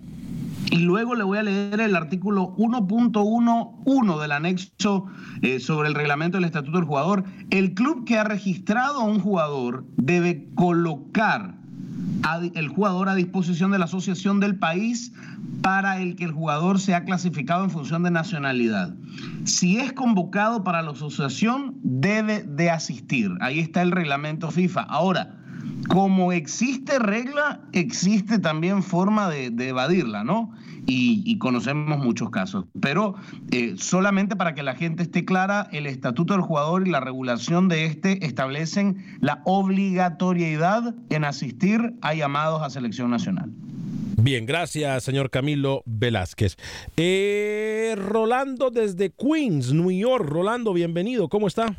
Y 0.72 0.78
luego 0.78 1.16
le 1.16 1.24
voy 1.24 1.40
a 1.40 1.44
leer 1.44 1.82
el 1.82 1.96
artículo 1.96 2.56
1.11 2.58 4.22
del 4.22 4.32
anexo 4.32 5.08
eh, 5.42 5.60
sobre 5.60 5.90
el 5.90 5.96
reglamento 5.96 6.38
del 6.38 6.46
estatuto 6.46 6.78
del 6.78 6.86
jugador. 6.86 7.24
El 7.50 7.74
club 7.74 8.06
que 8.06 8.20
ha 8.20 8.24
registrado 8.24 9.02
a 9.02 9.06
un 9.06 9.20
jugador 9.20 9.86
debe 9.98 10.48
colocar 10.54 11.59
el 12.54 12.68
jugador 12.68 13.10
a 13.10 13.16
disposición 13.16 13.72
de 13.72 13.80
la 13.80 13.86
asociación 13.86 14.40
del 14.40 14.58
país 14.58 15.14
para 15.62 16.02
el 16.02 16.16
que 16.16 16.26
el 16.26 16.32
jugador 16.32 16.80
sea 16.80 17.04
clasificado 17.04 17.64
en 17.64 17.70
función 17.70 18.04
de 18.04 18.12
nacionalidad. 18.12 18.94
Si 19.46 19.78
es 19.78 19.94
convocado 19.94 20.64
para 20.64 20.82
la 20.82 20.92
asociación, 20.92 21.78
debe 21.82 22.44
de 22.44 22.70
asistir. 22.70 23.32
Ahí 23.42 23.60
está 23.60 23.82
el 23.82 23.92
reglamento 23.92 24.52
FIFA. 24.52 24.82
Ahora, 24.82 25.36
como 25.88 26.32
existe 26.32 27.00
regla, 27.00 27.62
existe 27.74 28.40
también 28.40 28.84
forma 28.84 29.30
de, 29.30 29.48
evadirla, 29.68 30.24
¿no? 30.24 30.52
Y, 30.92 31.38
conocemos 31.38 32.00
muchos 32.00 32.32
casos. 32.32 32.66
Pero 32.82 33.16
eh, 33.52 33.76
solamente 33.78 34.36
para 34.36 34.56
que 34.56 34.64
la 34.64 34.76
gente 34.76 35.04
esté 35.04 35.24
clara, 35.24 35.70
el 35.72 35.86
estatuto 35.86 36.34
del 36.34 36.42
jugador 36.42 36.88
y 36.88 36.90
la 36.90 37.00
regulación 37.00 37.70
de 37.70 37.86
este 37.86 38.26
establecen 38.26 39.18
la 39.22 39.42
obligatoriedad 39.46 40.96
en 41.10 41.24
asistir 41.24 41.94
a 42.02 42.14
llamados 42.14 42.62
a 42.62 42.70
selección 42.70 43.12
nacional. 43.12 43.52
Bien, 44.22 44.46
gracias, 44.46 45.04
señor 45.04 45.30
Camilo 45.30 45.82
Velázquez. 45.86 46.58
Eh, 46.98 47.96
Rolando 47.98 48.70
desde 48.70 49.12
Queens, 49.12 49.72
New 49.72 49.92
York. 49.92 50.26
Rolando, 50.28 50.74
bienvenido. 50.74 51.30
¿Cómo 51.30 51.48
está? 51.48 51.74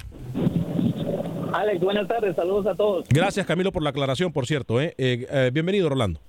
Alex, 1.52 1.80
buenas 1.80 2.08
tardes. 2.08 2.36
Saludos 2.36 2.66
a 2.66 2.74
todos. 2.74 3.06
Gracias, 3.10 3.46
Camilo, 3.46 3.72
por 3.72 3.82
la 3.82 3.90
aclaración, 3.90 4.32
por 4.32 4.46
cierto. 4.46 4.80
¿eh? 4.80 4.94
Eh, 4.96 5.50
bienvenido, 5.52 5.88
Rolando. 5.88 6.20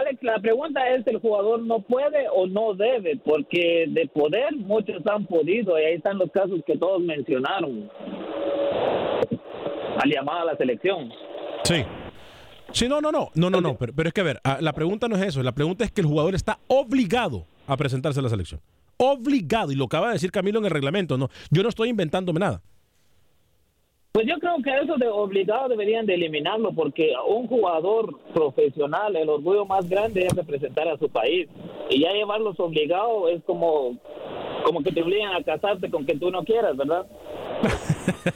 Alex, 0.00 0.22
la 0.22 0.38
pregunta 0.38 0.86
es, 0.90 1.06
¿el 1.06 1.20
jugador 1.20 1.62
no 1.62 1.80
puede 1.80 2.26
o 2.34 2.46
no 2.46 2.74
debe? 2.74 3.16
Porque 3.24 3.86
de 3.88 4.06
poder 4.08 4.54
muchos 4.56 5.06
han 5.06 5.26
podido 5.26 5.78
y 5.78 5.84
ahí 5.84 5.94
están 5.94 6.18
los 6.18 6.30
casos 6.30 6.60
que 6.66 6.76
todos 6.76 7.00
mencionaron 7.02 7.88
al 9.98 10.10
llamar 10.10 10.42
a 10.42 10.44
la 10.44 10.56
selección. 10.56 11.10
Sí. 11.64 11.84
Sí, 12.72 12.88
no, 12.88 13.00
no, 13.00 13.10
no, 13.10 13.30
no, 13.34 13.48
no, 13.48 13.60
no, 13.60 13.76
pero, 13.78 13.94
pero 13.94 14.08
es 14.08 14.12
que 14.12 14.20
a 14.20 14.24
ver, 14.24 14.40
la 14.60 14.72
pregunta 14.72 15.08
no 15.08 15.16
es 15.16 15.22
eso, 15.22 15.42
la 15.42 15.52
pregunta 15.52 15.84
es 15.84 15.90
que 15.90 16.02
el 16.02 16.06
jugador 16.06 16.34
está 16.34 16.58
obligado 16.66 17.46
a 17.66 17.76
presentarse 17.76 18.20
a 18.20 18.22
la 18.22 18.28
selección. 18.28 18.60
Obligado, 18.98 19.72
y 19.72 19.76
lo 19.76 19.84
acaba 19.84 20.08
de 20.08 20.14
decir 20.14 20.30
Camilo 20.30 20.58
en 20.58 20.66
el 20.66 20.70
reglamento, 20.70 21.16
no, 21.16 21.30
yo 21.50 21.62
no 21.62 21.68
estoy 21.68 21.88
inventándome 21.88 22.40
nada. 22.40 22.60
Pues 24.16 24.26
yo 24.26 24.38
creo 24.38 24.56
que 24.64 24.74
eso 24.74 24.96
de 24.96 25.08
obligado 25.08 25.68
deberían 25.68 26.06
de 26.06 26.14
eliminarlo 26.14 26.72
porque 26.72 27.12
un 27.28 27.46
jugador 27.48 28.18
profesional, 28.32 29.14
el 29.14 29.28
orgullo 29.28 29.66
más 29.66 29.86
grande 29.90 30.24
es 30.24 30.32
representar 30.32 30.88
a 30.88 30.96
su 30.96 31.10
país 31.10 31.46
y 31.90 32.00
ya 32.00 32.14
llevarlos 32.14 32.58
obligados 32.58 33.30
es 33.32 33.44
como 33.44 33.98
como 34.64 34.82
que 34.82 34.90
te 34.90 35.02
obligan 35.02 35.34
a 35.34 35.42
casarte 35.42 35.90
con 35.90 36.06
que 36.06 36.16
tú 36.16 36.30
no 36.30 36.44
quieras, 36.44 36.74
¿verdad? 36.78 37.06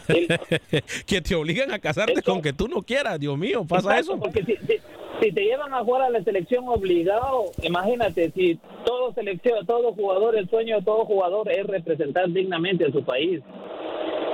que 1.07 1.23
te 1.23 1.35
obligan 1.35 1.73
a 1.73 1.79
casarte 1.79 2.21
con 2.21 2.43
que 2.43 2.53
tú 2.53 2.69
no 2.69 2.83
quieras, 2.83 3.19
Dios 3.19 3.39
mío, 3.39 3.65
pasa 3.67 3.99
eso. 3.99 4.19
Porque 4.19 4.45
si, 4.45 5.33
te 5.33 5.43
llevan 5.43 5.73
a 5.73 5.83
jugar 5.83 6.03
a 6.03 6.11
la 6.11 6.23
selección 6.23 6.69
obligado, 6.69 7.53
imagínate, 7.63 8.31
si 8.33 8.59
todo 8.85 9.15
selección, 9.15 9.65
todo 9.65 9.95
jugador, 9.95 10.37
el 10.37 10.47
sueño 10.51 10.77
de 10.77 10.83
todo 10.83 11.07
jugador 11.07 11.51
es 11.51 11.67
representar 11.67 12.29
dignamente 12.29 12.85
a 12.85 12.93
su 12.93 13.03
país. 13.03 13.41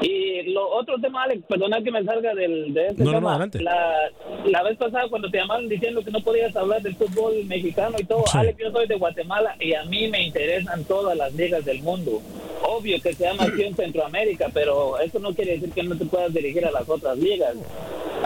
Y 0.01 0.43
lo 0.53 0.69
otro 0.71 0.99
tema, 1.01 1.25
Alex, 1.25 1.43
perdona 1.49 1.83
que 1.83 1.91
me 1.91 2.05
salga 2.05 2.35
del, 2.35 2.75
de 2.75 2.89
este 2.89 3.05
tema. 3.05 3.39
la, 3.61 4.11
la, 4.45 4.63
vez 4.63 4.77
pasada 4.77 5.09
cuando 5.09 5.31
te 5.31 5.39
llamaron 5.39 5.69
diciendo 5.69 6.03
que 6.05 6.11
no 6.11 6.21
podías 6.21 6.55
hablar 6.55 6.83
del 6.83 6.95
fútbol 6.97 7.45
mexicano 7.47 7.97
y 7.99 8.05
todo, 8.05 8.25
Alex, 8.35 8.59
yo 8.59 8.71
soy 8.71 8.87
de 8.87 8.97
Guatemala 8.97 9.57
y 9.59 9.75
a 9.75 9.85
mí 9.85 10.09
me 10.09 10.23
interesan 10.23 10.85
todas 10.85 11.17
las 11.17 11.33
ligas 11.35 11.65
del 11.65 11.83
mundo. 11.83 12.21
Obvio 12.63 13.01
que 13.01 13.15
se 13.15 13.25
llama 13.25 13.45
aquí 13.45 13.63
en 13.63 13.75
Centroamérica, 13.75 14.51
pero 14.53 14.99
eso 14.99 15.19
no 15.19 15.35
quiere 15.35 15.53
decir 15.53 15.73
que 15.73 15.83
no 15.83 15.97
te 15.97 16.05
puedas 16.05 16.33
dirigir 16.33 16.67
a 16.67 16.71
las 16.71 16.89
otras 16.89 17.17
ligas. 17.17 17.55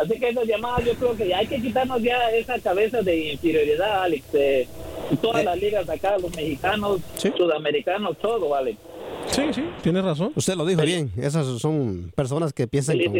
Así 0.00 0.18
que 0.18 0.28
esas 0.28 0.46
llamadas 0.46 0.84
yo 0.84 0.94
creo 0.94 1.16
que 1.16 1.34
hay 1.34 1.46
que 1.46 1.60
quitarnos 1.60 2.02
ya 2.02 2.30
esa 2.30 2.58
cabeza 2.58 3.02
de 3.02 3.32
inferioridad, 3.32 4.02
Alex. 4.02 4.32
De 4.32 4.68
todas 5.20 5.44
las 5.44 5.60
ligas 5.60 5.88
acá, 5.88 6.16
los 6.18 6.34
mexicanos, 6.34 7.00
sudamericanos, 7.16 8.16
todo, 8.18 8.54
Alex. 8.54 8.78
Sí, 9.30 9.42
sí, 9.52 9.64
tiene 9.82 10.02
razón. 10.02 10.32
Usted 10.34 10.56
lo 10.56 10.66
dijo 10.66 10.82
bien. 10.82 11.12
Esas 11.16 11.46
son 11.60 12.12
personas 12.16 12.52
que 12.52 12.66
piensan 12.66 12.98
con 12.98 13.14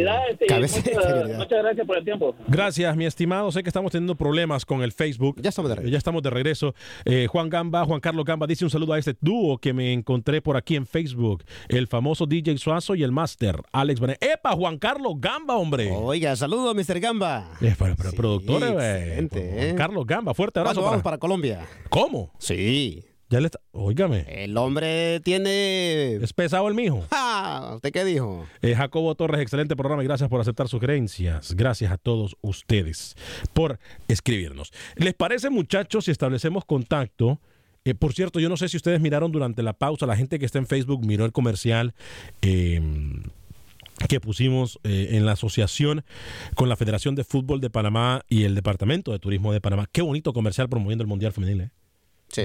cabeza 0.47 0.79
muchas, 0.79 1.37
muchas 1.37 1.63
gracias 1.63 1.87
por 1.87 1.97
el 1.97 2.03
tiempo. 2.03 2.35
Gracias, 2.47 2.95
mi 2.97 3.05
estimado. 3.05 3.51
Sé 3.51 3.63
que 3.63 3.69
estamos 3.69 3.91
teniendo 3.91 4.15
problemas 4.15 4.65
con 4.65 4.83
el 4.83 4.91
Facebook. 4.91 5.41
Ya 5.41 5.49
estamos 5.49 5.69
de 5.69 5.75
regreso. 5.75 5.91
Ya 5.91 5.97
estamos 5.97 6.21
de 6.21 6.29
regreso. 6.29 6.75
Eh, 7.05 7.27
Juan 7.27 7.49
Gamba, 7.49 7.85
Juan 7.85 7.99
Carlos 7.99 8.25
Gamba 8.25 8.45
dice 8.47 8.65
un 8.65 8.71
saludo 8.71 8.93
a 8.93 8.99
este 8.99 9.15
dúo 9.21 9.57
que 9.57 9.73
me 9.73 9.93
encontré 9.93 10.41
por 10.41 10.57
aquí 10.57 10.75
en 10.75 10.85
Facebook. 10.85 11.43
El 11.69 11.87
famoso 11.87 12.25
DJ 12.25 12.57
Suazo 12.57 12.95
y 12.95 13.03
el 13.03 13.11
Master, 13.11 13.61
Alex 13.71 13.99
Bonet. 13.99 14.23
¡Epa, 14.23 14.51
Juan 14.51 14.77
Carlos 14.77 15.13
Gamba, 15.17 15.55
hombre! 15.55 15.91
Oiga, 15.91 16.35
saludo, 16.35 16.73
Mr. 16.73 16.99
Gamba. 16.99 17.51
Eh, 17.61 17.75
pero, 17.77 17.95
productor, 18.13 18.63
eh, 18.63 19.27
Juan 19.29 19.29
¿eh? 19.33 19.73
Carlos 19.77 20.05
Gamba, 20.05 20.33
fuerte 20.33 20.59
abrazo. 20.59 20.81
Para... 20.81 20.89
vamos 20.91 21.03
para 21.03 21.17
Colombia? 21.17 21.65
¿Cómo? 21.89 22.31
Sí. 22.37 23.03
Ya 23.31 23.39
le 23.39 23.45
está. 23.45 23.61
Óigame. 23.71 24.25
El 24.27 24.57
hombre 24.57 25.21
tiene. 25.21 26.15
Es 26.15 26.33
pesado 26.33 26.67
el 26.67 26.75
mijo. 26.75 27.05
Ah, 27.11 27.71
¿Usted 27.75 27.93
qué 27.93 28.03
dijo? 28.03 28.45
Eh, 28.61 28.75
Jacobo 28.75 29.15
Torres, 29.15 29.41
excelente 29.41 29.77
programa 29.77 30.03
y 30.03 30.05
gracias 30.05 30.29
por 30.29 30.41
aceptar 30.41 30.67
sugerencias. 30.67 31.55
Gracias 31.55 31.93
a 31.93 31.97
todos 31.97 32.35
ustedes 32.41 33.15
por 33.53 33.79
escribirnos. 34.09 34.73
¿Les 34.97 35.13
parece, 35.13 35.49
muchachos, 35.49 36.05
si 36.05 36.11
establecemos 36.11 36.65
contacto? 36.65 37.39
Eh, 37.85 37.95
por 37.95 38.11
cierto, 38.13 38.41
yo 38.41 38.49
no 38.49 38.57
sé 38.57 38.67
si 38.67 38.75
ustedes 38.75 38.99
miraron 38.99 39.31
durante 39.31 39.63
la 39.63 39.71
pausa, 39.73 40.05
la 40.05 40.17
gente 40.17 40.37
que 40.37 40.45
está 40.45 40.59
en 40.59 40.67
Facebook 40.67 41.05
miró 41.05 41.23
el 41.23 41.31
comercial. 41.31 41.93
eh, 42.41 42.81
que 44.09 44.19
pusimos 44.19 44.79
eh, 44.83 45.09
en 45.11 45.25
la 45.27 45.33
asociación 45.33 46.03
con 46.55 46.69
la 46.69 46.75
Federación 46.75 47.13
de 47.13 47.23
Fútbol 47.23 47.61
de 47.61 47.69
Panamá 47.69 48.23
y 48.27 48.43
el 48.45 48.55
Departamento 48.55 49.11
de 49.11 49.19
Turismo 49.19 49.53
de 49.53 49.61
Panamá. 49.61 49.87
Qué 49.91 50.01
bonito 50.01 50.33
comercial 50.33 50.69
promoviendo 50.69 51.03
el 51.03 51.07
Mundial 51.07 51.33
Femenil. 51.33 51.61
¿eh? 51.61 51.71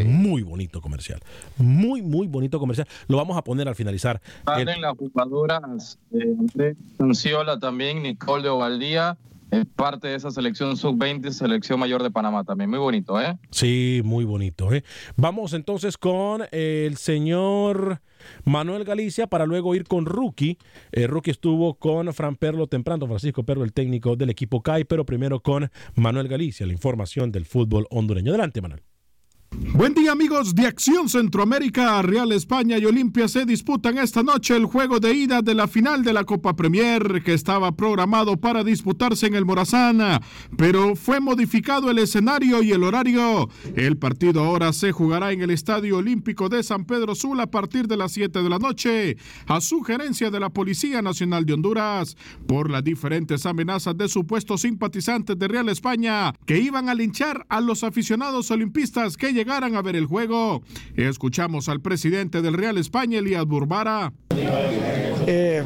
Muy 0.05 0.43
bonito 0.43 0.81
comercial. 0.81 1.21
Muy, 1.59 2.03
muy 2.03 2.27
bonito 2.27 2.59
comercial. 2.59 2.87
Lo 3.09 3.17
vamos 3.17 3.37
a 3.37 3.43
poner 3.43 3.69
al 3.69 3.75
finalizar. 3.75 4.21
El- 4.57 4.65
Salen 4.67 4.81
las 4.81 4.97
jugadoras 4.97 5.99
eh, 6.13 6.35
de 6.55 6.77
Anciola 6.99 7.59
también, 7.59 8.03
Nicole 8.03 8.43
de 8.43 8.49
Ovaldía, 8.49 9.17
es 9.51 9.65
parte 9.65 10.09
de 10.09 10.17
esa 10.17 10.33
selección 10.33 10.77
sub-20, 10.77 11.31
selección 11.31 11.79
mayor 11.79 12.03
de 12.03 12.11
Panamá 12.11 12.43
también. 12.43 12.69
Muy 12.69 12.81
bonito, 12.81 13.21
¿eh? 13.21 13.39
Sí, 13.51 14.01
muy 14.05 14.25
bonito. 14.25 14.73
¿eh? 14.75 14.83
Vamos 15.17 15.53
entonces 15.53 15.97
con 15.97 16.43
el 16.51 16.97
señor 16.97 18.01
Manuel 18.45 18.83
Galicia 18.85 19.29
para 19.29 19.47
luego 19.47 19.77
ir 19.77 19.85
con 19.85 20.05
Rookie. 20.05 20.59
Eh, 20.91 21.07
Rookie 21.07 21.31
estuvo 21.31 21.75
con 21.75 22.13
Fran 22.13 22.35
Perlo 22.35 22.67
temprano, 22.67 23.07
Francisco 23.07 23.45
Perlo, 23.45 23.63
el 23.63 23.73
técnico 23.73 24.17
del 24.17 24.31
equipo 24.31 24.63
CAI, 24.63 24.83
pero 24.85 25.07
primero 25.07 25.39
con 25.39 25.71
Manuel 25.95 26.27
Galicia, 26.27 26.67
la 26.67 26.73
información 26.73 27.31
del 27.31 27.47
fútbol 27.47 27.87
hondureño. 27.91 28.33
Adelante, 28.33 28.61
Manuel. 28.61 28.83
Buen 29.51 29.95
día 29.95 30.13
amigos 30.13 30.55
de 30.55 30.67
Acción 30.67 31.09
Centroamérica, 31.09 32.01
Real 32.03 32.33
España 32.33 32.79
y 32.79 32.87
Olimpia 32.87 33.29
se 33.29 33.45
disputan 33.45 33.99
esta 33.99 34.23
noche 34.23 34.57
el 34.57 34.65
juego 34.65 35.01
de 35.01 35.13
ida 35.13 35.43
de 35.43 35.55
la 35.55 35.69
final 35.69 36.03
de 36.03 36.13
la 36.13 36.25
Copa 36.25 36.57
Premier 36.57 37.23
que 37.23 37.35
estaba 37.35 37.73
programado 37.73 38.39
para 38.39 38.65
disputarse 38.65 39.27
en 39.27 39.35
el 39.35 39.45
Morazán, 39.45 40.01
pero 40.57 40.97
fue 40.97 41.21
modificado 41.21 41.91
el 41.91 41.99
escenario 41.99 42.63
y 42.63 42.73
el 42.73 42.83
horario. 42.83 43.51
El 43.75 43.99
partido 43.99 44.43
ahora 44.43 44.73
se 44.73 44.93
jugará 44.93 45.33
en 45.33 45.43
el 45.43 45.51
Estadio 45.51 45.99
Olímpico 45.99 46.49
de 46.49 46.63
San 46.63 46.87
Pedro 46.87 47.15
Sula 47.15 47.45
a 47.45 47.51
partir 47.51 47.87
de 47.87 47.99
las 47.99 48.13
7 48.13 48.43
de 48.43 48.49
la 48.49 48.59
noche, 48.59 49.17
a 49.47 49.61
sugerencia 49.61 50.31
de 50.31 50.41
la 50.41 50.51
Policía 50.51 51.03
Nacional 51.03 51.45
de 51.45 51.53
Honduras, 51.53 52.17
por 52.47 52.71
las 52.71 52.83
diferentes 52.83 53.45
amenazas 53.45 53.97
de 53.97 54.09
supuestos 54.09 54.63
simpatizantes 54.63 55.39
de 55.39 55.49
Real 55.49 55.69
España 55.69 56.33
que 56.47 56.59
iban 56.59 56.89
a 56.89 56.95
linchar 56.95 57.45
a 57.51 57.61
los 57.61 57.85
aficionados 57.85 58.51
olimpistas 58.51 59.17
que 59.17 59.36
llegaran 59.37 59.77
a 59.77 59.83
ver 59.83 59.95
el 59.95 60.07
juego. 60.07 60.63
Escuchamos 60.97 61.69
al 61.69 61.81
presidente 61.81 62.43
del 62.43 62.55
Real 62.55 62.79
España, 62.79 63.19
Elías 63.19 63.47
Burbara. 63.47 64.13
Eh, 65.29 65.65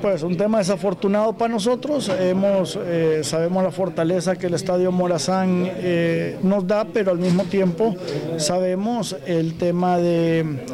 pues, 0.00 0.22
un 0.22 0.36
tema 0.36 0.58
desafortunado 0.58 1.34
para 1.34 1.52
nosotros. 1.52 2.08
Hemos, 2.08 2.78
eh, 2.82 3.20
sabemos 3.22 3.62
la 3.62 3.70
fortaleza 3.70 4.36
que 4.36 4.46
el 4.46 4.54
Estadio 4.54 4.90
Morazán 4.90 5.68
eh, 5.68 6.38
nos 6.42 6.66
da, 6.66 6.86
pero 6.86 7.10
al 7.10 7.18
mismo 7.18 7.44
tiempo 7.44 7.94
sabemos 8.38 9.16
el 9.26 9.54
tema 9.54 9.98
de, 9.98 10.64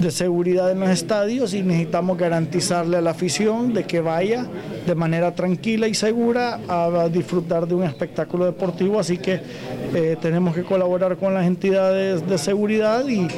de 0.00 0.10
seguridad 0.10 0.70
en 0.70 0.80
los 0.80 0.88
estadios 0.88 1.52
y 1.52 1.62
necesitamos 1.62 2.16
garantizarle 2.16 2.96
a 2.96 3.00
la 3.00 3.10
afición 3.10 3.74
de 3.74 3.84
que 3.84 4.00
vaya 4.00 4.46
de 4.86 4.94
manera 4.94 5.34
tranquila 5.34 5.88
y 5.88 5.94
segura 5.94 6.58
a 6.68 7.08
disfrutar 7.08 7.66
de 7.66 7.74
un 7.74 7.84
espectáculo 7.84 8.46
deportivo. 8.46 8.98
Así 8.98 9.18
que 9.18 9.40
eh, 9.94 10.16
tenemos 10.20 10.54
que 10.54 10.62
colaborar 10.62 11.16
con 11.16 11.34
las 11.34 11.46
entidades 11.46 12.26
de 12.26 12.38
seguridad 12.38 13.06
y, 13.08 13.28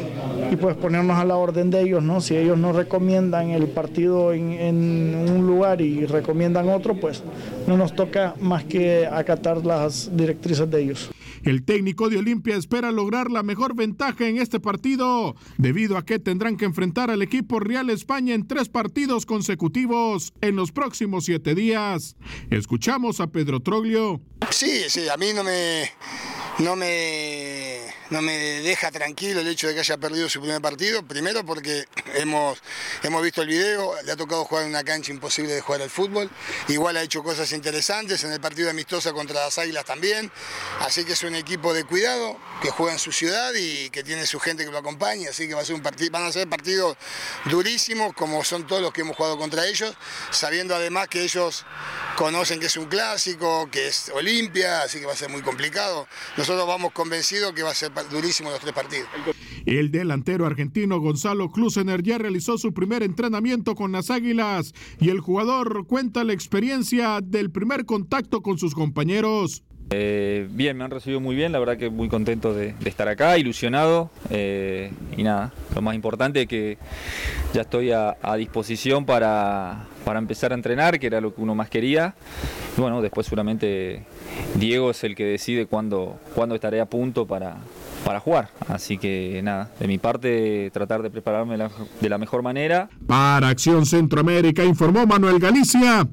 y 0.53 0.57
pues 0.57 0.77
ponernos 0.77 1.19
a 1.19 1.25
la 1.25 1.37
orden 1.37 1.71
de 1.71 1.81
ellos, 1.81 2.03
¿no? 2.03 2.21
Si 2.21 2.37
ellos 2.37 2.57
no 2.57 2.73
recomiendan 2.73 3.51
el 3.51 3.67
partido 3.67 4.33
en, 4.33 4.53
en 4.53 5.31
un 5.31 5.47
lugar 5.47 5.81
y 5.81 6.07
recomiendan 6.07 6.69
otro, 6.69 6.95
pues 6.95 7.23
no 7.67 7.77
nos 7.77 7.95
toca 7.95 8.35
más 8.41 8.65
que 8.65 9.07
acatar 9.07 9.67
las 9.67 10.11
directrices 10.17 10.71
de 10.71 10.81
ellos. 10.81 11.11
El 11.43 11.65
técnico 11.65 12.09
de 12.09 12.19
Olimpia 12.19 12.57
espera 12.57 12.93
lograr 12.93 13.31
la 13.31 13.43
mejor 13.43 13.75
ventaja 13.75 14.29
en 14.29 14.39
este 14.39 14.61
partido, 14.61 15.35
debido 15.59 15.97
a 15.97 16.05
que 16.05 16.19
tendrán 16.19 16.57
que 16.57 16.65
enfrentar 16.65 17.11
al 17.11 17.23
equipo 17.23 17.59
Real 17.59 17.91
España 17.91 18.35
en 18.35 18.47
tres 18.47 18.69
partidos 18.69 19.27
consecutivos 19.27 20.33
en 20.41 20.57
los 20.57 20.71
próximos 20.71 21.25
siete 21.25 21.55
días. 21.55 22.17
Escuchamos 22.51 23.21
a 23.21 23.27
Pedro 23.27 23.61
Troglio. 23.61 24.21
Sí, 24.51 24.85
sí, 24.89 25.09
a 25.09 25.17
mí 25.17 25.33
no 25.35 25.43
me, 25.43 25.91
no 26.61 26.77
me, 26.77 27.79
no 28.13 28.21
me 28.21 28.61
deja 28.61 28.91
tranquilo 28.91 29.41
el 29.41 29.49
hecho 29.49 29.69
de 29.69 29.75
que 29.75 29.81
haya 29.81 29.97
perdido 29.97 30.29
su 30.29 30.39
primer 30.41 30.61
partido. 30.61 31.03
Primero 31.03 31.45
porque 31.47 31.87
hemos, 32.15 32.59
hemos 33.03 33.23
visto 33.23 33.41
el 33.41 33.49
video, 33.49 33.95
le 34.05 34.13
ha 34.13 34.17
tocado 34.17 34.45
jugar 34.45 34.65
en 34.65 34.71
una 34.71 34.85
cancha 34.85 35.11
imposible 35.11 35.55
de 35.55 35.63
jugar 35.63 35.81
al 35.81 35.89
fútbol. 35.89 36.31
Igual 36.69 36.99
ha 36.99 37.03
hecho 37.03 37.23
cosas 37.23 37.51
interesantes 37.53 38.23
en 38.25 38.33
el 38.33 38.41
partido 38.41 38.69
amistoso 38.69 39.15
contra 39.15 39.41
las 39.41 39.57
Águilas 39.57 39.87
también. 39.87 40.31
Así 40.81 41.07
que 41.07 41.15
es 41.15 41.23
un 41.23 41.35
equipo 41.35 41.73
de 41.73 41.85
cuidado 41.85 42.37
que 42.63 42.71
juega 42.71 42.93
en 42.93 42.99
su 42.99 43.11
ciudad 43.11 43.53
y 43.59 43.91
que 43.91 44.05
tiene 44.05 44.25
su 44.25 44.39
gente 44.39 44.65
que 44.65 44.71
lo 44.71 44.79
acompaña. 44.79 45.31
Así 45.31 45.49
que 45.49 45.55
va 45.55 45.63
a 45.63 45.65
ser 45.65 45.75
un 45.75 45.83
van 45.83 46.25
a 46.25 46.33
ser 46.33 46.49
partidos 46.49 46.97
durísimos 47.51 48.15
como 48.15 48.45
son 48.45 48.67
todos 48.67 48.81
los 48.81 48.93
que 48.93 49.01
hemos 49.01 49.17
jugado 49.17 49.37
contra 49.37 49.67
ellos, 49.67 49.95
sabiendo 50.31 50.75
además 50.75 51.09
que 51.09 51.25
ellos 51.25 51.67
conocen 52.17 52.61
que 52.61 52.67
es 52.67 52.77
un 52.77 52.87
clásico, 52.87 53.69
que 53.71 53.89
es 53.89 54.11
Olimpia, 54.15 54.83
así 54.83 55.01
que 55.01 55.07
va 55.07 55.13
a 55.13 55.17
ser 55.17 55.29
muy 55.29 55.43
complicado. 55.43 56.07
Nosotros 56.37 56.67
vamos 56.67 56.93
convencidos 56.93 57.53
que 57.53 57.63
va 57.65 57.71
a 57.71 57.75
ser 57.75 57.91
durísimo 58.11 58.51
los 58.51 58.61
tres 58.61 58.73
partidos. 58.73 59.09
El 59.67 59.91
delantero 59.91 60.47
argentino 60.47 61.01
Gonzalo 61.01 61.51
Klusener 61.51 62.03
ya 62.03 62.19
realizó 62.19 62.59
su 62.59 62.73
primer 62.73 63.03
entrenamiento 63.03 63.75
con 63.75 63.93
las 63.93 64.11
Águilas 64.11 64.73
y 65.01 65.11
el 65.11 65.21
jugador 65.21 65.87
cuenta 65.87 66.25
la 66.25 66.33
experiencia 66.33 67.21
del 67.23 67.51
primer 67.51 67.87
contacto 67.87 68.41
con 68.43 68.59
sus 68.59 68.75
compañeros. 68.75 69.63
Eh, 69.95 70.49
bien, 70.51 70.77
me 70.77 70.85
han 70.85 70.91
recibido 70.91 71.21
muy 71.21 71.37
bien, 71.37 71.53
la 71.53 71.59
verdad 71.59 71.77
que 71.77 71.91
muy 71.91 72.09
contento 72.09 72.55
de, 72.55 72.75
estar 72.85 73.09
acá, 73.09 73.37
ilusionado 73.37 74.11
eh, 74.31 74.91
y 75.17 75.23
nada, 75.23 75.53
lo 75.75 75.83
más 75.83 75.95
importante 75.95 76.43
es 76.43 76.49
que 76.49 76.79
ya 77.53 77.63
estoy 77.63 77.93
a, 77.93 78.17
disposición 78.37 79.05
para, 79.05 79.85
para 80.05 80.19
empezar 80.19 80.53
a 80.53 80.55
entrenar, 80.55 80.99
que 80.99 81.07
era 81.07 81.21
lo 81.21 81.35
que 81.35 81.43
uno 81.43 81.55
más 81.55 81.69
quería. 81.69 82.15
Bueno, 82.79 83.03
después 83.03 83.27
seguramente 83.27 84.05
Diego 84.55 84.91
es 84.91 85.05
el 85.05 85.15
que 85.15 85.25
decide 85.25 85.67
cuándo, 85.67 86.19
cuándo 86.35 86.55
estaré 86.55 86.81
a 86.81 86.87
punto 86.87 87.27
para, 87.27 87.57
para 88.03 88.19
jugar. 88.19 88.49
Así 88.69 88.97
que 88.97 89.41
nada, 89.45 89.71
de 89.79 89.87
mi 89.87 89.99
parte 89.99 90.71
tratar 90.73 91.03
de 91.03 91.11
prepararme 91.11 91.59
de 92.01 92.09
la 92.09 92.19
mejor 92.19 92.43
manera. 92.43 92.89
Para 93.07 93.49
Acción 93.49 93.85
Centroamérica 93.85 94.65
informó 94.65 95.07
Manuel 95.07 95.39
Galicia, 95.39 96.09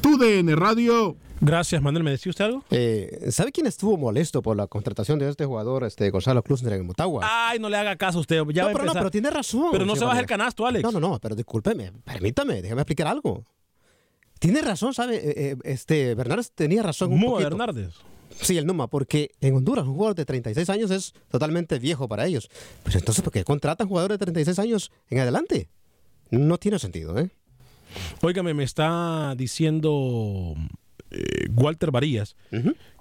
TUDN 0.00 0.56
Radio. 0.56 1.16
Gracias, 1.40 1.82
Manuel. 1.82 2.04
¿Me 2.04 2.10
decía 2.10 2.30
usted 2.30 2.44
algo? 2.44 2.64
Eh, 2.70 3.28
¿Sabe 3.30 3.52
quién 3.52 3.66
estuvo 3.66 3.96
molesto 3.96 4.42
por 4.42 4.56
la 4.56 4.66
contratación 4.66 5.18
de 5.18 5.28
este 5.28 5.44
jugador, 5.44 5.84
este 5.84 6.10
Gonzalo 6.10 6.42
Klusner 6.42 6.72
en 6.74 6.86
Motagua? 6.86 7.22
Ay, 7.24 7.58
no 7.58 7.68
le 7.68 7.76
haga 7.76 7.96
caso 7.96 8.18
a 8.18 8.20
usted. 8.22 8.42
Ya 8.52 8.64
no, 8.64 8.72
pero 8.72 8.84
no, 8.84 8.92
pero 8.92 9.10
tiene 9.10 9.30
razón. 9.30 9.68
Pero 9.70 9.84
no 9.84 9.94
se 9.94 10.04
Manuel. 10.04 10.20
el 10.20 10.26
canasto, 10.26 10.66
Alex. 10.66 10.82
No, 10.82 10.92
no, 10.92 11.00
no, 11.00 11.18
pero 11.18 11.34
discúlpeme, 11.34 11.92
permítame, 12.04 12.62
déjame 12.62 12.82
explicar 12.82 13.08
algo. 13.08 13.44
Tiene 14.38 14.60
razón, 14.62 14.94
¿sabe? 14.94 15.16
Eh, 15.16 15.34
eh, 15.36 15.56
este, 15.64 16.14
Bernardes 16.14 16.52
tenía 16.52 16.82
razón 16.82 17.12
un 17.12 17.20
poquito. 17.20 17.50
Bernardes. 17.50 17.94
Sí, 18.40 18.58
el 18.58 18.66
Numa, 18.66 18.86
porque 18.86 19.30
en 19.40 19.54
Honduras 19.54 19.86
un 19.86 19.94
jugador 19.94 20.14
de 20.14 20.24
36 20.24 20.68
años 20.68 20.90
es 20.90 21.14
totalmente 21.30 21.78
viejo 21.78 22.06
para 22.06 22.26
ellos. 22.26 22.50
Pues 22.82 22.94
entonces, 22.96 23.22
¿por 23.22 23.32
qué 23.32 23.44
contratan 23.44 23.88
jugadores 23.88 24.18
de 24.18 24.24
36 24.24 24.58
años 24.58 24.92
en 25.08 25.20
adelante? 25.20 25.68
No 26.30 26.58
tiene 26.58 26.78
sentido, 26.78 27.18
¿eh? 27.18 27.30
Óigame, 28.20 28.52
me 28.52 28.64
está 28.64 29.34
diciendo 29.36 30.54
eh, 31.10 31.48
Walter 31.54 31.90
Varías 31.90 32.36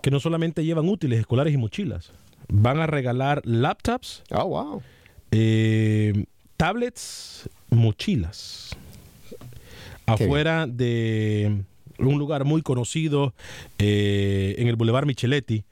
que 0.01 0.12
no 0.12 0.20
solamente 0.20 0.64
llevan 0.64 0.88
útiles 0.88 1.20
escolares 1.20 1.53
y 1.53 1.58
mochilas, 1.58 2.12
van 2.47 2.80
a 2.80 2.88
regalar 2.88 3.41
laptops, 3.45 4.24
oh, 4.32 4.47
wow. 4.47 4.84
tablets, 6.58 7.49
mochilas. 7.70 8.76
Afuera 10.08 10.68
de 10.68 11.64
un 11.99 12.20
lugar 12.20 12.45
muy 12.45 12.62
conocido 12.62 13.34
eh, 13.78 14.56
en 14.58 14.68
el 14.68 14.76
Boulevard 14.76 15.06
Micheletti, 15.06 15.64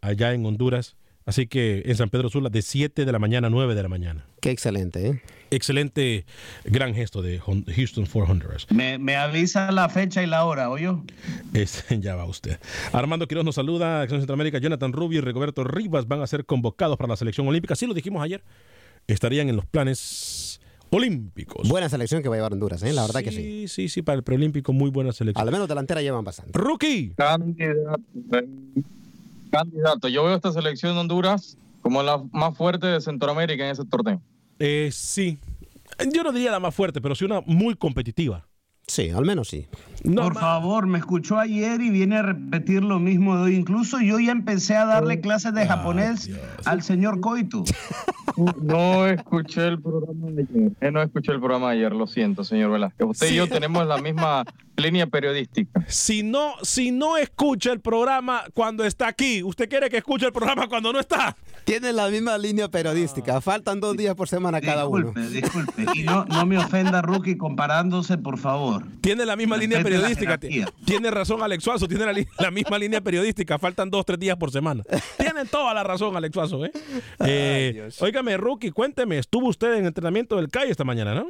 allá 0.00 0.32
en 0.32 0.44
Honduras. 0.46 0.96
Así 1.26 1.46
que 1.46 1.82
en 1.86 1.96
San 1.96 2.10
Pedro 2.10 2.28
Sula, 2.28 2.50
de 2.50 2.60
7 2.60 3.04
de 3.04 3.12
la 3.12 3.18
mañana 3.18 3.46
a 3.46 3.50
9 3.50 3.74
de 3.74 3.82
la 3.82 3.88
mañana. 3.88 4.26
Qué 4.40 4.50
excelente, 4.50 5.08
¿eh? 5.08 5.22
Excelente, 5.54 6.26
gran 6.64 6.94
gesto 6.94 7.22
de 7.22 7.38
Houston 7.40 8.06
for 8.06 8.28
Honduras. 8.28 8.66
Me, 8.70 8.98
me 8.98 9.16
avisa 9.16 9.70
la 9.70 9.88
fecha 9.88 10.22
y 10.22 10.26
la 10.26 10.44
hora, 10.44 10.68
¿oyó? 10.70 11.02
Es- 11.52 11.84
ya 12.00 12.16
va 12.16 12.24
usted. 12.24 12.58
Armando 12.92 13.28
Quiroz 13.28 13.44
nos 13.44 13.54
saluda. 13.54 14.00
Acción 14.02 14.20
Centroamérica, 14.20 14.58
Jonathan 14.58 14.92
Rubio 14.92 15.18
y 15.18 15.22
Rigoberto 15.22 15.62
Rivas 15.64 16.08
van 16.08 16.22
a 16.22 16.26
ser 16.26 16.44
convocados 16.44 16.96
para 16.96 17.08
la 17.08 17.16
selección 17.16 17.46
olímpica. 17.46 17.76
Sí, 17.76 17.86
lo 17.86 17.94
dijimos 17.94 18.22
ayer. 18.22 18.42
Estarían 19.06 19.48
en 19.48 19.56
los 19.56 19.66
planes 19.66 20.60
olímpicos. 20.90 21.68
Buena 21.68 21.88
selección 21.88 22.22
que 22.22 22.28
va 22.28 22.34
a 22.36 22.38
llevar 22.38 22.52
Honduras, 22.52 22.82
¿eh? 22.82 22.92
La 22.92 23.02
verdad 23.02 23.22
que 23.22 23.30
sí. 23.30 23.36
Sí, 23.36 23.68
sí, 23.68 23.88
sí, 23.88 24.02
para 24.02 24.16
el 24.16 24.22
preolímpico, 24.24 24.72
muy 24.72 24.90
buena 24.90 25.12
selección. 25.12 25.46
Al 25.46 25.52
menos 25.52 25.68
delantera 25.68 26.02
llevan 26.02 26.24
bastante. 26.24 26.52
Rookie. 26.58 27.12
Candidato. 27.16 28.00
Candidato. 29.50 30.08
Yo 30.08 30.24
veo 30.24 30.34
esta 30.34 30.52
selección 30.52 30.94
de 30.94 31.00
Honduras 31.00 31.56
como 31.82 32.02
la 32.02 32.22
más 32.32 32.56
fuerte 32.56 32.86
de 32.86 33.00
Centroamérica 33.00 33.64
en 33.66 33.70
ese 33.72 33.84
torneo. 33.84 34.20
Eh, 34.58 34.90
sí. 34.92 35.38
Yo 36.12 36.22
no 36.22 36.32
diría 36.32 36.50
la 36.50 36.60
más 36.60 36.74
fuerte, 36.74 37.00
pero 37.00 37.14
sí 37.14 37.24
una 37.24 37.40
muy 37.42 37.74
competitiva. 37.74 38.46
Sí, 38.86 39.10
al 39.10 39.24
menos 39.24 39.48
sí. 39.48 39.66
Por 40.14 40.34
favor, 40.34 40.86
me 40.86 40.98
escuchó 40.98 41.38
ayer 41.38 41.80
y 41.80 41.88
viene 41.88 42.18
a 42.18 42.22
repetir 42.22 42.84
lo 42.84 42.98
mismo 42.98 43.36
de 43.36 43.42
hoy. 43.44 43.54
Incluso 43.56 43.98
yo 44.00 44.18
ya 44.18 44.32
empecé 44.32 44.76
a 44.76 44.84
darle 44.84 45.20
clases 45.20 45.54
de 45.54 45.66
japonés 45.66 46.30
al 46.64 46.82
señor 46.82 47.20
Koito. 47.20 47.64
No 48.60 49.06
escuché 49.06 49.64
el 49.68 49.80
programa 49.80 50.26
de 50.32 50.42
ayer. 50.42 50.72
Eh, 50.80 50.90
no 50.90 51.00
escuché 51.00 51.30
el 51.30 51.38
programa 51.38 51.70
de 51.70 51.76
ayer, 51.76 51.92
lo 51.92 52.08
siento, 52.08 52.42
señor 52.42 52.72
Velázquez. 52.72 53.06
Usted 53.06 53.30
y 53.30 53.36
yo 53.36 53.48
tenemos 53.48 53.86
la 53.86 53.98
misma 53.98 54.44
línea 54.76 55.06
periodística. 55.06 55.84
Si 55.88 56.22
no, 56.22 56.54
si 56.62 56.90
no 56.90 57.16
escucha 57.16 57.72
el 57.72 57.80
programa 57.80 58.44
cuando 58.54 58.84
está 58.84 59.08
aquí, 59.08 59.42
¿usted 59.42 59.68
quiere 59.68 59.88
que 59.90 59.98
escuche 59.98 60.26
el 60.26 60.32
programa 60.32 60.68
cuando 60.68 60.92
no 60.92 61.00
está? 61.00 61.36
Tienen 61.64 61.96
la 61.96 62.08
misma 62.08 62.36
línea 62.36 62.68
periodística. 62.68 63.40
Faltan 63.40 63.80
dos 63.80 63.96
días 63.96 64.14
por 64.14 64.28
semana 64.28 64.60
cada 64.60 64.86
uno. 64.86 65.12
Disculpe, 65.12 65.72
disculpe. 65.82 65.98
Y 65.98 66.02
no, 66.02 66.24
no 66.26 66.44
me 66.44 66.58
ofenda, 66.58 67.00
Rookie, 67.00 67.36
comparándose, 67.36 68.18
por 68.18 68.38
favor. 68.38 68.84
Tiene 69.00 69.24
la 69.24 69.34
misma 69.34 69.56
línea 69.56 69.82
periodística. 69.82 70.38
Tiene 70.84 71.10
razón 71.10 71.42
Alex 71.42 71.64
Suazo, 71.64 71.88
tiene 71.88 72.04
la, 72.38 72.50
misma 72.50 72.78
línea 72.78 73.00
periodística. 73.00 73.58
Faltan 73.58 73.90
dos, 73.90 74.04
tres 74.04 74.18
días 74.18 74.36
por 74.36 74.50
semana. 74.50 74.82
Tienen 75.16 75.46
toda 75.48 75.72
la 75.72 75.82
razón, 75.82 76.16
Alex 76.16 76.34
Suazo. 76.34 76.64
¿eh? 76.64 76.72
Eh, 77.20 77.88
óigame, 78.00 78.36
Rookie, 78.36 78.70
cuénteme, 78.70 79.18
estuvo 79.18 79.48
usted 79.48 79.74
en 79.74 79.86
entrenamiento 79.86 80.36
del 80.36 80.50
CAI 80.50 80.70
esta 80.70 80.84
mañana, 80.84 81.14
¿no? 81.14 81.28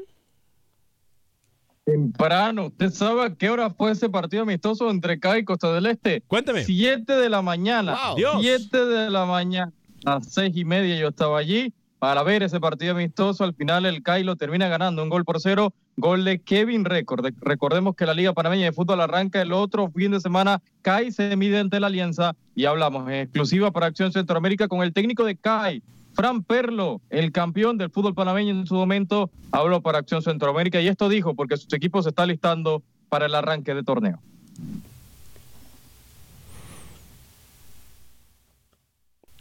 Temprano. 1.85 2.66
¿Usted 2.66 2.91
sabe 2.91 3.24
a 3.24 3.35
qué 3.35 3.51
hora 3.51 3.70
fue 3.70 3.93
ese 3.93 4.09
partido 4.09 4.43
amistoso 4.43 4.91
entre 4.91 5.20
CAI 5.20 5.41
y 5.41 5.45
Costa 5.45 5.72
del 5.72 5.87
Este? 5.87 6.22
Cuénteme. 6.26 6.64
Siete 6.64 7.14
de 7.14 7.28
la 7.28 7.43
mañana. 7.43 7.97
Wow. 8.07 8.16
Dios. 8.16 8.37
Siete 8.41 8.87
de 8.87 9.11
la 9.11 9.26
mañana. 9.26 9.72
A 10.07 10.14
las 10.14 10.32
seis 10.32 10.57
y 10.57 10.64
media 10.64 10.97
yo 10.97 11.09
estaba 11.09 11.39
allí 11.39 11.72
para 11.99 12.22
ver 12.22 12.43
ese 12.43 12.59
partido 12.59 12.93
amistoso. 12.93 13.45
Al 13.45 13.55
final 13.55 13.85
el 13.85 14.03
CAI 14.03 14.24
lo 14.24 14.37
termina 14.37 14.68
ganando 14.68 15.03
un 15.03 15.11
gol 15.11 15.24
por 15.24 15.41
cero. 15.41 15.74
Gol 15.97 16.24
de 16.24 16.41
Kevin 16.41 16.85
Record. 16.85 17.32
Recordemos 17.41 17.95
que 17.97 18.07
la 18.07 18.14
Liga 18.14 18.32
Panameña 18.32 18.64
de 18.64 18.72
Fútbol 18.72 19.01
arranca 19.01 19.41
el 19.43 19.53
otro 19.53 19.91
fin 19.91 20.11
de 20.11 20.20
semana. 20.20 20.62
CAI 20.82 21.12
se 21.12 21.37
mide 21.37 21.59
ante 21.59 21.80
la 21.80 21.87
Alianza 21.89 22.35
y 22.55 22.64
hablamos 22.64 23.09
en 23.09 23.16
exclusiva 23.16 23.70
para 23.70 23.87
Acción 23.87 24.11
Centroamérica 24.11 24.68
con 24.68 24.82
el 24.82 24.93
técnico 24.93 25.24
de 25.24 25.37
CAI, 25.37 25.82
Fran 26.15 26.43
Perlo, 26.45 27.01
el 27.11 27.33
campeón 27.33 27.77
del 27.77 27.91
fútbol 27.91 28.15
panameño 28.15 28.51
en 28.51 28.67
su 28.67 28.75
momento, 28.75 29.31
habló 29.51 29.81
para 29.83 29.99
Acción 29.99 30.23
Centroamérica 30.23 30.81
y 30.81 30.89
esto 30.89 31.09
dijo 31.09 31.35
porque 31.35 31.57
su 31.57 31.75
equipo 31.75 32.03
se 32.03 32.11
está 32.11 32.25
listando 32.25 32.83
para 33.09 33.27
el 33.27 33.35
arranque 33.35 33.75
de 33.75 33.83
torneo. 33.83 34.21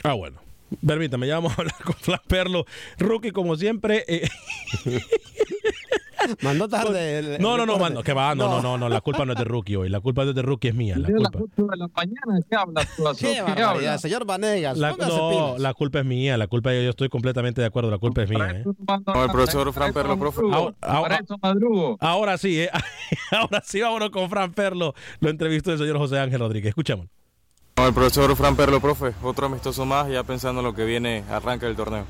Ah, 0.04 0.14
bueno. 0.14 0.40
Permítame, 0.86 1.28
ya 1.28 1.36
vamos 1.36 1.54
a 1.54 1.62
hablar 1.62 1.76
con 1.84 1.96
Flan 1.96 2.20
Perlo. 2.28 2.66
Rookie, 2.98 3.32
como 3.32 3.56
siempre. 3.56 4.04
eh, 4.08 4.28
Mandó 6.42 6.68
tarde. 6.68 7.20
el- 7.20 7.42
no, 7.42 7.58
no, 7.58 7.66
no, 7.66 7.78
mando, 7.78 8.04
que 8.04 8.14
va. 8.14 8.36
No, 8.36 8.48
no, 8.50 8.62
no, 8.62 8.78
no, 8.78 8.90
la 8.90 9.02
culpa 9.02 9.26
no 9.26 9.34
es 9.34 9.40
de 9.40 9.46
Rookie 9.46 9.76
hoy. 9.76 9.90
La 9.90 10.00
culpa 10.00 10.24
no 10.24 10.30
es 10.32 10.36
de 10.36 10.42
Rookie, 10.42 10.70
es 10.70 10.76
mía. 10.76 10.96
La 10.98 11.08
culpa. 11.08 11.40
8 11.42 11.68
de 11.72 11.78
la 11.78 11.88
mañana, 11.88 12.40
¿qué 12.50 12.56
habla 12.56 12.86
Suazo? 12.96 13.20
Qué 13.20 13.98
señor 14.00 14.26
Vanegas. 14.26 14.78
La, 14.78 14.92
no, 14.94 15.58
la 15.58 15.74
culpa 15.74 16.00
es 16.00 16.06
mía, 16.06 16.38
la 16.38 16.48
culpa 16.48 16.74
yo, 16.74 16.82
yo 16.82 16.90
estoy 16.90 17.10
completamente 17.10 17.62
de 17.62 17.68
acuerdo, 17.68 17.90
la 17.92 17.98
culpa 17.98 18.24
es 18.24 18.30
mía. 18.30 18.50
¿eh? 18.52 18.64
No, 19.06 19.24
el 19.24 19.32
profesor 19.32 19.72
Fran 19.74 19.94
Perlo, 19.94 20.18
profe. 20.18 20.42
Ahora, 22.00 22.38
sí, 22.38 22.60
¿eh? 22.62 22.70
ahora 23.32 23.62
sí, 23.66 23.82
vámonos 23.82 24.10
con 24.10 24.30
Fran 24.30 24.54
Perlo. 24.54 24.94
Lo 25.20 25.30
entrevistó 25.30 25.72
el 25.72 25.78
señor 25.78 25.98
José 25.98 26.20
Ángel 26.20 26.40
Rodríguez. 26.40 26.70
Escuchamos. 26.70 27.08
No, 27.76 27.88
el 27.88 27.94
profesor 27.94 28.36
Fran 28.36 28.56
Perlo, 28.56 28.80
profe. 28.80 29.14
Otro 29.24 29.48
amistoso 29.48 29.86
más, 29.86 30.08
ya 30.10 30.24
pensando 30.24 30.62
en 30.62 30.66
lo 30.68 30.74
que 30.76 30.86
viene, 30.86 31.24
arranca 31.30 31.68
el 31.68 31.76
torneo. 31.76 32.06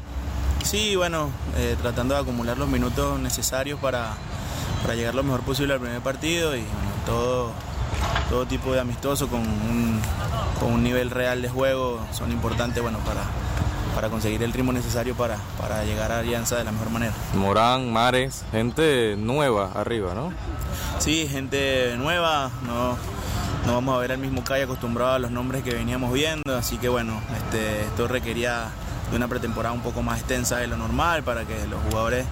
Sí, 0.63 0.95
bueno, 0.95 1.29
eh, 1.57 1.75
tratando 1.81 2.15
de 2.15 2.21
acumular 2.21 2.57
los 2.57 2.67
minutos 2.67 3.19
necesarios 3.19 3.79
para, 3.79 4.13
para 4.81 4.95
llegar 4.95 5.13
lo 5.13 5.23
mejor 5.23 5.41
posible 5.41 5.73
al 5.73 5.79
primer 5.79 6.01
partido 6.01 6.55
y 6.55 6.61
bueno, 6.61 6.91
todo, 7.05 7.51
todo 8.29 8.45
tipo 8.45 8.73
de 8.73 8.79
amistoso 8.79 9.27
con 9.27 9.41
un, 9.41 10.01
con 10.59 10.73
un 10.73 10.83
nivel 10.83 11.11
real 11.11 11.41
de 11.41 11.49
juego 11.49 11.99
son 12.11 12.31
importantes 12.31 12.81
bueno, 12.81 12.97
para, 12.99 13.21
para 13.93 14.09
conseguir 14.09 14.41
el 14.41 14.53
ritmo 14.53 14.71
necesario 14.71 15.15
para, 15.15 15.37
para 15.59 15.83
llegar 15.83 16.11
a 16.11 16.19
Alianza 16.19 16.55
de 16.55 16.63
la 16.63 16.71
mejor 16.71 16.89
manera. 16.89 17.13
Morán, 17.35 17.91
Mares, 17.91 18.43
gente 18.51 19.15
nueva 19.17 19.71
arriba, 19.75 20.15
¿no? 20.15 20.33
Sí, 20.97 21.27
gente 21.29 21.95
nueva, 21.97 22.49
no, 22.65 22.97
no 23.67 23.73
vamos 23.73 23.95
a 23.95 23.99
ver 23.99 24.13
al 24.13 24.17
mismo 24.17 24.43
calle 24.43 24.63
acostumbrado 24.63 25.13
a 25.13 25.19
los 25.19 25.29
nombres 25.29 25.61
que 25.63 25.73
veníamos 25.73 26.11
viendo, 26.13 26.55
así 26.57 26.77
que 26.77 26.87
bueno, 26.89 27.21
este, 27.35 27.81
esto 27.81 28.07
requería 28.07 28.69
de 29.11 29.17
una 29.17 29.27
pretemporada 29.27 29.73
un 29.73 29.81
poco 29.81 30.01
más 30.01 30.19
extensa 30.19 30.57
de 30.57 30.67
lo 30.67 30.77
normal 30.77 31.23
para 31.23 31.45
que 31.45 31.65
los 31.67 31.81
jugadores 31.89 32.25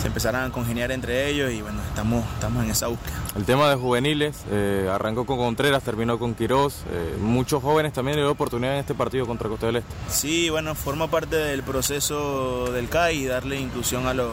se 0.00 0.08
empezaran 0.08 0.50
a 0.50 0.52
congeniar 0.52 0.92
entre 0.92 1.28
ellos 1.28 1.52
y 1.52 1.62
bueno, 1.62 1.80
estamos, 1.88 2.24
estamos 2.34 2.64
en 2.64 2.70
esa 2.70 2.88
búsqueda. 2.88 3.14
El 3.36 3.44
tema 3.44 3.68
de 3.70 3.76
juveniles, 3.76 4.44
eh, 4.50 4.88
arrancó 4.92 5.26
con 5.26 5.38
Contreras, 5.38 5.82
terminó 5.82 6.18
con 6.18 6.34
Quirós. 6.34 6.82
eh, 6.90 7.16
muchos 7.20 7.62
jóvenes 7.62 7.92
también 7.92 8.16
le 8.16 8.22
dio 8.22 8.30
oportunidad 8.30 8.74
en 8.74 8.80
este 8.80 8.94
partido 8.94 9.26
contra 9.26 9.48
Costa 9.48 9.66
del 9.66 9.76
Este. 9.76 9.94
Sí, 10.08 10.50
bueno, 10.50 10.74
forma 10.74 11.08
parte 11.08 11.36
del 11.36 11.62
proceso 11.62 12.70
del 12.72 12.88
CAI, 12.88 13.24
darle 13.26 13.58
inclusión 13.60 14.06
a 14.06 14.14
los, 14.14 14.30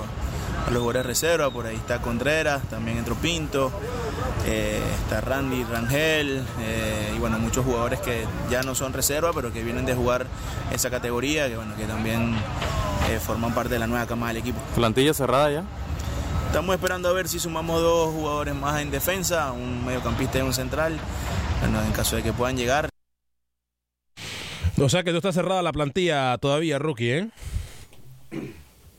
a 0.68 0.72
los 0.72 0.80
jugadores 0.80 1.06
reserva, 1.06 1.50
por 1.50 1.66
ahí 1.66 1.76
está 1.76 2.02
Contreras, 2.02 2.64
también 2.70 2.98
entró 2.98 3.16
Pinto, 3.16 3.72
eh, 4.46 4.82
está 5.02 5.22
Randy 5.22 5.64
Rangel, 5.64 6.44
eh, 6.60 7.14
y 7.16 7.20
bueno, 7.20 7.40
muchos 7.40 7.66
jugadores 7.66 8.00
que 8.00 8.26
ya 8.50 8.62
no 8.64 8.76
son 8.76 8.94
reserva, 8.94 9.32
pero 9.34 9.54
que 9.54 9.64
vienen 9.64 9.86
de 9.86 9.96
jugar 9.96 10.28
esa 10.72 10.90
categoría, 10.90 11.48
que 11.48 11.56
bueno, 11.56 11.76
que 11.76 11.86
también 11.86 12.36
eh, 13.10 13.20
forman 13.20 13.54
parte 13.54 13.74
de 13.74 13.80
la 13.80 13.88
nueva 13.88 14.06
cama 14.06 14.30
del 14.30 14.38
equipo. 14.38 14.60
Plantilla 14.76 15.14
cerrada 15.14 15.52
ya. 15.52 15.63
Estamos 16.48 16.76
esperando 16.76 17.10
a 17.10 17.14
ver 17.14 17.28
si 17.28 17.40
sumamos 17.40 17.82
dos 17.82 18.14
jugadores 18.14 18.54
más 18.54 18.82
en 18.82 18.92
defensa, 18.92 19.52
un 19.52 19.86
mediocampista 19.86 20.38
y 20.38 20.42
un 20.42 20.54
central, 20.54 21.00
bueno, 21.62 21.82
en 21.82 21.92
caso 21.94 22.16
de 22.16 22.24
que 22.24 22.32
puedan 22.32 22.58
llegar. 22.58 22.90
O 24.78 24.90
sea 24.90 25.04
que 25.04 25.12
no 25.12 25.18
está 25.18 25.32
cerrada 25.32 25.62
la 25.62 25.72
plantilla 25.72 26.38
todavía, 26.38 26.78
Rookie, 26.78 27.12
¿eh? 27.12 27.30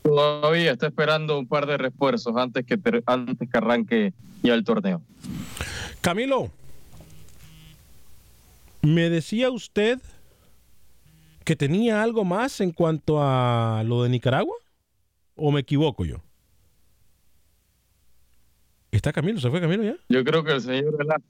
Todavía 0.03 0.71
está 0.71 0.87
esperando 0.87 1.39
un 1.39 1.47
par 1.47 1.65
de 1.65 1.77
refuerzos 1.77 2.35
antes 2.35 2.65
que, 2.65 2.79
antes 3.05 3.49
que 3.49 3.57
arranque 3.57 4.13
ya 4.43 4.53
el 4.53 4.63
torneo. 4.63 5.01
Camilo, 6.01 6.51
me 8.81 9.09
decía 9.09 9.49
usted 9.49 9.99
que 11.43 11.55
tenía 11.55 12.03
algo 12.03 12.25
más 12.25 12.59
en 12.61 12.71
cuanto 12.71 13.21
a 13.21 13.83
lo 13.85 14.03
de 14.03 14.09
Nicaragua, 14.09 14.55
o 15.35 15.51
me 15.51 15.61
equivoco 15.61 16.03
yo. 16.03 16.24
¿Está 18.95 19.11
Camilo? 19.11 19.39
¿Se 19.39 19.49
fue 19.49 19.59
Camilo 19.59 19.83
ya? 19.83 19.95
Yo 20.09 20.23
creo 20.23 20.43
que 20.43 20.53
el 20.53 20.61
señor 20.61 20.97
Velázquez 20.97 21.29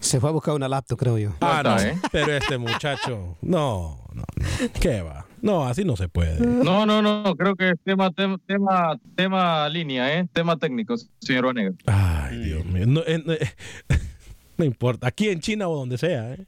Se 0.00 0.20
fue 0.20 0.30
a 0.30 0.32
buscar 0.32 0.54
una 0.54 0.68
laptop, 0.68 0.98
creo 0.98 1.18
yo. 1.18 1.32
Ah, 1.40 1.62
no, 1.64 1.76
está, 1.76 1.88
¿eh? 1.88 1.96
pero 2.10 2.32
este 2.32 2.58
muchacho, 2.58 3.36
no, 3.42 4.04
no, 4.12 4.24
no. 4.34 4.72
¿Qué 4.80 5.00
va? 5.02 5.26
No, 5.42 5.66
así 5.66 5.84
no 5.84 5.96
se 5.96 6.08
puede. 6.08 6.40
No, 6.40 6.86
no, 6.86 7.02
no, 7.02 7.36
creo 7.36 7.54
que 7.54 7.70
es 7.70 7.80
tema, 7.84 8.10
tema, 8.10 8.38
tema, 8.46 8.98
tema 9.14 9.68
línea, 9.68 10.18
¿eh? 10.18 10.28
Tema 10.32 10.56
técnico, 10.56 10.96
señor 11.20 11.46
Vanegas. 11.46 11.74
Ay, 11.86 12.38
Dios 12.38 12.64
mío. 12.64 12.84
No, 12.86 13.02
eh, 13.06 13.22
no, 13.24 13.32
eh, 13.32 13.48
no 14.56 14.64
importa. 14.64 15.06
Aquí 15.06 15.28
en 15.28 15.40
China 15.40 15.68
o 15.68 15.76
donde 15.76 15.98
sea, 15.98 16.34
¿eh? 16.34 16.46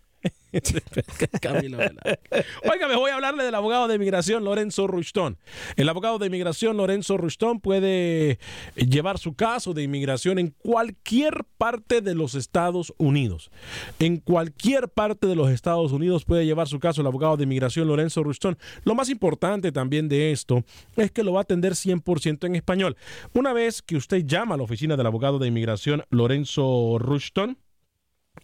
Oiga, 2.71 2.89
me 2.89 2.97
voy 2.97 3.11
a 3.11 3.15
hablarle 3.15 3.45
del 3.45 3.55
abogado 3.55 3.89
de 3.89 3.97
inmigración 3.97 4.45
Lorenzo 4.45 4.87
Rushton. 4.87 5.37
El 5.77 5.89
abogado 5.89 6.19
de 6.19 6.27
inmigración 6.27 6.77
Lorenzo 6.77 7.17
Rushton 7.17 7.61
puede 7.61 8.39
llevar 8.77 9.19
su 9.19 9.35
caso 9.35 9.75
de 9.75 9.83
inmigración 9.83 10.39
en 10.39 10.55
cualquier 10.59 11.45
parte 11.59 12.01
de 12.01 12.15
los 12.15 12.35
Estados 12.35 12.95
Unidos. 12.97 13.51
En 13.99 14.19
cualquier 14.19 14.89
parte 14.89 15.27
de 15.27 15.37
los 15.37 15.51
Estados 15.51 15.93
Unidos 15.93 16.25
puede 16.25 16.47
llevar 16.47 16.69
su 16.69 16.81
caso 16.81 17.01
el 17.01 17.07
abogado 17.07 17.37
de 17.37 17.45
inmigración 17.45 17.89
Lorenzo 17.89 18.23
Rushton. 18.23 18.59
Lo 18.85 18.95
más 18.95 19.11
importante 19.11 19.73
también 19.73 20.09
de 20.09 20.33
esto 20.33 20.65
es 20.97 21.11
que 21.11 21.25
lo 21.25 21.33
va 21.33 21.41
a 21.41 21.43
atender 21.43 21.73
100% 21.73 22.47
en 22.47 22.57
español. 22.57 22.97
Una 23.35 23.53
vez 23.53 23.83
que 23.83 23.97
usted 23.97 24.25
llama 24.25 24.55
a 24.55 24.59
la 24.59 24.65
oficina 24.65 24.97
del 24.97 25.07
abogado 25.07 25.39
de 25.39 25.49
inmigración 25.49 26.05
Lorenzo 26.11 26.99
Rushton, 26.99 27.59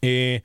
eh, 0.03 0.43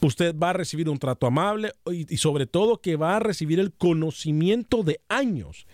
usted 0.00 0.34
va 0.36 0.50
a 0.50 0.54
recibir 0.54 0.88
un 0.88 0.98
trato 0.98 1.26
amable 1.26 1.72
y, 1.86 2.12
y 2.12 2.16
sobre 2.18 2.46
todo 2.46 2.80
que 2.80 2.96
va 2.96 3.16
a 3.16 3.20
recibir 3.20 3.60
el 3.60 3.72
conocimiento 3.72 4.82
de 4.82 5.00
años 5.08 5.66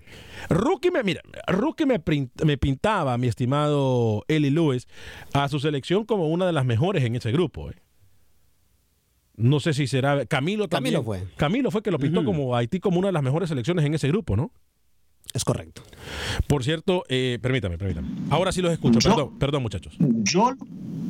Rookie 0.49 0.91
me, 0.91 1.03
mira, 1.03 1.21
Rookie 1.47 1.85
me, 1.85 2.01
me 2.43 2.57
pintaba, 2.57 3.17
mi 3.17 3.27
estimado 3.27 4.25
Eli 4.27 4.49
Lewis, 4.49 4.87
a 5.31 5.47
su 5.47 5.59
selección 5.61 6.03
como 6.03 6.27
una 6.27 6.45
de 6.45 6.51
las 6.53 6.65
mejores 6.65 7.05
en 7.05 7.15
ese 7.15 7.31
grupo. 7.31 7.69
eh. 7.69 7.75
No 9.35 9.59
sé 9.59 9.73
si 9.73 9.87
será. 9.87 10.25
Camilo 10.25 10.67
también. 10.67 10.95
Camilo 10.95 11.03
fue. 11.03 11.23
Camilo 11.37 11.71
fue 11.71 11.81
que 11.81 11.91
lo 11.91 11.97
pintó 11.99 12.23
como 12.23 12.55
Haití 12.55 12.79
como 12.79 12.99
una 12.99 13.07
de 13.07 13.13
las 13.13 13.23
mejores 13.23 13.49
selecciones 13.49 13.83
en 13.85 13.93
ese 13.95 14.07
grupo, 14.07 14.35
¿no? 14.35 14.51
Es 15.33 15.43
correcto. 15.45 15.81
Por 16.47 16.63
cierto, 16.63 17.03
eh, 17.09 17.39
permítame, 17.41 17.77
permítame. 17.77 18.09
Ahora 18.29 18.51
sí 18.51 18.61
los 18.61 18.71
escucho. 18.71 18.99
Yo- 18.99 19.09
perdón, 19.09 19.39
perdón, 19.39 19.63
muchachos. 19.63 19.95
Yo, 19.99 20.53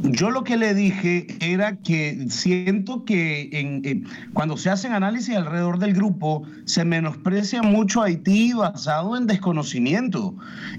yo 0.03 0.29
lo 0.31 0.43
que 0.45 0.55
le 0.55 0.73
dije 0.73 1.27
era 1.41 1.77
que 1.77 2.27
siento 2.29 3.03
que 3.03 3.49
en, 3.51 3.81
eh, 3.83 4.03
cuando 4.31 4.55
se 4.55 4.69
hacen 4.69 4.93
análisis 4.93 5.35
alrededor 5.35 5.79
del 5.79 5.93
grupo, 5.93 6.43
se 6.63 6.85
menosprecia 6.85 7.63
mucho 7.63 8.01
a 8.01 8.05
Haití 8.05 8.53
basado 8.53 9.17
en 9.17 9.27
desconocimiento. 9.27 10.35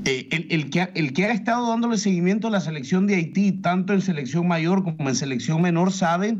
Eh, 0.07 0.29
el, 0.31 0.47
el 0.51 0.71
que, 0.71 0.81
ha- 0.83 0.91
el 0.95 1.13
que 1.13 1.27
ha 1.27 1.33
estado 1.33 1.69
dándole 1.69 1.99
seguimiento 1.99 2.49
a 2.49 2.51
la 2.51 2.61
selección 2.61 3.07
de 3.07 3.17
Haití, 3.17 3.53
tanto 3.53 3.93
en 3.93 4.01
selección 4.01 4.47
mayor 4.49 4.85
como 4.85 5.09
en 5.09 5.15
selección 5.17 5.61
menor, 5.61 5.93
sabe 5.93 6.39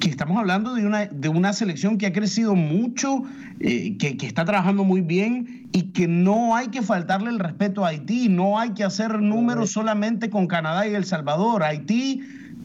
que 0.00 0.08
estamos 0.08 0.36
hablando 0.38 0.74
de 0.74 0.86
una, 0.86 1.06
de 1.06 1.28
una 1.28 1.52
selección 1.52 1.98
que 1.98 2.06
ha 2.06 2.12
crecido 2.12 2.54
mucho, 2.54 3.22
eh, 3.60 3.96
que, 3.98 4.16
que 4.16 4.26
está 4.26 4.44
trabajando 4.44 4.84
muy 4.84 5.00
bien 5.00 5.68
y 5.72 5.92
que 5.92 6.06
no 6.08 6.54
hay 6.54 6.68
que 6.68 6.82
faltarle 6.82 7.30
el 7.30 7.38
respeto 7.38 7.84
a 7.84 7.88
Haití, 7.88 8.28
no 8.28 8.58
hay 8.58 8.70
que 8.70 8.84
hacer 8.84 9.20
números 9.20 9.70
solamente 9.70 10.28
con 10.30 10.46
Canadá 10.46 10.86
y 10.86 10.94
El 10.94 11.04
Salvador. 11.04 11.62
Haití 11.62 12.22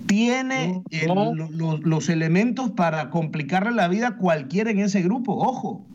tiene 0.07 0.82
eh, 0.89 1.07
lo- 1.07 1.34
lo- 1.49 1.77
los 1.77 2.09
elementos 2.09 2.71
para 2.71 3.09
complicarle 3.09 3.71
la 3.71 3.88
vida 3.88 4.07
a 4.09 4.15
cualquiera 4.17 4.71
en 4.71 4.79
ese 4.79 5.01
grupo, 5.01 5.34
ojo. 5.36 5.86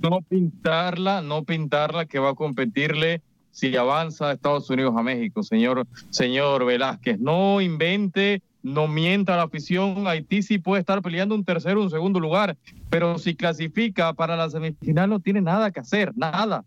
no 0.00 0.20
pintarla, 0.28 1.22
no 1.22 1.44
pintarla 1.44 2.06
que 2.06 2.18
va 2.18 2.30
a 2.30 2.34
competirle 2.34 3.20
si 3.50 3.74
avanza 3.76 4.30
Estados 4.32 4.70
Unidos 4.70 4.94
a 4.96 5.02
México, 5.02 5.42
señor, 5.42 5.86
señor 6.10 6.64
Velázquez. 6.64 7.18
No 7.18 7.60
invente, 7.60 8.40
no 8.62 8.88
mienta 8.88 9.36
la 9.36 9.42
afición. 9.44 10.06
Haití 10.06 10.42
sí 10.42 10.58
puede 10.58 10.80
estar 10.80 11.00
peleando 11.02 11.34
un 11.34 11.44
tercero, 11.44 11.82
un 11.82 11.90
segundo 11.90 12.20
lugar, 12.20 12.56
pero 12.90 13.18
si 13.18 13.34
clasifica 13.34 14.12
para 14.12 14.36
la 14.36 14.50
semifinal 14.50 15.08
no 15.10 15.20
tiene 15.20 15.40
nada 15.40 15.70
que 15.70 15.80
hacer, 15.80 16.12
nada. 16.16 16.64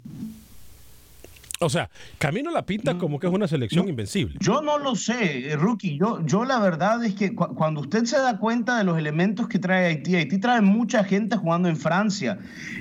O 1.64 1.70
sea, 1.70 1.92
Camilo 2.18 2.50
la 2.50 2.64
pinta 2.64 2.98
como 2.98 3.20
que 3.20 3.28
es 3.28 3.34
una 3.34 3.48
selección 3.48 3.88
invencible. 3.88 4.36
Yo 4.40 4.64
no 4.64 4.80
lo 4.80 4.96
sé, 4.96 5.52
eh, 5.52 5.56
Rookie. 5.56 5.96
Yo, 5.96 6.26
yo 6.26 6.44
la 6.44 6.58
verdad 6.60 7.04
es 7.04 7.14
que 7.14 7.36
cu- 7.36 7.54
cuando 7.54 7.82
usted 7.82 8.06
se 8.06 8.18
da 8.18 8.40
cuenta 8.40 8.80
de 8.80 8.84
los 8.84 8.98
elementos 8.98 9.48
que 9.48 9.60
trae 9.60 9.86
Haití, 9.86 10.16
Haití 10.16 10.40
trae 10.40 10.62
mucha 10.62 11.04
gente 11.04 11.38
jugando 11.38 11.70
en 11.70 11.78
Francia. 11.78 12.40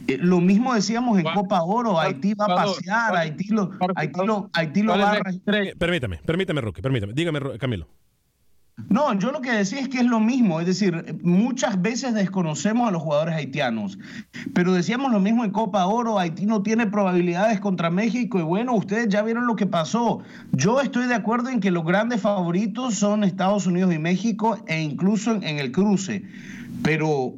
Eh, 0.08 0.16
lo 0.18 0.40
mismo 0.40 0.72
decíamos 0.74 1.18
en 1.18 1.26
Copa 1.26 1.62
Oro, 1.62 2.00
Haití 2.00 2.32
va 2.32 2.46
a 2.46 2.54
pasear, 2.56 3.10
¿Cuál- 3.10 3.20
Haití 3.20 3.48
lo, 3.48 3.70
Haití 3.96 4.20
lo, 4.24 4.50
Haití 4.54 4.82
lo 4.82 4.92
¿Cuál 4.94 5.00
va 5.02 5.12
a... 5.12 5.58
Eh, 5.58 5.74
Permítame, 5.76 6.16
permítame, 6.24 6.60
Roque, 6.62 6.80
permítame. 6.80 7.12
Dígame, 7.12 7.58
Camilo. 7.58 7.86
No, 8.88 9.12
yo 9.18 9.30
lo 9.30 9.40
que 9.40 9.52
decía 9.52 9.80
es 9.80 9.88
que 9.88 9.98
es 9.98 10.06
lo 10.06 10.20
mismo, 10.20 10.60
es 10.60 10.66
decir, 10.66 11.18
muchas 11.22 11.80
veces 11.80 12.14
desconocemos 12.14 12.88
a 12.88 12.90
los 12.90 13.02
jugadores 13.02 13.34
haitianos, 13.34 13.98
pero 14.54 14.72
decíamos 14.72 15.12
lo 15.12 15.20
mismo 15.20 15.44
en 15.44 15.50
Copa 15.50 15.86
Oro, 15.86 16.18
Haití 16.18 16.46
no 16.46 16.62
tiene 16.62 16.86
probabilidades 16.86 17.60
contra 17.60 17.90
México 17.90 18.38
y 18.38 18.42
bueno, 18.42 18.74
ustedes 18.74 19.08
ya 19.08 19.22
vieron 19.22 19.46
lo 19.46 19.56
que 19.56 19.66
pasó. 19.66 20.20
Yo 20.52 20.80
estoy 20.80 21.06
de 21.06 21.14
acuerdo 21.14 21.50
en 21.50 21.60
que 21.60 21.70
los 21.70 21.84
grandes 21.84 22.20
favoritos 22.20 22.94
son 22.94 23.24
Estados 23.24 23.66
Unidos 23.66 23.94
y 23.94 23.98
México 23.98 24.58
e 24.66 24.80
incluso 24.80 25.32
en, 25.32 25.58
el 25.58 25.72
cruce, 25.72 26.24
pero 26.82 27.34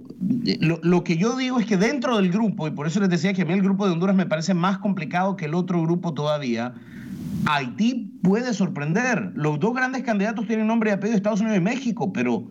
eh, 0.46 0.58
lo 0.60 1.04
que 1.04 1.16
yo 1.16 1.36
digo 1.36 1.58
es 1.58 1.66
que 1.66 1.76
dentro 1.76 2.16
del 2.16 2.30
grupo, 2.30 2.68
y 2.68 2.70
por 2.70 2.86
eso 2.86 3.00
les 3.00 3.08
decía 3.08 3.32
que 3.32 3.42
a 3.42 3.44
mí 3.44 3.52
el 3.52 3.62
grupo 3.62 3.86
de 3.86 3.92
Honduras 3.92 4.16
me 4.16 4.26
parece 4.26 4.54
más 4.54 4.78
complicado 4.78 5.36
que 5.36 5.46
el 5.46 5.54
otro 5.54 5.82
grupo 5.82 6.14
todavía, 6.14 6.74
Haití 7.46 8.12
puede 8.22 8.54
sorprender. 8.54 9.32
Los 9.34 9.58
dos 9.60 9.74
grandes 9.74 10.02
candidatos 10.02 10.46
tienen 10.46 10.66
nombre 10.66 10.90
y 10.90 10.92
apellido 10.92 11.16
Estados 11.16 11.40
Unidos 11.40 11.58
y 11.58 11.62
México, 11.62 12.12
pero 12.12 12.46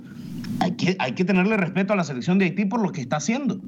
hay 0.59 0.71
que, 0.71 0.95
hay 0.99 1.13
que 1.13 1.25
tenerle 1.25 1.57
respeto 1.57 1.93
a 1.93 1.95
la 1.95 2.03
selección 2.03 2.37
de 2.37 2.45
Haití 2.45 2.65
por 2.65 2.81
lo 2.81 2.91
que 2.91 3.01
está 3.01 3.17
haciendo. 3.17 3.59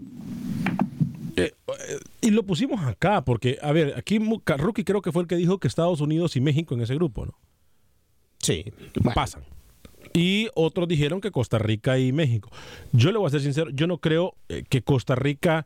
Eh, 1.35 1.51
eh, 1.67 1.99
y 2.21 2.29
lo 2.29 2.43
pusimos 2.43 2.81
acá 2.85 3.23
porque, 3.23 3.57
a 3.61 3.71
ver, 3.71 3.93
aquí 3.97 4.19
Rookie 4.19 4.83
creo 4.83 5.01
que 5.01 5.11
fue 5.11 5.23
el 5.23 5.27
que 5.27 5.35
dijo 5.35 5.59
que 5.59 5.67
Estados 5.67 6.01
Unidos 6.01 6.35
y 6.35 6.41
México 6.41 6.75
en 6.75 6.81
ese 6.81 6.95
grupo, 6.95 7.25
¿no? 7.25 7.33
Sí. 8.39 8.65
Pasan. 9.15 9.43
Y 10.13 10.49
otros 10.53 10.87
dijeron 10.87 11.21
que 11.21 11.31
Costa 11.31 11.57
Rica 11.57 11.97
y 11.97 12.11
México. 12.11 12.49
Yo 12.91 13.11
le 13.11 13.17
voy 13.17 13.27
a 13.27 13.31
ser 13.31 13.41
sincero, 13.41 13.71
yo 13.71 13.87
no 13.87 13.97
creo 13.97 14.35
eh, 14.49 14.63
que 14.69 14.83
Costa 14.83 15.15
Rica 15.15 15.65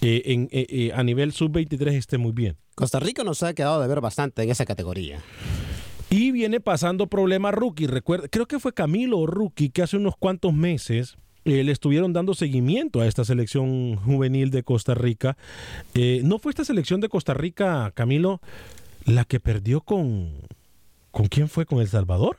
eh, 0.00 0.22
en, 0.26 0.48
eh, 0.52 0.66
eh, 0.68 0.92
a 0.94 1.02
nivel 1.02 1.32
sub-23 1.32 1.92
esté 1.92 2.18
muy 2.18 2.32
bien. 2.32 2.56
Costa 2.74 2.98
Rica 3.00 3.22
nos 3.24 3.42
ha 3.42 3.54
quedado 3.54 3.80
de 3.80 3.88
ver 3.88 4.00
bastante 4.00 4.42
en 4.42 4.50
esa 4.50 4.64
categoría. 4.66 5.20
Y 6.10 6.30
viene 6.32 6.60
pasando 6.60 7.06
problema 7.06 7.50
Rookie. 7.50 7.86
Recuerda, 7.86 8.28
creo 8.28 8.46
que 8.46 8.58
fue 8.60 8.72
Camilo 8.72 9.18
o 9.18 9.26
Rookie 9.26 9.70
que 9.70 9.82
hace 9.82 9.96
unos 9.96 10.16
cuantos 10.16 10.52
meses 10.52 11.16
eh, 11.44 11.62
le 11.64 11.72
estuvieron 11.72 12.12
dando 12.12 12.34
seguimiento 12.34 13.00
a 13.00 13.06
esta 13.06 13.24
selección 13.24 13.96
juvenil 13.96 14.50
de 14.50 14.62
Costa 14.62 14.94
Rica. 14.94 15.36
Eh, 15.94 16.20
¿No 16.24 16.38
fue 16.38 16.50
esta 16.50 16.64
selección 16.64 17.00
de 17.00 17.08
Costa 17.08 17.34
Rica, 17.34 17.90
Camilo, 17.94 18.40
la 19.04 19.24
que 19.24 19.40
perdió 19.40 19.80
con... 19.80 20.30
¿Con 21.10 21.26
quién 21.26 21.48
fue? 21.48 21.64
¿Con 21.66 21.80
El 21.80 21.88
Salvador? 21.88 22.38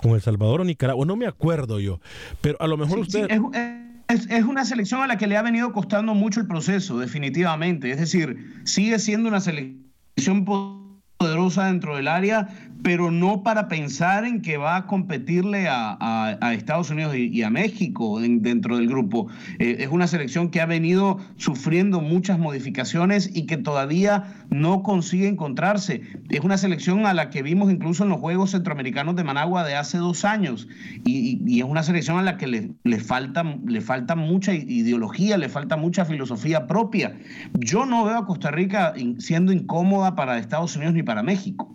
¿Con 0.00 0.12
El 0.12 0.22
Salvador 0.22 0.60
o 0.60 0.64
Nicaragua? 0.64 1.04
No 1.04 1.16
me 1.16 1.26
acuerdo 1.26 1.80
yo. 1.80 2.00
Pero 2.40 2.56
a 2.60 2.66
lo 2.66 2.76
mejor 2.76 2.96
Sí, 2.98 3.02
usted... 3.02 3.30
es, 3.30 3.40
es- 3.54 3.86
es 4.08 4.44
una 4.44 4.64
selección 4.64 5.02
a 5.02 5.06
la 5.06 5.18
que 5.18 5.26
le 5.26 5.36
ha 5.36 5.42
venido 5.42 5.72
costando 5.72 6.14
mucho 6.14 6.40
el 6.40 6.46
proceso, 6.46 6.98
definitivamente. 6.98 7.90
Es 7.90 7.98
decir, 7.98 8.60
sigue 8.64 8.98
siendo 8.98 9.28
una 9.28 9.40
selección 9.40 10.44
poderosa 10.44 11.66
dentro 11.66 11.96
del 11.96 12.08
área, 12.08 12.48
pero 12.86 13.10
no 13.10 13.42
para 13.42 13.66
pensar 13.66 14.24
en 14.24 14.42
que 14.42 14.58
va 14.58 14.76
a 14.76 14.86
competirle 14.86 15.66
a, 15.68 16.38
Estados 16.52 16.88
Unidos 16.88 17.16
y, 17.16 17.42
a 17.42 17.50
México 17.50 18.22
en- 18.22 18.42
dentro 18.42 18.76
del 18.76 18.86
grupo. 18.86 19.26
Eh, 19.58 19.78
es 19.80 19.88
una 19.88 20.06
selección 20.06 20.50
que 20.50 20.60
ha 20.60 20.66
venido 20.66 21.18
sufriendo 21.36 22.00
muchas 22.00 22.38
modificaciones 22.38 23.28
y 23.34 23.46
que 23.46 23.56
todavía 23.56 24.34
no 24.50 24.84
consigue 24.84 25.26
encontrarse. 25.26 26.02
Es 26.30 26.42
una 26.44 26.58
selección 26.58 27.06
a 27.06 27.12
la 27.12 27.28
que 27.30 27.42
vimos 27.42 27.72
incluso 27.72 28.04
en 28.04 28.10
los 28.10 28.20
Juegos 28.20 28.52
Centroamericanos 28.52 29.16
de 29.16 29.24
Managua 29.24 29.64
de 29.64 29.74
hace 29.74 29.98
dos 29.98 30.24
años 30.24 30.68
y, 31.04 31.40
y- 31.44 31.58
es 31.58 31.64
una 31.64 31.82
selección 31.82 32.18
a 32.18 32.22
la 32.22 32.36
que 32.36 32.46
le, 32.46 32.70
le 32.84 33.00
falta, 33.00 33.42
le 33.66 33.80
falta 33.80 34.14
mucha 34.14 34.54
ideología, 34.54 35.38
le 35.38 35.48
falta 35.48 35.76
mucha 35.76 36.04
filosofía 36.04 36.68
propia. 36.68 37.16
Yo 37.58 37.84
no 37.84 38.04
veo 38.04 38.18
a 38.18 38.26
Costa 38.26 38.52
Rica 38.52 38.94
siendo 39.18 39.50
incómoda 39.52 40.14
para 40.14 40.38
Estados 40.38 40.76
Unidos 40.76 40.94
ni 40.94 41.02
para 41.02 41.24
México. 41.24 41.68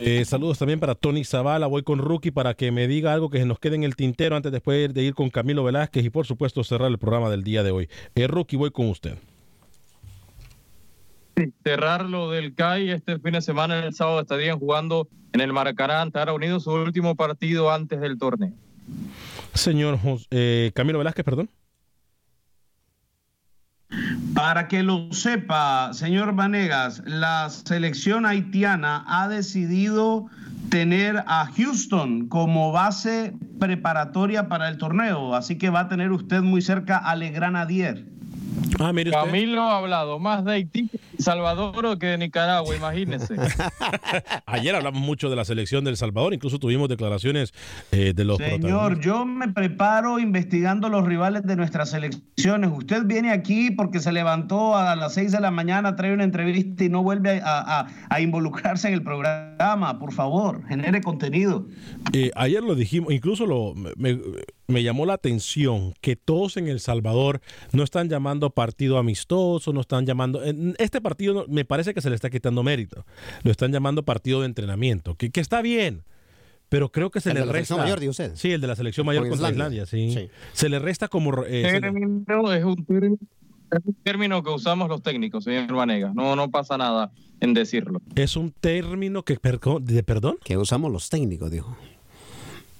Eh, 0.00 0.24
saludos 0.24 0.58
también 0.58 0.78
para 0.78 0.94
Tony 0.94 1.24
Zavala. 1.24 1.66
Voy 1.66 1.82
con 1.82 1.98
Rookie 1.98 2.30
para 2.30 2.54
que 2.54 2.70
me 2.70 2.86
diga 2.86 3.12
algo 3.12 3.30
que 3.30 3.38
se 3.38 3.44
nos 3.44 3.58
quede 3.58 3.74
en 3.74 3.82
el 3.82 3.96
tintero 3.96 4.36
antes 4.36 4.52
después 4.52 4.94
de 4.94 5.02
ir 5.02 5.14
con 5.14 5.28
Camilo 5.28 5.64
Velázquez 5.64 6.04
y 6.04 6.10
por 6.10 6.26
supuesto 6.26 6.62
cerrar 6.62 6.88
el 6.88 6.98
programa 6.98 7.30
del 7.30 7.42
día 7.42 7.62
de 7.62 7.72
hoy. 7.72 7.88
Eh, 8.14 8.26
Rookie, 8.28 8.56
voy 8.56 8.70
con 8.70 8.88
usted. 8.88 9.16
cerrar 11.64 12.04
lo 12.04 12.30
del 12.30 12.54
CAI 12.54 12.90
este 12.90 13.18
fin 13.18 13.32
de 13.32 13.42
semana, 13.42 13.84
el 13.84 13.92
sábado 13.92 14.20
estarían 14.20 14.58
jugando 14.58 15.08
en 15.32 15.40
el 15.40 15.52
Maracaná 15.52 16.02
ante 16.02 16.18
Unido 16.30 16.60
su 16.60 16.70
último 16.70 17.16
partido 17.16 17.70
antes 17.70 18.00
del 18.00 18.18
torneo. 18.18 18.52
Señor 19.54 19.98
eh, 20.30 20.70
Camilo 20.74 20.98
Velázquez, 20.98 21.24
perdón. 21.24 21.50
Para 24.34 24.68
que 24.68 24.82
lo 24.82 25.12
sepa, 25.12 25.92
señor 25.92 26.34
Vanegas, 26.34 27.02
la 27.06 27.48
selección 27.50 28.26
haitiana 28.26 29.04
ha 29.06 29.28
decidido 29.28 30.26
tener 30.70 31.24
a 31.26 31.46
Houston 31.56 32.28
como 32.28 32.72
base 32.72 33.34
preparatoria 33.58 34.48
para 34.48 34.68
el 34.68 34.78
torneo, 34.78 35.34
así 35.34 35.56
que 35.56 35.70
va 35.70 35.80
a 35.80 35.88
tener 35.88 36.12
usted 36.12 36.42
muy 36.42 36.62
cerca 36.62 36.98
a 36.98 37.16
Legrand 37.16 37.56
Adier. 37.56 38.04
Ah, 38.80 38.92
Camilo 39.10 39.62
ha 39.62 39.78
hablado 39.78 40.18
más 40.18 40.44
de 40.44 40.52
Haití, 40.52 40.90
Salvador 41.18 41.98
que 41.98 42.06
de 42.06 42.18
Nicaragua, 42.18 42.74
imagínese. 42.76 43.34
Ayer 44.46 44.74
hablamos 44.74 45.00
mucho 45.02 45.30
de 45.30 45.36
la 45.36 45.44
selección 45.44 45.84
del 45.84 45.96
Salvador, 45.96 46.32
incluso 46.32 46.58
tuvimos 46.58 46.88
declaraciones 46.88 47.52
eh, 47.90 48.12
de 48.14 48.24
los 48.24 48.38
Señor, 48.38 49.00
yo 49.00 49.24
me 49.24 49.48
preparo 49.48 50.18
investigando 50.18 50.88
los 50.88 51.04
rivales 51.04 51.42
de 51.44 51.56
nuestras 51.56 51.90
selecciones. 51.90 52.70
Usted 52.72 53.04
viene 53.04 53.32
aquí 53.32 53.70
porque 53.70 54.00
se 54.00 54.12
levantó 54.12 54.76
a 54.76 54.94
las 54.96 55.14
6 55.14 55.32
de 55.32 55.40
la 55.40 55.50
mañana, 55.50 55.96
trae 55.96 56.12
una 56.12 56.24
entrevista 56.24 56.84
y 56.84 56.88
no 56.88 57.02
vuelve 57.02 57.40
a, 57.44 57.86
involucrarse 58.20 58.88
en 58.88 58.94
el 58.94 59.02
programa. 59.02 59.98
Por 59.98 60.12
favor, 60.12 60.66
genere 60.66 61.00
contenido. 61.00 61.66
Eh, 62.12 62.30
ayer 62.36 62.62
lo 62.62 62.74
dijimos, 62.74 63.12
incluso 63.12 63.46
lo, 63.46 63.74
me 63.74 64.18
llamó 64.82 65.06
la 65.06 65.14
atención 65.14 65.94
que 66.02 66.14
todos 66.14 66.58
en 66.58 66.68
El 66.68 66.80
Salvador 66.80 67.40
no 67.72 67.82
están 67.82 68.10
llamando 68.10 68.50
partido 68.50 68.98
amistoso, 68.98 69.72
no 69.72 69.80
están 69.80 70.04
llamando... 70.04 70.42
Este 70.78 71.00
partido 71.00 71.46
me 71.48 71.64
parece 71.64 71.94
que 71.94 72.02
se 72.02 72.10
le 72.10 72.16
está 72.16 72.28
quitando 72.28 72.62
mérito. 72.62 73.06
Lo 73.44 73.50
están 73.50 73.72
llamando 73.72 74.04
partido 74.04 74.40
de 74.40 74.46
entrenamiento, 74.46 75.14
que, 75.14 75.30
está 75.34 75.62
bien. 75.62 76.02
Pero 76.68 76.92
creo 76.92 77.10
que 77.10 77.22
se 77.22 77.32
le 77.32 77.46
resta. 77.46 77.76
La 77.76 77.84
mayor, 77.84 78.04
usted. 78.06 78.32
Sí, 78.34 78.52
el 78.52 78.60
de 78.60 78.66
la 78.66 78.76
selección 78.76 79.06
mayor 79.06 79.26
contra 79.26 79.50
Islandia, 79.50 79.86
sí. 79.86 80.28
Se 80.52 80.68
le 80.68 80.78
resta 80.78 81.08
como. 81.08 81.46
Eh, 81.46 81.62
es, 81.62 82.64
un 82.64 82.84
término, 84.02 84.42
que 84.42 84.50
usamos 84.50 84.90
los 84.90 85.02
técnicos, 85.02 85.44
señor 85.44 85.72
Vanega. 85.72 86.12
No, 86.14 86.36
no 86.36 86.50
pasa 86.50 86.76
nada 86.76 87.10
en 87.40 87.54
decirlo. 87.54 88.02
Es 88.14 88.36
un 88.36 88.50
término 88.50 89.22
que. 89.22 89.38
¿De 89.80 90.02
perdón? 90.02 90.36
Que 90.44 90.58
usamos 90.58 90.92
los 90.92 91.08
técnicos, 91.08 91.50
dijo. 91.50 91.74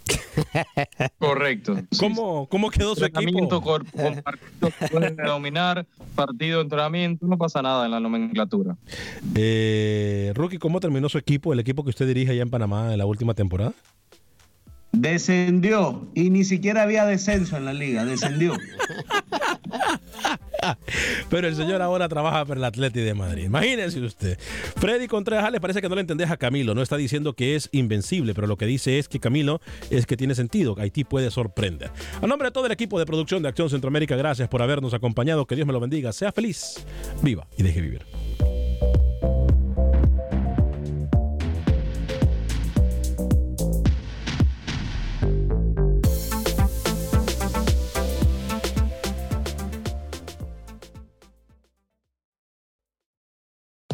Correcto. 1.19 1.77
¿Cómo, 1.99 2.47
¿Cómo 2.49 2.71
quedó 2.71 2.95
su 2.95 3.05
equipo? 3.05 3.49
pueden 4.91 5.17
denominar 5.17 5.87
partido 6.15 6.59
de 6.59 6.63
entrenamiento, 6.65 7.27
no 7.27 7.39
pasa 7.39 7.63
nada 7.63 7.85
en 7.85 7.91
la 7.91 8.01
nomenclatura. 8.01 8.77
Eh, 9.35 10.33
Rookie, 10.35 10.59
¿cómo 10.59 10.81
terminó 10.81 11.09
su 11.09 11.19
equipo, 11.19 11.53
el 11.53 11.61
equipo 11.61 11.85
que 11.85 11.91
usted 11.91 12.07
dirige 12.07 12.33
allá 12.33 12.43
en 12.43 12.51
Panamá 12.51 12.93
en 12.93 12.99
la 12.99 13.07
última 13.07 13.35
temporada? 13.35 13.73
Descendió 14.93 16.09
y 16.15 16.31
ni 16.31 16.45
siquiera 16.45 16.83
había 16.83 17.05
descenso 17.05 17.57
en 17.57 17.65
la 17.65 17.73
liga, 17.73 18.05
descendió. 18.05 18.55
Pero 21.31 21.49
el 21.49 21.57
señor 21.57 21.83
ahora 21.83 22.09
trabaja 22.09 22.45
para 22.45 22.59
el 22.59 22.65
Atleti 22.65 23.01
de 23.01 23.15
Madrid. 23.15 23.45
Imagínense 23.45 24.01
usted. 24.01 24.39
Freddy 24.77 25.07
Contreras 25.07 25.51
le 25.53 25.61
parece 25.61 25.81
que 25.81 25.89
no 25.89 25.95
le 25.95 26.03
entendés 26.03 26.31
a 26.31 26.37
Camilo. 26.37 26.75
No 26.75 26.83
está 26.83 26.97
diciendo 26.97 27.33
que 27.35 27.55
es 27.55 27.69
invencible, 27.73 28.35
pero 28.35 28.47
lo 28.47 28.57
que 28.57 28.67
dice 28.67 28.99
es 28.99 29.09
que 29.09 29.21
Camilo 29.21 29.61
es 29.91 30.07
que 30.07 30.17
tiene 30.17 30.35
sentido. 30.35 30.77
Haití 30.79 31.05
puede 31.05 31.31
sorprender. 31.31 31.91
A 32.21 32.27
nombre 32.27 32.49
de 32.49 32.53
todo 32.53 32.67
el 32.67 32.73
equipo 32.73 32.99
de 32.99 33.07
producción 33.07 33.43
de 33.43 33.49
Acción 33.49 33.71
Centroamérica, 33.71 34.17
gracias 34.17 34.49
por 34.49 34.63
habernos 34.63 34.95
acompañado. 34.95 35.47
Que 35.47 35.57
Dios 35.57 35.67
me 35.67 35.73
lo 35.73 35.81
bendiga. 35.81 36.13
Sea 36.13 36.33
feliz, 36.33 36.85
viva 37.23 37.47
y 37.57 37.63
deje 37.63 37.81
vivir. 37.81 38.48